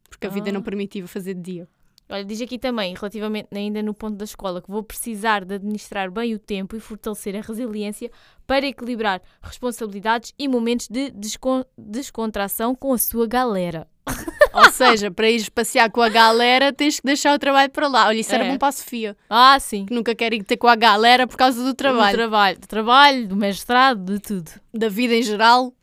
Porque 0.10 0.28
a 0.28 0.30
vida 0.30 0.50
Ah. 0.50 0.54
não 0.54 0.62
permitia 0.62 1.06
fazer 1.08 1.34
de 1.34 1.42
dia. 1.42 1.68
Olha, 2.10 2.24
diz 2.24 2.40
aqui 2.42 2.58
também, 2.58 2.94
relativamente 2.96 3.50
ainda 3.54 3.84
no 3.84 3.94
ponto 3.94 4.16
da 4.16 4.24
escola, 4.24 4.62
que 4.62 4.72
vou 4.72 4.82
precisar 4.82 5.44
de 5.44 5.56
administrar 5.56 6.10
bem 6.10 6.34
o 6.34 6.40
tempo 6.40 6.76
e 6.76 6.80
fortalecer 6.80 7.36
a 7.36 7.42
resiliência 7.42 8.10
para 8.46 8.66
equilibrar 8.66 9.22
responsabilidades 9.42 10.34
e 10.40 10.48
momentos 10.48 10.88
de 10.88 11.10
descon- 11.12 11.66
descontração 11.78 12.74
com 12.74 12.94
a 12.94 12.98
sua 12.98 13.28
galera. 13.28 13.88
Ou 14.54 14.72
seja, 14.72 15.12
para 15.12 15.30
ires 15.30 15.50
passear 15.50 15.92
com 15.92 16.02
a 16.02 16.08
galera 16.08 16.72
tens 16.72 17.00
que 17.02 17.06
deixar 17.06 17.36
o 17.36 17.40
trabalho 17.40 17.70
para 17.72 17.88
lá. 17.90 18.08
Olha, 18.08 18.18
isso 18.20 18.34
era 18.34 18.46
É. 18.46 18.50
bom 18.52 18.58
para 18.58 18.70
a 18.70 18.72
Sofia, 18.72 19.16
Ah, 19.30 19.60
sim. 19.60 19.86
que 19.86 19.94
nunca 19.94 20.16
quer 20.16 20.34
ir 20.34 20.44
ter 20.44 20.56
com 20.56 20.68
a 20.68 20.76
galera 20.78 21.28
por 21.28 21.36
causa 21.36 21.60
do 21.62 21.66
Do 21.68 21.74
trabalho. 21.76 22.16
trabalho, 22.18 22.58
do 22.60 22.68
trabalho, 22.68 23.28
do 23.28 23.36
mestrado, 23.36 24.14
de 24.14 24.20
tudo. 24.20 24.50
da 24.74 24.88
vida 24.88 25.14
em 25.14 25.22
geral. 25.22 25.74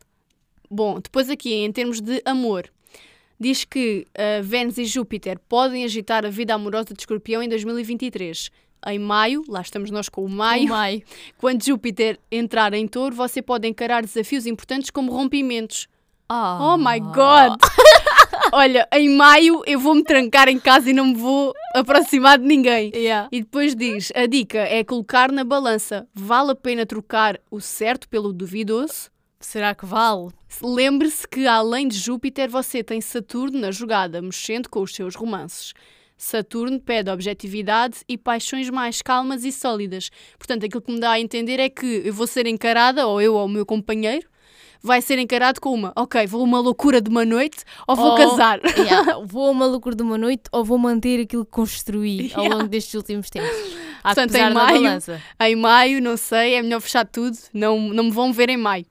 Bom, 0.71 0.99
depois 0.99 1.29
aqui, 1.29 1.53
em 1.53 1.71
termos 1.71 2.01
de 2.01 2.19
amor, 2.25 2.69
diz 3.39 3.63
que 3.63 4.07
uh, 4.11 4.43
Vênus 4.43 4.77
e 4.77 4.85
Júpiter 4.85 5.39
podem 5.47 5.83
agitar 5.83 6.25
a 6.25 6.29
vida 6.29 6.53
amorosa 6.53 6.93
de 6.93 7.01
Escorpião 7.01 7.41
em 7.41 7.49
2023. 7.49 8.49
Em 8.87 8.99
maio, 8.99 9.43
lá 9.47 9.61
estamos 9.61 9.89
nós 9.89 10.09
com 10.09 10.23
o 10.23 10.29
maio, 10.29 10.65
O 10.65 10.69
maio. 10.69 11.01
quando 11.37 11.63
Júpiter 11.63 12.19
entrar 12.31 12.73
em 12.73 12.87
touro, 12.87 13.15
você 13.15 13.41
pode 13.41 13.67
encarar 13.67 14.03
desafios 14.03 14.45
importantes 14.45 14.91
como 14.91 15.11
rompimentos. 15.11 15.87
Ah. 16.29 16.59
Oh 16.61 16.77
my 16.77 16.99
god! 16.99 17.59
Olha, 18.51 18.87
em 18.93 19.09
maio 19.09 19.61
eu 19.65 19.79
vou-me 19.79 20.03
trancar 20.03 20.47
em 20.47 20.59
casa 20.59 20.89
e 20.89 20.93
não 20.93 21.05
me 21.05 21.15
vou 21.15 21.53
aproximar 21.73 22.37
de 22.37 22.45
ninguém. 22.45 22.91
Yeah. 22.95 23.27
E 23.31 23.41
depois 23.41 23.75
diz: 23.75 24.11
a 24.15 24.25
dica 24.25 24.59
é 24.59 24.83
colocar 24.83 25.31
na 25.31 25.43
balança. 25.43 26.07
Vale 26.13 26.51
a 26.51 26.55
pena 26.55 26.85
trocar 26.85 27.39
o 27.49 27.59
certo 27.59 28.07
pelo 28.07 28.31
duvidoso? 28.31 29.09
Será 29.39 29.75
que 29.75 29.85
vale? 29.85 30.29
Lembre-se 30.61 31.27
que 31.27 31.45
além 31.45 31.87
de 31.87 31.97
Júpiter, 31.97 32.49
você 32.49 32.83
tem 32.83 33.01
Saturno 33.01 33.59
na 33.59 33.71
jogada, 33.71 34.21
mexendo 34.21 34.69
com 34.69 34.81
os 34.81 34.93
seus 34.95 35.15
romances. 35.15 35.73
Saturno 36.17 36.79
pede 36.79 37.11
objetividade 37.11 37.97
e 38.07 38.17
paixões 38.17 38.69
mais 38.69 39.01
calmas 39.01 39.43
e 39.43 39.51
sólidas. 39.51 40.09
Portanto, 40.37 40.65
aquilo 40.65 40.81
que 40.81 40.91
me 40.91 40.99
dá 40.99 41.11
a 41.11 41.19
entender 41.19 41.59
é 41.59 41.69
que 41.69 42.01
eu 42.05 42.13
vou 42.13 42.25
ser 42.25 42.47
encarada, 42.47 43.05
ou 43.05 43.21
eu 43.21 43.35
ou 43.35 43.45
o 43.45 43.49
meu 43.49 43.65
companheiro, 43.65 44.25
vai 44.81 45.01
ser 45.01 45.19
encarado 45.19 45.59
com 45.59 45.73
uma, 45.73 45.91
ok, 45.95 46.25
vou 46.25 46.41
uma 46.41 46.59
loucura 46.61 47.01
de 47.01 47.09
uma 47.09 47.25
noite 47.25 47.57
ou 47.87 47.95
vou 47.97 48.11
Ou- 48.11 48.17
casar. 48.17 48.59
Yeah, 48.79 49.17
Vou 49.27 49.47
a 49.47 49.51
uma 49.51 49.65
loucura 49.65 49.95
de 49.95 50.03
uma 50.03 50.17
noite 50.17 50.43
ou 50.53 50.63
vou 50.63 50.77
manter 50.77 51.19
aquilo 51.21 51.43
que 51.43 51.51
construí 51.51 52.31
ao 52.33 52.43
Yeah. 52.43 52.55
longo 52.55 52.67
destes 52.69 52.93
últimos 52.93 53.29
tempos? 53.29 53.51
Há 54.01 54.15
Portanto, 54.15 54.35
em 54.35 54.53
maio- 54.53 55.01
em 55.41 55.55
maio, 55.55 56.01
não 56.01 56.15
sei, 56.15 56.53
é 56.55 56.61
melhor 56.61 56.79
fechar 56.79 57.05
tudo. 57.05 57.37
Não, 57.53 57.77
não 57.89 58.05
me 58.05 58.11
vão 58.11 58.31
ver 58.31 58.49
em 58.49 58.57
maio. 58.57 58.85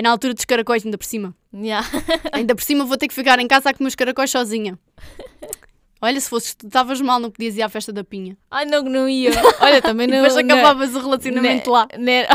É 0.00 0.02
na 0.02 0.10
altura 0.12 0.32
dos 0.32 0.46
caracóis, 0.46 0.82
ainda 0.82 0.96
por 0.96 1.04
cima. 1.04 1.34
Yeah. 1.54 1.86
Ainda 2.32 2.54
por 2.54 2.62
cima 2.64 2.86
vou 2.86 2.96
ter 2.96 3.06
que 3.06 3.12
ficar 3.12 3.38
em 3.38 3.46
casa 3.46 3.68
a 3.68 3.74
comer 3.74 3.88
os 3.88 3.94
caracóis 3.94 4.30
sozinha. 4.30 4.78
Olha, 6.00 6.18
se 6.18 6.30
fosses 6.30 6.54
tu 6.54 6.66
estavas 6.66 6.98
mal, 7.02 7.20
não 7.20 7.30
podias 7.30 7.54
ir 7.58 7.60
à 7.60 7.68
festa 7.68 7.92
da 7.92 8.02
pinha. 8.02 8.34
Ai, 8.50 8.64
não, 8.64 8.82
que 8.82 8.88
não 8.88 9.06
ia. 9.06 9.30
Olha, 9.60 9.82
também 9.82 10.06
não. 10.06 10.22
depois 10.22 10.42
não- 10.42 10.54
acabavas 10.56 10.94
o 10.94 11.00
relacionamento 11.00 11.66
não- 11.66 11.72
lá. 11.74 11.86
Não 11.98 12.10
era, 12.10 12.28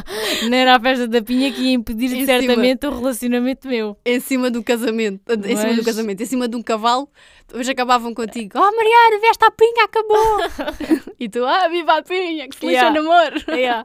não 0.48 0.56
era 0.56 0.76
a 0.76 0.80
festa 0.80 1.06
da 1.06 1.20
pinha 1.20 1.52
que 1.52 1.60
ia 1.60 1.72
impedir 1.74 2.10
Em 2.16 2.24
certamente 2.24 2.86
o 2.86 2.90
relacionamento 2.98 3.68
meu. 3.68 3.98
Em 4.06 4.18
cima 4.20 4.50
do 4.50 4.62
casamento. 4.64 5.20
Em 5.30 5.56
cima 5.58 5.70
do 5.72 5.76
Mas- 5.76 5.84
casamento. 5.84 6.22
Em 6.22 6.26
cima 6.26 6.48
de 6.48 6.56
um 6.56 6.62
cavalo. 6.62 7.06
Depois 7.46 7.68
acabavam 7.68 8.14
contigo. 8.14 8.52
Oh, 8.56 8.60
Mariana, 8.74 9.20
vieste 9.20 9.44
à 9.44 9.50
pinha, 9.50 9.84
acabou. 9.84 11.06
e 11.20 11.28
tu, 11.28 11.44
ah, 11.44 11.68
viva 11.68 11.98
a 11.98 12.02
pinha, 12.02 12.48
que 12.48 12.56
feliz 12.56 12.76
Yeah. 12.76 12.96
é 12.98 13.02
namoro. 13.02 13.34
Yeah. 13.50 13.84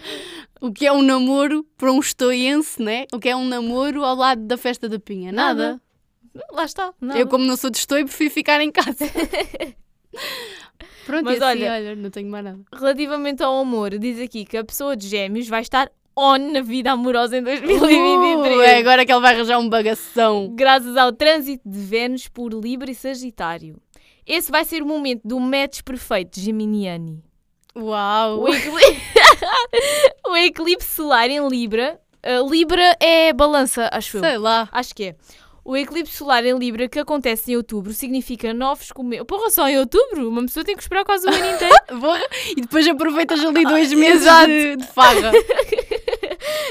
O 0.60 0.72
que 0.72 0.84
é 0.84 0.92
um 0.92 1.02
namoro 1.02 1.64
para 1.76 1.92
um 1.92 2.00
estoiense, 2.00 2.82
né? 2.82 3.06
O 3.12 3.20
que 3.20 3.28
é 3.28 3.36
um 3.36 3.46
namoro 3.46 4.02
ao 4.04 4.16
lado 4.16 4.42
da 4.44 4.56
festa 4.56 4.88
da 4.88 4.98
pinha? 4.98 5.30
Nada. 5.30 5.80
Lá 6.50 6.64
está. 6.64 6.92
nada. 7.00 7.16
Eu, 7.18 7.28
como 7.28 7.44
não 7.44 7.56
sou 7.56 7.70
de 7.70 7.78
estoio, 7.78 8.04
prefiro 8.04 8.30
ficar 8.32 8.60
em 8.60 8.72
casa. 8.72 9.04
Pronto, 11.06 11.24
Mas 11.24 11.40
assim, 11.40 11.62
olha- 11.62 11.72
olha, 11.72 11.96
não 11.96 12.10
tenho 12.10 12.28
mais 12.28 12.44
nada. 12.44 12.58
Relativamente 12.74 13.42
ao 13.42 13.58
amor, 13.60 13.96
diz 13.98 14.20
aqui 14.20 14.44
que 14.44 14.56
a 14.56 14.64
pessoa 14.64 14.96
de 14.96 15.08
gêmeos 15.08 15.48
vai 15.48 15.62
estar 15.62 15.90
on 16.16 16.52
na 16.52 16.60
vida 16.60 16.92
amorosa 16.92 17.38
em 17.38 17.42
2023. 17.42 18.56
Uh, 18.56 18.60
é 18.62 18.78
agora 18.78 19.06
que 19.06 19.12
ele 19.12 19.20
vai 19.20 19.34
arranjar 19.34 19.58
um 19.58 19.68
bagação. 19.68 20.52
Graças 20.54 20.96
ao 20.96 21.12
trânsito 21.12 21.66
de 21.68 21.78
Vênus 21.78 22.28
por 22.28 22.52
Libra 22.52 22.90
e 22.90 22.94
Sagitário. 22.94 23.76
Esse 24.26 24.50
vai 24.50 24.64
ser 24.64 24.82
o 24.82 24.86
momento 24.86 25.22
do 25.24 25.40
match 25.40 25.80
perfeito 25.82 26.38
geminiani. 26.40 27.22
Uau! 27.76 28.40
O, 28.42 28.48
ecli- 28.48 29.00
o 30.26 30.36
eclipse 30.36 30.88
solar 30.88 31.30
em 31.30 31.46
Libra. 31.48 32.00
uh, 32.24 32.48
Libra 32.48 32.96
é 33.00 33.32
balança, 33.32 33.88
acho 33.92 34.18
eu. 34.18 34.20
Sei 34.20 34.38
lá. 34.38 34.68
Acho 34.72 34.94
que 34.94 35.04
é. 35.04 35.16
O 35.68 35.76
eclipse 35.76 36.16
solar 36.16 36.46
em 36.46 36.56
Libra 36.56 36.88
que 36.88 36.98
acontece 36.98 37.52
em 37.52 37.56
outubro 37.56 37.92
significa 37.92 38.54
novos 38.54 38.90
começos. 38.90 39.26
Porra, 39.26 39.50
só 39.50 39.68
em 39.68 39.78
outubro? 39.78 40.26
Uma 40.26 40.40
pessoa 40.46 40.64
tem 40.64 40.74
que 40.74 40.80
esperar 40.80 41.04
quase 41.04 41.26
o 41.26 41.30
ano 41.30 41.44
inteiro. 41.54 41.74
E 42.56 42.60
depois 42.62 42.88
aproveitas 42.88 43.44
ali 43.44 43.64
dois 43.68 43.92
meses 43.92 44.26
de, 44.46 44.76
de 44.76 44.86
farra. 44.86 45.30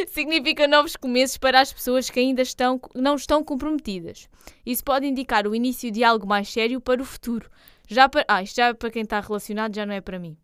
significa 0.08 0.68
novos 0.68 0.96
começos 0.96 1.38
para 1.38 1.62
as 1.62 1.72
pessoas 1.72 2.10
que 2.10 2.20
ainda 2.20 2.42
estão, 2.42 2.82
não 2.96 3.14
estão 3.16 3.44
comprometidas. 3.44 4.28
Isso 4.66 4.84
pode 4.84 5.06
indicar 5.06 5.46
o 5.46 5.54
início 5.54 5.92
de 5.92 6.04
algo 6.04 6.26
mais 6.26 6.52
sério 6.52 6.82
para 6.82 7.00
o 7.00 7.06
futuro. 7.06 7.52
Já 7.88 8.10
para, 8.10 8.26
ah, 8.28 8.42
isto 8.42 8.56
já 8.56 8.74
para 8.74 8.90
quem 8.90 9.04
está 9.04 9.20
relacionado 9.20 9.76
já 9.76 9.86
não 9.86 9.94
é 9.94 10.02
para 10.02 10.18
mim. 10.18 10.36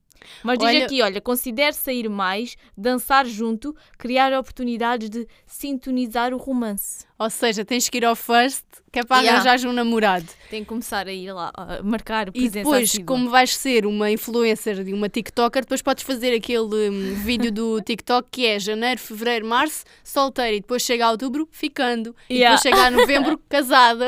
Mas 0.43 0.57
diz 0.59 0.67
Olha- 0.67 0.85
aqui, 0.85 1.01
olha, 1.01 1.21
considere 1.21 1.73
sair 1.73 2.09
mais, 2.09 2.55
dançar 2.77 3.25
junto, 3.25 3.75
criar 3.97 4.33
oportunidades 4.33 5.09
de 5.09 5.27
sintonizar 5.45 6.33
o 6.33 6.37
romance. 6.37 7.05
Ou 7.17 7.29
seja, 7.29 7.63
tens 7.63 7.87
que 7.87 7.97
ir 7.97 8.05
ao 8.05 8.15
first, 8.15 8.65
que 8.91 8.99
é 8.99 9.03
para 9.03 9.21
Yeah. 9.21 9.69
um 9.69 9.71
namorado. 9.73 10.25
Tem 10.49 10.61
que 10.63 10.67
começar 10.67 11.07
a 11.07 11.13
ir 11.13 11.31
lá, 11.31 11.51
a 11.55 11.81
marcar 11.81 12.27
E 12.29 12.31
presença 12.31 12.57
depois, 12.59 12.89
assídua. 12.89 13.05
como 13.05 13.29
vais 13.29 13.55
ser 13.55 13.85
uma 13.85 14.11
influencer 14.11 14.83
de 14.83 14.93
uma 14.93 15.07
TikToker, 15.07 15.61
depois 15.61 15.81
podes 15.81 16.03
fazer 16.03 16.35
aquele 16.35 16.89
hum, 16.89 17.13
vídeo 17.23 17.51
do 17.51 17.81
TikTok 17.81 18.27
que 18.29 18.45
é 18.45 18.59
janeiro, 18.59 18.99
fevereiro, 18.99 19.45
março, 19.45 19.85
solteira, 20.03 20.53
e 20.55 20.59
depois 20.59 20.81
chega 20.81 21.05
a 21.05 21.11
outubro, 21.11 21.47
ficando. 21.51 22.15
E 22.29 22.35
Yeah. 22.39 22.57
depois 22.57 22.75
chega 22.75 22.87
a 22.87 22.91
novembro, 22.91 23.37
casada. 23.47 24.07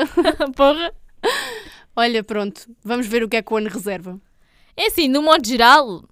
Porra. 0.54 0.92
Olha, 1.94 2.22
pronto, 2.22 2.68
vamos 2.84 3.06
ver 3.06 3.22
o 3.22 3.28
que 3.28 3.36
é 3.36 3.42
que 3.42 3.52
o 3.52 3.56
ano 3.56 3.70
reserva. 3.70 4.20
É 4.76 4.86
assim, 4.86 5.08
no 5.08 5.22
modo 5.22 5.46
geral... 5.46 6.02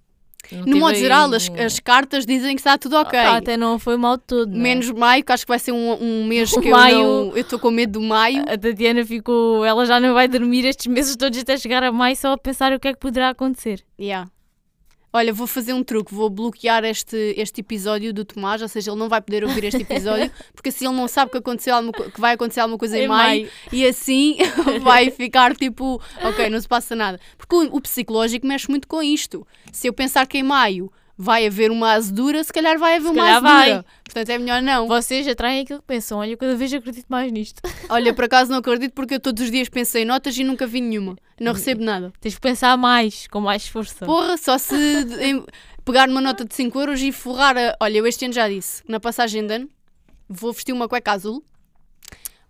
No 0.51 0.77
modo 0.77 0.93
aí 0.93 0.99
geral, 0.99 1.33
as, 1.33 1.49
as 1.57 1.79
cartas 1.79 2.23
dizem 2.23 2.55
que 2.55 2.59
está 2.61 2.77
tudo 2.77 2.97
ok. 2.97 3.17
Ah, 3.17 3.37
até 3.37 3.57
não 3.57 3.79
foi 3.79 3.97
mal 3.97 4.15
de 4.15 4.23
todo. 4.25 4.51
não 4.51 4.59
é? 4.59 4.61
Menos 4.61 4.91
maio, 4.91 5.23
que 5.23 5.31
acho 5.31 5.43
que 5.43 5.49
vai 5.49 5.57
ser 5.57 5.71
um, 5.71 5.93
um 5.99 6.23
mês 6.23 6.53
O 6.53 6.61
que 6.61 6.69
maio- 6.69 6.99
eu 6.99 7.25
não. 7.25 7.31
Eu 7.31 7.37
estou 7.41 7.57
com 7.57 7.71
medo 7.71 7.93
do 7.93 8.01
maio. 8.01 8.43
A 8.47 8.55
Tatiana 8.55 9.03
ficou. 9.03 9.65
Ela 9.65 9.87
já 9.87 9.99
não 9.99 10.13
vai 10.13 10.27
dormir 10.27 10.63
estes 10.63 10.85
meses 10.85 11.15
todos 11.15 11.39
até 11.39 11.57
chegar 11.57 11.81
a 11.83 11.91
maio 11.91 12.15
só 12.15 12.33
a 12.33 12.37
pensar 12.37 12.71
o 12.73 12.79
que 12.79 12.87
é 12.89 12.93
que 12.93 12.99
poderá 12.99 13.29
acontecer. 13.29 13.83
Yeah. 13.99 14.29
Olha, 15.15 15.31
vou 15.31 15.47
fazer 15.47 15.71
um 15.71 15.81
truque, 15.81 16.13
vou 16.13 16.29
bloquear 16.29 16.83
este, 16.83 17.33
este 17.37 17.61
episódio 17.61 18.13
do 18.13 18.25
Tomás, 18.25 18.61
ou 18.61 18.67
seja, 18.67 18.91
ele 18.91 18.99
não 18.99 19.07
vai 19.07 19.21
poder 19.21 19.45
ouvir 19.45 19.63
este 19.63 19.81
episódio, 19.81 20.29
porque 20.53 20.67
assim 20.67 20.85
ele 20.85 20.93
não 20.93 21.07
sabe 21.07 21.31
que, 21.31 21.37
aconteceu 21.37 21.73
alguma, 21.73 21.93
que 21.93 22.19
vai 22.19 22.33
acontecer 22.33 22.59
alguma 22.59 22.77
coisa 22.77 22.97
em, 22.97 23.05
Em 23.05 23.07
maio, 23.07 23.41
maio. 23.43 23.51
e 23.71 23.87
assim 23.87 24.35
vai 24.83 25.09
ficar 25.15 25.55
tipo, 25.55 26.01
ok, 26.21 26.49
não 26.49 26.59
se 26.59 26.67
passa 26.67 26.97
nada. 26.97 27.17
Porque 27.37 27.55
o, 27.55 27.77
o 27.77 27.79
psicológico 27.79 28.45
mexe 28.45 28.69
muito 28.69 28.89
com 28.89 29.01
isto. 29.01 29.47
Se 29.71 29.87
eu 29.87 29.93
pensar 29.93 30.27
que 30.27 30.37
em 30.37 30.43
maio 30.43 30.91
vai 31.17 31.47
haver 31.47 31.71
uma 31.71 31.93
azedura, 31.93 32.43
se 32.43 32.51
calhar 32.51 32.77
vai 32.77 32.95
haver 32.95 33.09
uma 33.09 33.23
calhar 33.23 33.45
azedura. 33.45 33.85
Portanto, 34.03 34.29
é 34.29 34.37
melhor 34.37 34.61
não. 34.61 34.87
Vocês 34.87 35.27
atraem 35.27 35.61
aquilo 35.61 35.79
que 35.79 35.85
pensam. 35.85 36.19
Olha, 36.19 36.35
cada 36.35 36.55
vez 36.55 36.73
acredito 36.73 37.05
mais 37.07 37.31
nisto. 37.31 37.61
Olha, 37.89 38.13
por 38.13 38.25
acaso 38.25 38.51
não 38.51 38.59
acredito 38.59 38.93
porque 38.93 39.15
eu 39.15 39.19
todos 39.19 39.43
os 39.43 39.51
dias 39.51 39.69
pensei 39.69 40.03
em 40.03 40.05
notas 40.05 40.37
e 40.37 40.43
nunca 40.43 40.67
vi 40.67 40.81
nenhuma. 40.81 41.15
Não 41.39 41.53
recebo 41.53 41.83
nada. 41.83 42.11
Tens 42.19 42.35
que 42.35 42.41
pensar 42.41 42.77
mais, 42.77 43.27
com 43.27 43.41
mais 43.41 43.67
força. 43.67 44.05
Porra, 44.05 44.37
só 44.37 44.57
se 44.57 44.75
pegar 45.83 46.09
uma 46.09 46.21
nota 46.21 46.43
de 46.43 46.53
5 46.53 46.79
euros 46.79 47.01
e 47.01 47.11
forrar 47.11 47.57
a. 47.57 47.75
Olha, 47.79 47.97
eu 47.97 48.07
este 48.07 48.25
ano 48.25 48.33
já 48.33 48.47
disse, 48.49 48.83
na 48.87 48.99
passagem 48.99 49.45
de 49.45 49.53
ano, 49.53 49.69
vou 50.27 50.51
vestir 50.51 50.73
uma 50.73 50.87
cueca 50.87 51.11
azul, 51.11 51.43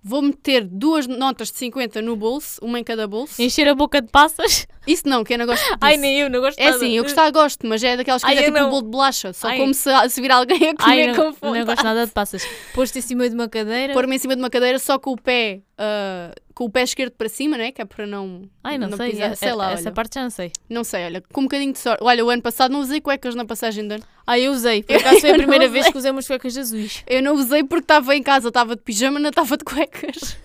vou 0.08 0.22
meter 0.22 0.64
duas 0.64 1.08
notas 1.08 1.52
de 1.52 1.58
50 1.58 2.00
no 2.04 2.16
bolso, 2.16 2.64
uma 2.64 2.80
em 2.80 2.84
cada 2.84 3.08
bolso. 3.08 3.42
Encher 3.42 3.68
a 3.68 3.74
boca 3.74 4.00
de 4.00 4.08
passas. 4.10 4.68
Isso 4.86 5.10
não, 5.10 5.24
que 5.24 5.34
eu 5.34 5.38
não 5.40 5.48
gosto 5.48 5.64
disso. 5.66 5.78
Ai, 5.82 5.98
nem 5.98 6.20
eu, 6.20 6.30
não 6.30 6.40
gosto 6.42 6.60
É 6.60 6.66
nada. 6.66 6.76
assim, 6.78 6.92
eu 6.92 7.02
gostar 7.04 7.32
gosto, 7.32 7.66
mas 7.66 7.84
é 7.84 7.98
daquelas 7.98 8.24
que 8.24 8.30
Ai, 8.30 8.38
é 8.38 8.44
tipo 8.44 8.58
não. 8.58 8.68
um 8.68 8.70
bolo 8.70 8.84
de 8.84 8.90
bolacha. 8.90 9.34
Só 9.34 9.48
Ai. 9.48 9.58
como 9.58 9.74
se, 9.74 9.90
se 10.10 10.22
vir 10.22 10.32
alguém 10.32 10.58
a 10.70 10.74
Ai, 10.80 11.08
comer 11.08 11.08
não, 11.08 11.16
com 11.16 11.34
fome. 11.34 11.58
não 11.60 11.66
gosto 11.66 11.84
nada 11.84 12.06
de 12.06 12.12
passas. 12.12 12.44
Posto 12.74 12.96
em 12.98 13.02
cima 13.02 13.28
de 13.28 13.34
uma 13.34 13.50
cadeira. 13.50 13.94
Pôr-me 13.94 14.16
em 14.16 14.20
cima 14.20 14.36
de 14.36 14.42
uma 14.44 14.50
cadeira 14.52 14.78
só 14.78 15.00
com 15.00 15.12
o 15.14 15.18
pé, 15.20 15.62
ah, 15.78 16.32
com 16.54 16.66
o 16.66 16.70
pé 16.70 16.84
esquerdo 16.84 17.14
para 17.14 17.28
cima, 17.28 17.58
né? 17.58 17.72
Que 17.72 17.82
é 17.82 17.86
para 17.86 18.06
não. 18.06 18.44
Ai, 18.64 18.78
não, 18.78 18.96
sei. 18.96 19.10
pisar. 19.10 19.32
é- 19.32 19.36
sei 19.36 19.54
lá, 19.54 19.72
essa 19.72 19.84
olha. 19.86 19.92
parte 19.92 20.14
já 20.16 20.22
não 20.24 20.30
sei. 20.30 20.52
Não 20.70 20.84
sei, 20.84 21.06
olha, 21.06 21.24
com 21.34 21.42
um 21.42 21.46
bocadinho 21.46 21.74
de 21.74 21.80
sorte. 21.80 22.04
Olha, 22.04 22.24
o 22.24 22.30
ano 22.30 22.44
passado 22.44 22.72
não 22.72 22.80
usei 22.82 23.02
cuecas 23.02 23.34
na 23.34 23.44
passagem 23.44 23.88
de 23.88 23.96
ano. 23.96 24.04
Ah, 24.28 24.40
eu 24.40 24.52
usei. 24.52 24.82
Por 24.82 24.96
acaso 24.96 25.22
foi 25.22 25.32
a 25.32 25.36
primeira 25.38 25.68
vez 25.68 25.88
que 25.88 25.98
usei 25.98 26.12
umas 26.12 26.28
cuecas 26.28 26.58
azuis. 26.58 27.04
Eu 27.06 27.22
não 27.22 27.36
usei 27.36 27.64
porque 27.64 27.84
estava 27.84 28.16
em 28.16 28.24
casa, 28.24 28.48
estava 28.48 28.76
de 28.76 28.82
pijama, 28.82 29.20
não 29.20 29.30
estava 29.30 29.56
de 29.56 29.64
cuecas. 29.64 30.38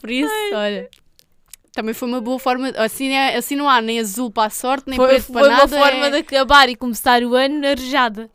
Por 0.00 0.10
isso, 0.10 0.32
olha. 0.54 0.88
Também 1.72 1.94
foi 1.94 2.08
uma 2.08 2.20
boa 2.20 2.38
forma. 2.38 2.70
Assim, 2.76 3.12
é, 3.12 3.36
assim 3.36 3.54
não 3.54 3.68
há 3.68 3.80
nem 3.80 4.00
azul 4.00 4.30
para 4.30 4.48
a 4.48 4.50
sorte, 4.50 4.88
nem 4.88 4.96
Foi, 4.96 5.08
preto 5.08 5.24
foi 5.24 5.34
para 5.34 5.48
uma 5.48 5.58
nada. 5.58 5.78
forma 5.78 6.06
é... 6.06 6.10
de 6.10 6.16
acabar 6.18 6.68
e 6.68 6.76
começar 6.76 7.22
o 7.22 7.34
ano 7.34 7.66
arejada. 7.66 8.30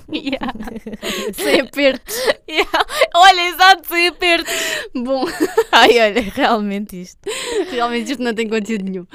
Yeah. 0.12 0.52
Sem 1.34 1.60
aperto. 1.60 2.12
Olha, 3.14 3.48
exato, 3.48 3.88
sem 3.88 4.08
aperto. 4.08 4.50
Bom, 4.94 5.24
Ai, 5.72 5.98
olha, 5.98 6.20
realmente 6.32 7.00
isto. 7.00 7.18
realmente 7.70 8.12
isto 8.12 8.22
não 8.22 8.34
tem 8.34 8.48
conteúdo 8.48 8.84
nenhum. 8.84 9.06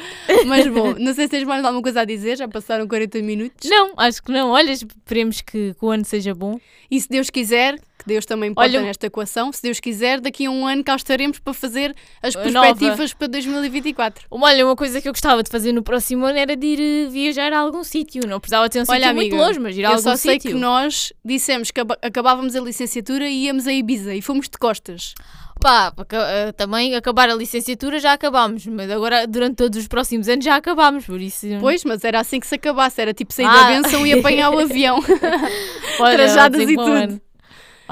Mas 0.46 0.68
bom, 0.68 0.94
não 0.98 1.14
sei 1.14 1.26
se 1.26 1.30
tens 1.32 1.44
mais 1.44 1.64
alguma 1.64 1.82
coisa 1.82 2.02
a 2.02 2.06
dizer, 2.06 2.38
já 2.38 2.48
passaram 2.48 2.88
40 2.88 3.22
minutos. 3.22 3.70
Não, 3.70 3.94
acho 3.98 4.22
que 4.22 4.32
não. 4.32 4.50
Olha, 4.52 4.72
esperemos 4.72 5.42
que, 5.42 5.74
que 5.74 5.86
o 5.86 5.90
ano 5.90 6.04
seja 6.06 6.34
bom. 6.36 6.60
E 6.90 7.00
se 7.00 7.08
Deus 7.08 7.30
quiser, 7.30 7.80
que 8.02 8.08
Deus 8.08 8.26
também 8.26 8.50
importa 8.52 8.70
Olha, 8.70 8.82
nesta 8.82 9.06
equação, 9.08 9.52
se 9.52 9.62
Deus 9.62 9.80
quiser, 9.80 10.20
daqui 10.20 10.46
a 10.46 10.52
um 10.52 10.66
ano 10.68 10.84
cá 10.84 10.96
estaremos 10.96 11.40
para 11.40 11.54
fazer 11.54 11.96
as 12.22 12.36
perspectivas 12.36 13.14
para 13.14 13.28
2024. 13.28 14.26
Olha, 14.30 14.66
uma 14.66 14.76
coisa 14.76 15.00
que 15.02 15.08
eu 15.08 15.14
gostava 15.14 15.44
de 15.44 15.50
fazer 15.50 15.72
no 15.72 15.84
próximo 15.84 16.26
ano 16.26 16.38
era 16.38 16.56
de 16.56 16.66
ir 16.68 16.80
eh, 16.80 17.10
viajar 17.10 17.54
a 17.54 17.60
algum 17.60 17.84
sítio. 17.84 18.22
Não 18.28 18.40
precisava 18.40 18.70
ter 18.70 18.80
um 18.80 18.86
Olha, 18.90 19.00
sítio 19.02 19.16
muito 19.16 19.34
amiga, 19.34 19.48
longe, 19.48 19.60
mas 19.60 19.78
ir 19.78 19.82
a 19.86 19.90
Eu 19.90 19.92
algum 19.92 20.02
só 20.04 20.16
sei 20.16 20.34
sítio. 20.34 20.52
que 20.52 20.58
nós 20.58 21.14
dissemos 21.24 21.72
que 21.72 21.80
acabávamos 22.02 22.56
a 22.56 22.60
licenciatura 22.60 23.28
e 23.30 23.46
íamos 23.46 23.68
a 23.68 23.74
Ibiza 23.74 24.14
e 24.16 24.22
fomos 24.22 24.50
de 24.50 24.58
costas. 24.58 25.14
Pá, 25.60 25.94
eh, 26.12 26.52
também 26.54 26.96
acabar 26.96 27.30
a 27.30 27.36
licenciatura 27.36 28.00
já 28.00 28.14
acabámos, 28.14 28.66
mas 28.66 28.90
agora 28.90 29.28
durante 29.28 29.58
todos 29.58 29.78
os 29.78 29.88
próximos 29.88 30.28
anos 30.28 30.44
já 30.44 30.56
acabámos, 30.56 31.06
por 31.06 31.22
isso. 31.22 31.46
Pois, 31.60 31.84
mas 31.84 32.04
era 32.04 32.20
assim 32.20 32.40
que 32.40 32.48
se 32.48 32.56
acabasse, 32.56 33.00
era 33.00 33.14
tipo 33.14 33.32
sair 33.32 33.46
Ah. 33.46 33.54
da 33.56 33.68
benção 33.68 34.08
e 34.08 34.12
apanhar 34.14 34.50
o 34.50 34.58
avião. 34.58 35.00
Trajadas 35.98 36.62
e 36.68 36.76
tudo. 36.76 36.92
ano. 36.92 37.22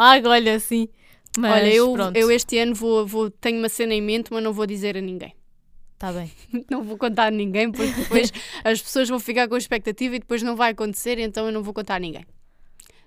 Ah, 0.01 0.21
olha, 0.25 0.59
sim. 0.59 0.87
Mas 1.37 1.51
Olha, 1.51 1.73
eu, 1.73 1.93
pronto, 1.93 2.15
eu 2.17 2.31
este 2.31 2.57
ano 2.57 2.73
vou, 2.73 3.05
vou, 3.05 3.29
tenho 3.29 3.59
uma 3.59 3.69
cena 3.69 3.93
em 3.93 4.01
mente, 4.01 4.31
mas 4.31 4.41
não 4.43 4.53
vou 4.53 4.65
dizer 4.65 4.97
a 4.97 5.01
ninguém. 5.01 5.33
tá 5.97 6.11
bem. 6.13 6.31
Não 6.71 6.81
vou 6.83 6.97
contar 6.97 7.25
a 7.25 7.31
ninguém, 7.31 7.69
porque 7.71 7.91
depois 7.91 8.31
as 8.63 8.81
pessoas 8.81 9.09
vão 9.09 9.19
ficar 9.19 9.47
com 9.47 9.57
expectativa 9.57 10.15
e 10.15 10.19
depois 10.19 10.41
não 10.41 10.55
vai 10.55 10.71
acontecer, 10.71 11.19
então 11.19 11.45
eu 11.45 11.51
não 11.51 11.61
vou 11.61 11.73
contar 11.73 11.95
a 11.95 11.99
ninguém. 11.99 12.25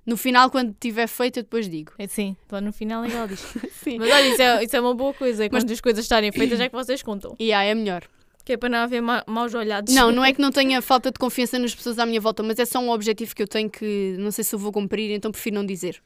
No 0.05 0.17
final, 0.17 0.51
quando 0.51 0.75
tiver 0.79 1.07
feito, 1.07 1.39
eu 1.39 1.43
depois 1.45 1.69
digo. 1.69 1.93
É, 1.99 2.07
Sim, 2.07 2.37
lá 2.51 2.61
no 2.61 2.73
final 2.73 3.05
ela 3.05 3.27
diz. 3.27 3.41
Sim. 3.83 3.99
Mas 3.99 4.11
olha, 4.11 4.29
isso 4.29 4.43
é, 4.43 4.65
isso 4.65 4.77
é 4.77 4.81
uma 4.81 4.95
boa 4.95 5.15
coisa. 5.15 5.49
Quando 5.49 5.71
as 5.71 5.81
coisas 5.81 6.05
estarem 6.05 6.31
feitas 6.31 6.61
é 6.61 6.69
que 6.69 6.75
vocês 6.75 7.03
contam. 7.03 7.35
E 7.39 7.53
ah, 7.53 7.63
é 7.63 7.75
melhor. 7.75 8.03
Que 8.45 8.55
é 8.55 8.57
para 8.57 8.69
não 8.69 8.79
haver 8.79 9.01
ma 9.01 9.23
maus 9.27 9.55
olhados. 9.55 9.95
Não, 9.95 10.11
não 10.13 10.25
é 10.25 10.33
que 10.33 10.41
não 10.41 10.51
tenha 10.51 10.83
falta 10.83 11.11
de 11.11 11.19
confiança 11.19 11.59
nas 11.59 11.75
pessoas 11.75 11.99
à 11.99 12.05
minha 12.05 12.21
volta, 12.21 12.43
mas 12.43 12.59
é 12.59 12.65
só 12.65 12.79
um 12.81 12.91
objetivo 12.91 13.35
que 13.35 13.43
eu 13.43 13.49
tenho 13.49 13.71
que 13.71 14.17
não 14.19 14.31
sei 14.33 14.45
se 14.45 14.55
eu 14.55 14.59
vou 14.59 14.73
cumprir, 14.73 15.11
então 15.13 15.31
prefiro 15.31 15.55
não 15.55 15.65
dizer. 15.65 16.03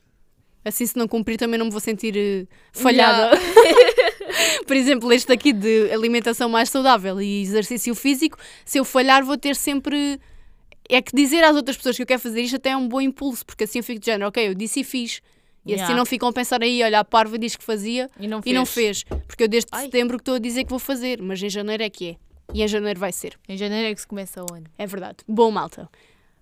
Assim, 0.66 0.84
se 0.84 0.96
não 0.98 1.06
cumprir, 1.06 1.38
também 1.38 1.56
não 1.58 1.66
me 1.66 1.70
vou 1.70 1.78
sentir 1.80 2.16
eh, 2.16 2.44
falhada. 2.72 3.38
Por 4.66 4.76
exemplo, 4.76 5.12
este 5.12 5.32
aqui 5.32 5.52
de 5.52 5.92
alimentação 5.92 6.48
mais 6.48 6.70
saudável 6.70 7.20
e 7.22 7.40
exercício 7.42 7.94
físico, 7.94 8.36
se 8.64 8.78
eu 8.78 8.84
falhar, 8.84 9.24
vou 9.24 9.36
ter 9.38 9.54
sempre. 9.54 10.20
É 10.88 11.00
que 11.00 11.14
dizer 11.14 11.44
às 11.44 11.54
outras 11.54 11.76
pessoas 11.76 11.94
que 11.94 12.02
eu 12.02 12.06
quero 12.06 12.20
fazer 12.20 12.40
isto 12.42 12.56
até 12.56 12.70
é 12.70 12.76
um 12.76 12.88
bom 12.88 13.00
impulso, 13.00 13.46
porque 13.46 13.62
assim 13.62 13.78
eu 13.78 13.84
fico 13.84 14.00
de 14.00 14.06
género, 14.06 14.26
ok, 14.28 14.48
eu 14.48 14.54
disse 14.54 14.80
e 14.80 14.84
fiz. 14.84 15.20
E 15.64 15.72
assim 15.74 15.82
Yeah. 15.82 15.96
não 15.96 16.04
ficam 16.04 16.28
a 16.28 16.32
pensar 16.32 16.60
aí, 16.62 16.82
olha, 16.82 16.98
a 17.00 17.04
parva 17.04 17.38
diz 17.38 17.54
que 17.56 17.62
fazia 17.62 18.08
E 18.18 18.26
não 18.26 18.40
e 18.44 18.52
não 18.52 18.66
fez. 18.66 19.04
Porque 19.26 19.44
eu 19.44 19.48
desde 19.48 19.68
Ai. 19.72 19.84
setembro 19.84 20.16
que 20.16 20.22
estou 20.22 20.34
a 20.34 20.38
dizer 20.40 20.64
que 20.64 20.70
vou 20.70 20.78
fazer, 20.80 21.22
mas 21.22 21.40
em 21.42 21.48
janeiro 21.50 21.82
é 21.82 21.90
que 21.90 22.10
é. 22.10 22.16
E 22.54 22.62
em 22.62 22.68
janeiro 22.68 22.98
vai 22.98 23.12
ser. 23.12 23.38
Em 23.48 23.56
janeiro 23.56 23.88
é 23.88 23.94
que 23.94 24.00
se 24.00 24.06
começa 24.06 24.42
o 24.42 24.46
ano. 24.54 24.66
É 24.78 24.86
verdade. 24.86 25.18
Bom, 25.28 25.50
malta. 25.50 25.88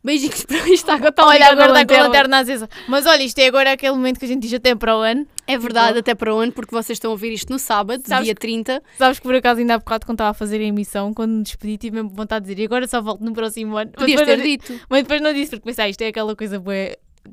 Beijinhos 0.05 0.45
para 0.45 0.69
isto. 0.69 0.91
Agora 0.91 1.09
está 1.09 1.23
a 1.23 1.27
Olha, 1.29 1.47
agora 1.51 1.81
está 1.81 1.87
com 1.95 2.01
a 2.01 2.07
lanterna. 2.07 2.39
acesa. 2.41 2.69
Mas 2.87 3.07
olha, 3.07 3.23
isto 3.23 3.39
é 3.39 3.47
agora 3.47 3.73
aquele 3.73 3.93
momento 3.95 4.19
que 4.19 4.27
a 4.27 4.29
gente 4.29 4.43
diz 4.43 4.53
até 4.53 4.75
para 4.75 4.97
o 4.97 5.01
ano. 5.01 5.27
É 5.47 5.57
verdade, 5.59 5.99
até 6.01 6.15
para 6.15 6.35
onde, 6.35 6.53
porque 6.53 6.75
vocês 6.75 6.97
estão 6.97 7.11
a 7.11 7.13
ouvir 7.13 7.33
isto 7.33 7.51
no 7.51 7.59
sábado, 7.59 8.03
Sabes 8.07 8.25
dia 8.27 8.35
que- 8.35 8.41
30. 8.41 8.83
Sabes 8.99 9.19
que 9.19 9.23
por 9.25 9.35
acaso 9.35 9.61
ainda 9.61 9.75
há 9.75 9.79
bocado 9.79 10.05
quando 10.07 10.17
estava 10.17 10.31
a 10.31 10.35
fazer 10.35 10.61
a 10.61 10.65
emissão, 10.65 11.13
quando 11.15 11.33
me 11.33 11.43
despedi, 11.43 11.79
tive 11.79 11.97
mesmo 11.97 12.11
vontade 12.11 12.45
de 12.45 12.51
dizer 12.55 12.63
e 12.63 12.67
agora 12.67 12.87
só 12.87 13.01
volto 13.01 13.25
no 13.25 13.33
próximo 13.33 13.77
ano. 13.77 13.91
Mas 13.95 14.01
Podias 14.03 14.21
depois, 14.21 14.27
ter 14.27 14.37
não, 14.37 14.45
di- 14.45 14.57
dito. 14.59 14.87
mas 14.91 15.03
depois 15.03 15.21
não 15.23 15.33
disse, 15.33 15.51
porque 15.51 15.65
pensei, 15.65 15.85
ah, 15.85 15.89
isto 15.89 16.03
é 16.03 16.09
aquela 16.09 16.37
coisa 16.37 16.61
boa, 16.61 16.77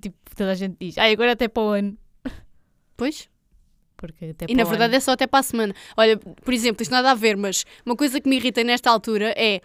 tipo, 0.02 0.16
toda 0.36 0.52
a 0.52 0.56
gente 0.56 0.76
diz. 0.80 0.98
Ah, 0.98 1.06
agora 1.12 1.34
até 1.34 1.48
para 1.50 1.64
o 1.64 1.68
ano. 1.70 1.98
Pois. 2.96 3.30
Porque 3.98 4.26
até 4.26 4.46
E 4.50 4.56
na 4.56 4.64
verdade 4.64 4.96
é 4.96 5.00
só 5.00 5.12
até 5.12 5.28
para 5.28 5.42
a 5.42 5.44
semana. 5.44 5.76
Olha, 5.96 6.18
por 6.18 6.54
exemplo, 6.54 6.82
isto 6.82 6.92
nada 6.92 7.12
a 7.12 7.14
ver, 7.14 7.38
mas 7.38 7.66
uma 7.86 7.96
coisa 7.96 8.20
que 8.20 8.28
me 8.28 8.38
irrita 8.38 8.64
nesta 8.64 8.90
altura 8.90 9.34
é. 9.38 9.62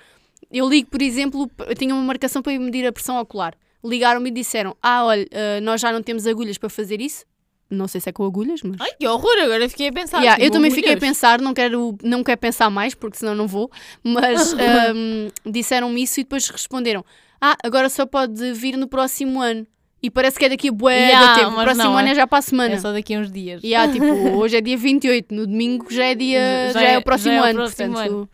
Eu 0.51 0.69
ligo, 0.69 0.89
por 0.91 1.03
exemplo, 1.03 1.51
eu 1.67 1.75
tinha 1.75 1.95
uma 1.95 2.03
marcação 2.03 2.41
para 2.43 2.53
ir 2.53 2.59
medir 2.59 2.87
a 2.87 2.93
pressão 2.93 3.19
ocular. 3.21 3.55
Ligaram-me 3.85 4.29
e 4.31 4.33
disseram: 4.33 4.77
Ah, 4.83 5.05
olha, 5.05 5.27
eh, 5.31 5.61
nós 5.61 5.81
já 5.81 5.93
não 5.93 6.03
temos 6.03 6.27
agulhas 6.27 6.59
para 6.59 6.69
fazer 6.69 7.01
isso. 7.01 7.25
Não 7.69 7.89
sei 7.89 8.01
se 8.01 8.09
é 8.09 8.13
com 8.13 8.25
agulhas, 8.25 8.63
mas. 8.63 8.81
Ai, 8.81 8.93
que 8.99 9.07
horror, 9.09 9.37
agora 9.43 9.69
fiquei 9.69 9.89
a 9.89 9.93
pensar. 9.93 10.19
Yeah, 10.19 10.37
tipo, 10.37 10.47
eu 10.47 10.51
também 10.53 10.71
fiquei 10.71 10.93
a 10.93 10.95
agulhas. 10.95 11.09
pensar, 11.11 11.41
não 11.41 11.53
quero, 11.53 11.97
não 12.03 12.23
quero 12.23 12.39
pensar 12.39 12.71
mais, 12.71 12.95
porque 12.95 13.17
senão 13.19 13.35
não 13.35 13.49
vou, 13.49 13.71
mas 14.05 14.53
ahm, 14.55 15.29
disseram-me 15.45 16.03
isso 16.03 16.21
e 16.21 16.23
depois 16.23 16.49
responderam: 16.49 17.05
Ah, 17.41 17.57
agora 17.65 17.89
só 17.89 18.07
pode 18.07 18.53
vir 18.53 18.77
no 18.77 18.87
próximo 18.89 19.41
ano. 19.41 19.67
E 20.03 20.11
parece 20.11 20.39
que 20.39 20.45
é 20.45 20.49
daqui 20.49 20.69
a 20.69 20.73
bué 20.73 21.09
Yeah, 21.09 21.35
tempo. 21.35 21.51
O 21.59 21.63
próximo 21.63 21.85
não, 21.85 21.99
ano 21.99 22.09
é- 22.09 22.13
é 22.13 22.15
já 22.15 22.27
para 22.27 22.39
a 22.39 22.43
semana. 22.43 22.75
É 22.75 22.79
só 22.79 22.93
daqui 22.93 23.15
a 23.15 23.19
uns 23.19 23.33
dias. 23.33 23.61
E 23.65 23.75
há, 23.75 23.89
tipo, 23.89 24.05
hoje 24.39 24.57
é 24.57 24.61
dia 24.61 24.77
28, 24.77 25.35
no 25.35 25.47
domingo 25.47 25.87
já 25.91 26.05
é 26.05 26.15
dia, 26.15 26.71
Já 26.73 26.81
já, 26.81 26.87
é, 26.89 26.93
é- 26.95 26.99
o 26.99 27.03
próximo 27.03 27.31
já 27.33 27.37
é 27.39 27.41
o 27.41 27.45
ano, 27.45 27.55
próximo 27.61 27.93
portanto. 27.95 28.29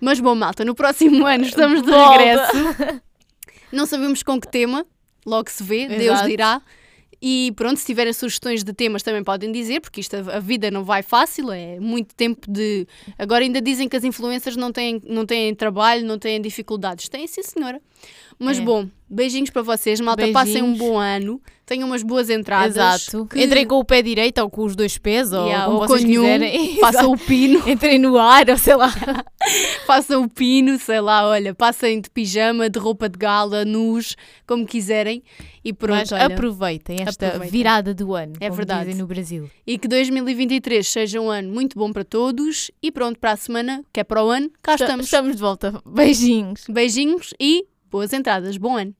Mas 0.00 0.20
bom, 0.20 0.34
malta, 0.34 0.64
no 0.64 0.74
próximo 0.74 1.26
ano 1.26 1.44
estamos 1.44 1.82
de 1.82 1.90
Volta. 1.90 2.18
regresso. 2.18 3.02
Não 3.72 3.84
sabemos 3.84 4.22
com 4.22 4.40
que 4.40 4.48
tema, 4.48 4.86
logo 5.26 5.50
se 5.50 5.62
vê, 5.62 5.88
Deus 5.88 6.14
Exato. 6.14 6.28
dirá. 6.28 6.62
E 7.20 7.52
pronto, 7.56 7.78
se 7.78 7.84
tiverem 7.84 8.12
sugestões 8.12 8.62
de 8.62 8.72
temas 8.72 9.02
também 9.02 9.24
podem 9.24 9.50
dizer, 9.50 9.80
porque 9.80 10.00
isto 10.00 10.14
a, 10.14 10.36
a 10.36 10.40
vida 10.40 10.70
não 10.70 10.84
vai 10.84 11.02
fácil, 11.02 11.50
é 11.50 11.80
muito 11.80 12.14
tempo 12.14 12.50
de. 12.50 12.86
Agora 13.18 13.42
ainda 13.42 13.60
dizem 13.60 13.88
que 13.88 13.96
as 13.96 14.04
influências 14.04 14.56
não 14.56 14.70
têm, 14.70 15.02
não 15.04 15.26
têm 15.26 15.52
trabalho, 15.54 16.06
não 16.06 16.16
têm 16.16 16.40
dificuldades. 16.40 17.08
Têm 17.08 17.26
sim, 17.26 17.42
senhora. 17.42 17.80
Mas 18.38 18.58
É. 18.58 18.60
bom, 18.60 18.88
beijinhos 19.10 19.50
para 19.50 19.62
vocês, 19.62 20.00
malta. 20.00 20.26
Passem 20.28 20.62
um 20.62 20.66
Beijinhos. 20.72 20.78
bom 20.78 20.96
ano, 20.98 21.40
tenham 21.66 21.88
umas 21.88 22.02
boas 22.04 22.30
entradas. 22.30 22.76
Exato. 22.76 23.26
que- 23.26 23.42
Entrem 23.42 23.66
com 23.66 23.76
o 23.80 23.84
pé 23.84 24.00
direito 24.00 24.38
ou 24.40 24.48
com 24.48 24.62
os 24.64 24.76
dois 24.76 24.96
pés, 24.96 25.32
ou 25.32 25.46
Yeah, 25.46 25.66
ou 25.68 25.78
vocês 25.80 26.02
com 26.02 26.06
nenhum, 26.06 26.22
quiserem. 26.22 26.76
Façam 26.80 27.12
o 27.12 27.18
pino. 27.18 27.68
Entrem 27.68 27.98
no 27.98 28.16
ar, 28.16 28.48
ou 28.48 28.56
sei 28.56 28.76
lá. 28.76 28.92
façam 29.86 30.22
o 30.22 30.28
pino, 30.28 30.78
sei 30.78 31.00
lá, 31.00 31.26
olha, 31.26 31.54
passem 31.54 32.00
de 32.00 32.10
pijama, 32.10 32.68
de 32.70 32.78
roupa 32.78 33.08
de 33.08 33.18
gala, 33.18 33.64
nus, 33.64 34.16
como 34.46 34.66
quiserem. 34.66 35.22
E 35.64 35.72
pronto, 35.72 35.98
Mas 35.98 36.12
olha. 36.12 36.26
aproveitem 36.26 36.98
esta 37.06 37.26
Aproveitem. 37.26 37.50
virada 37.58 37.92
do 37.94 38.14
ano, 38.14 38.34
É 38.40 38.48
verdade. 38.48 38.94
no 38.94 39.06
Brasil. 39.06 39.50
E 39.66 39.76
que 39.78 39.88
2023 39.88 40.86
seja 40.86 41.20
um 41.20 41.28
ano 41.28 41.52
muito 41.52 41.76
bom 41.78 41.92
para 41.92 42.04
todos. 42.04 42.70
E 42.82 42.90
pronto, 42.92 43.18
para 43.18 43.32
a 43.32 43.36
semana, 43.36 43.84
que 43.92 44.00
é 44.00 44.04
para 44.04 44.24
o 44.24 44.30
ano, 44.30 44.48
cá 44.62 44.76
estamos. 44.76 45.06
Estamos 45.06 45.34
de 45.36 45.42
volta. 45.42 45.82
Beijinhos. 45.84 46.64
Beijinhos 46.68 47.34
e 47.38 47.66
boas 47.90 48.12
entradas. 48.12 48.56
Bom 48.56 48.76
ano. 48.76 48.94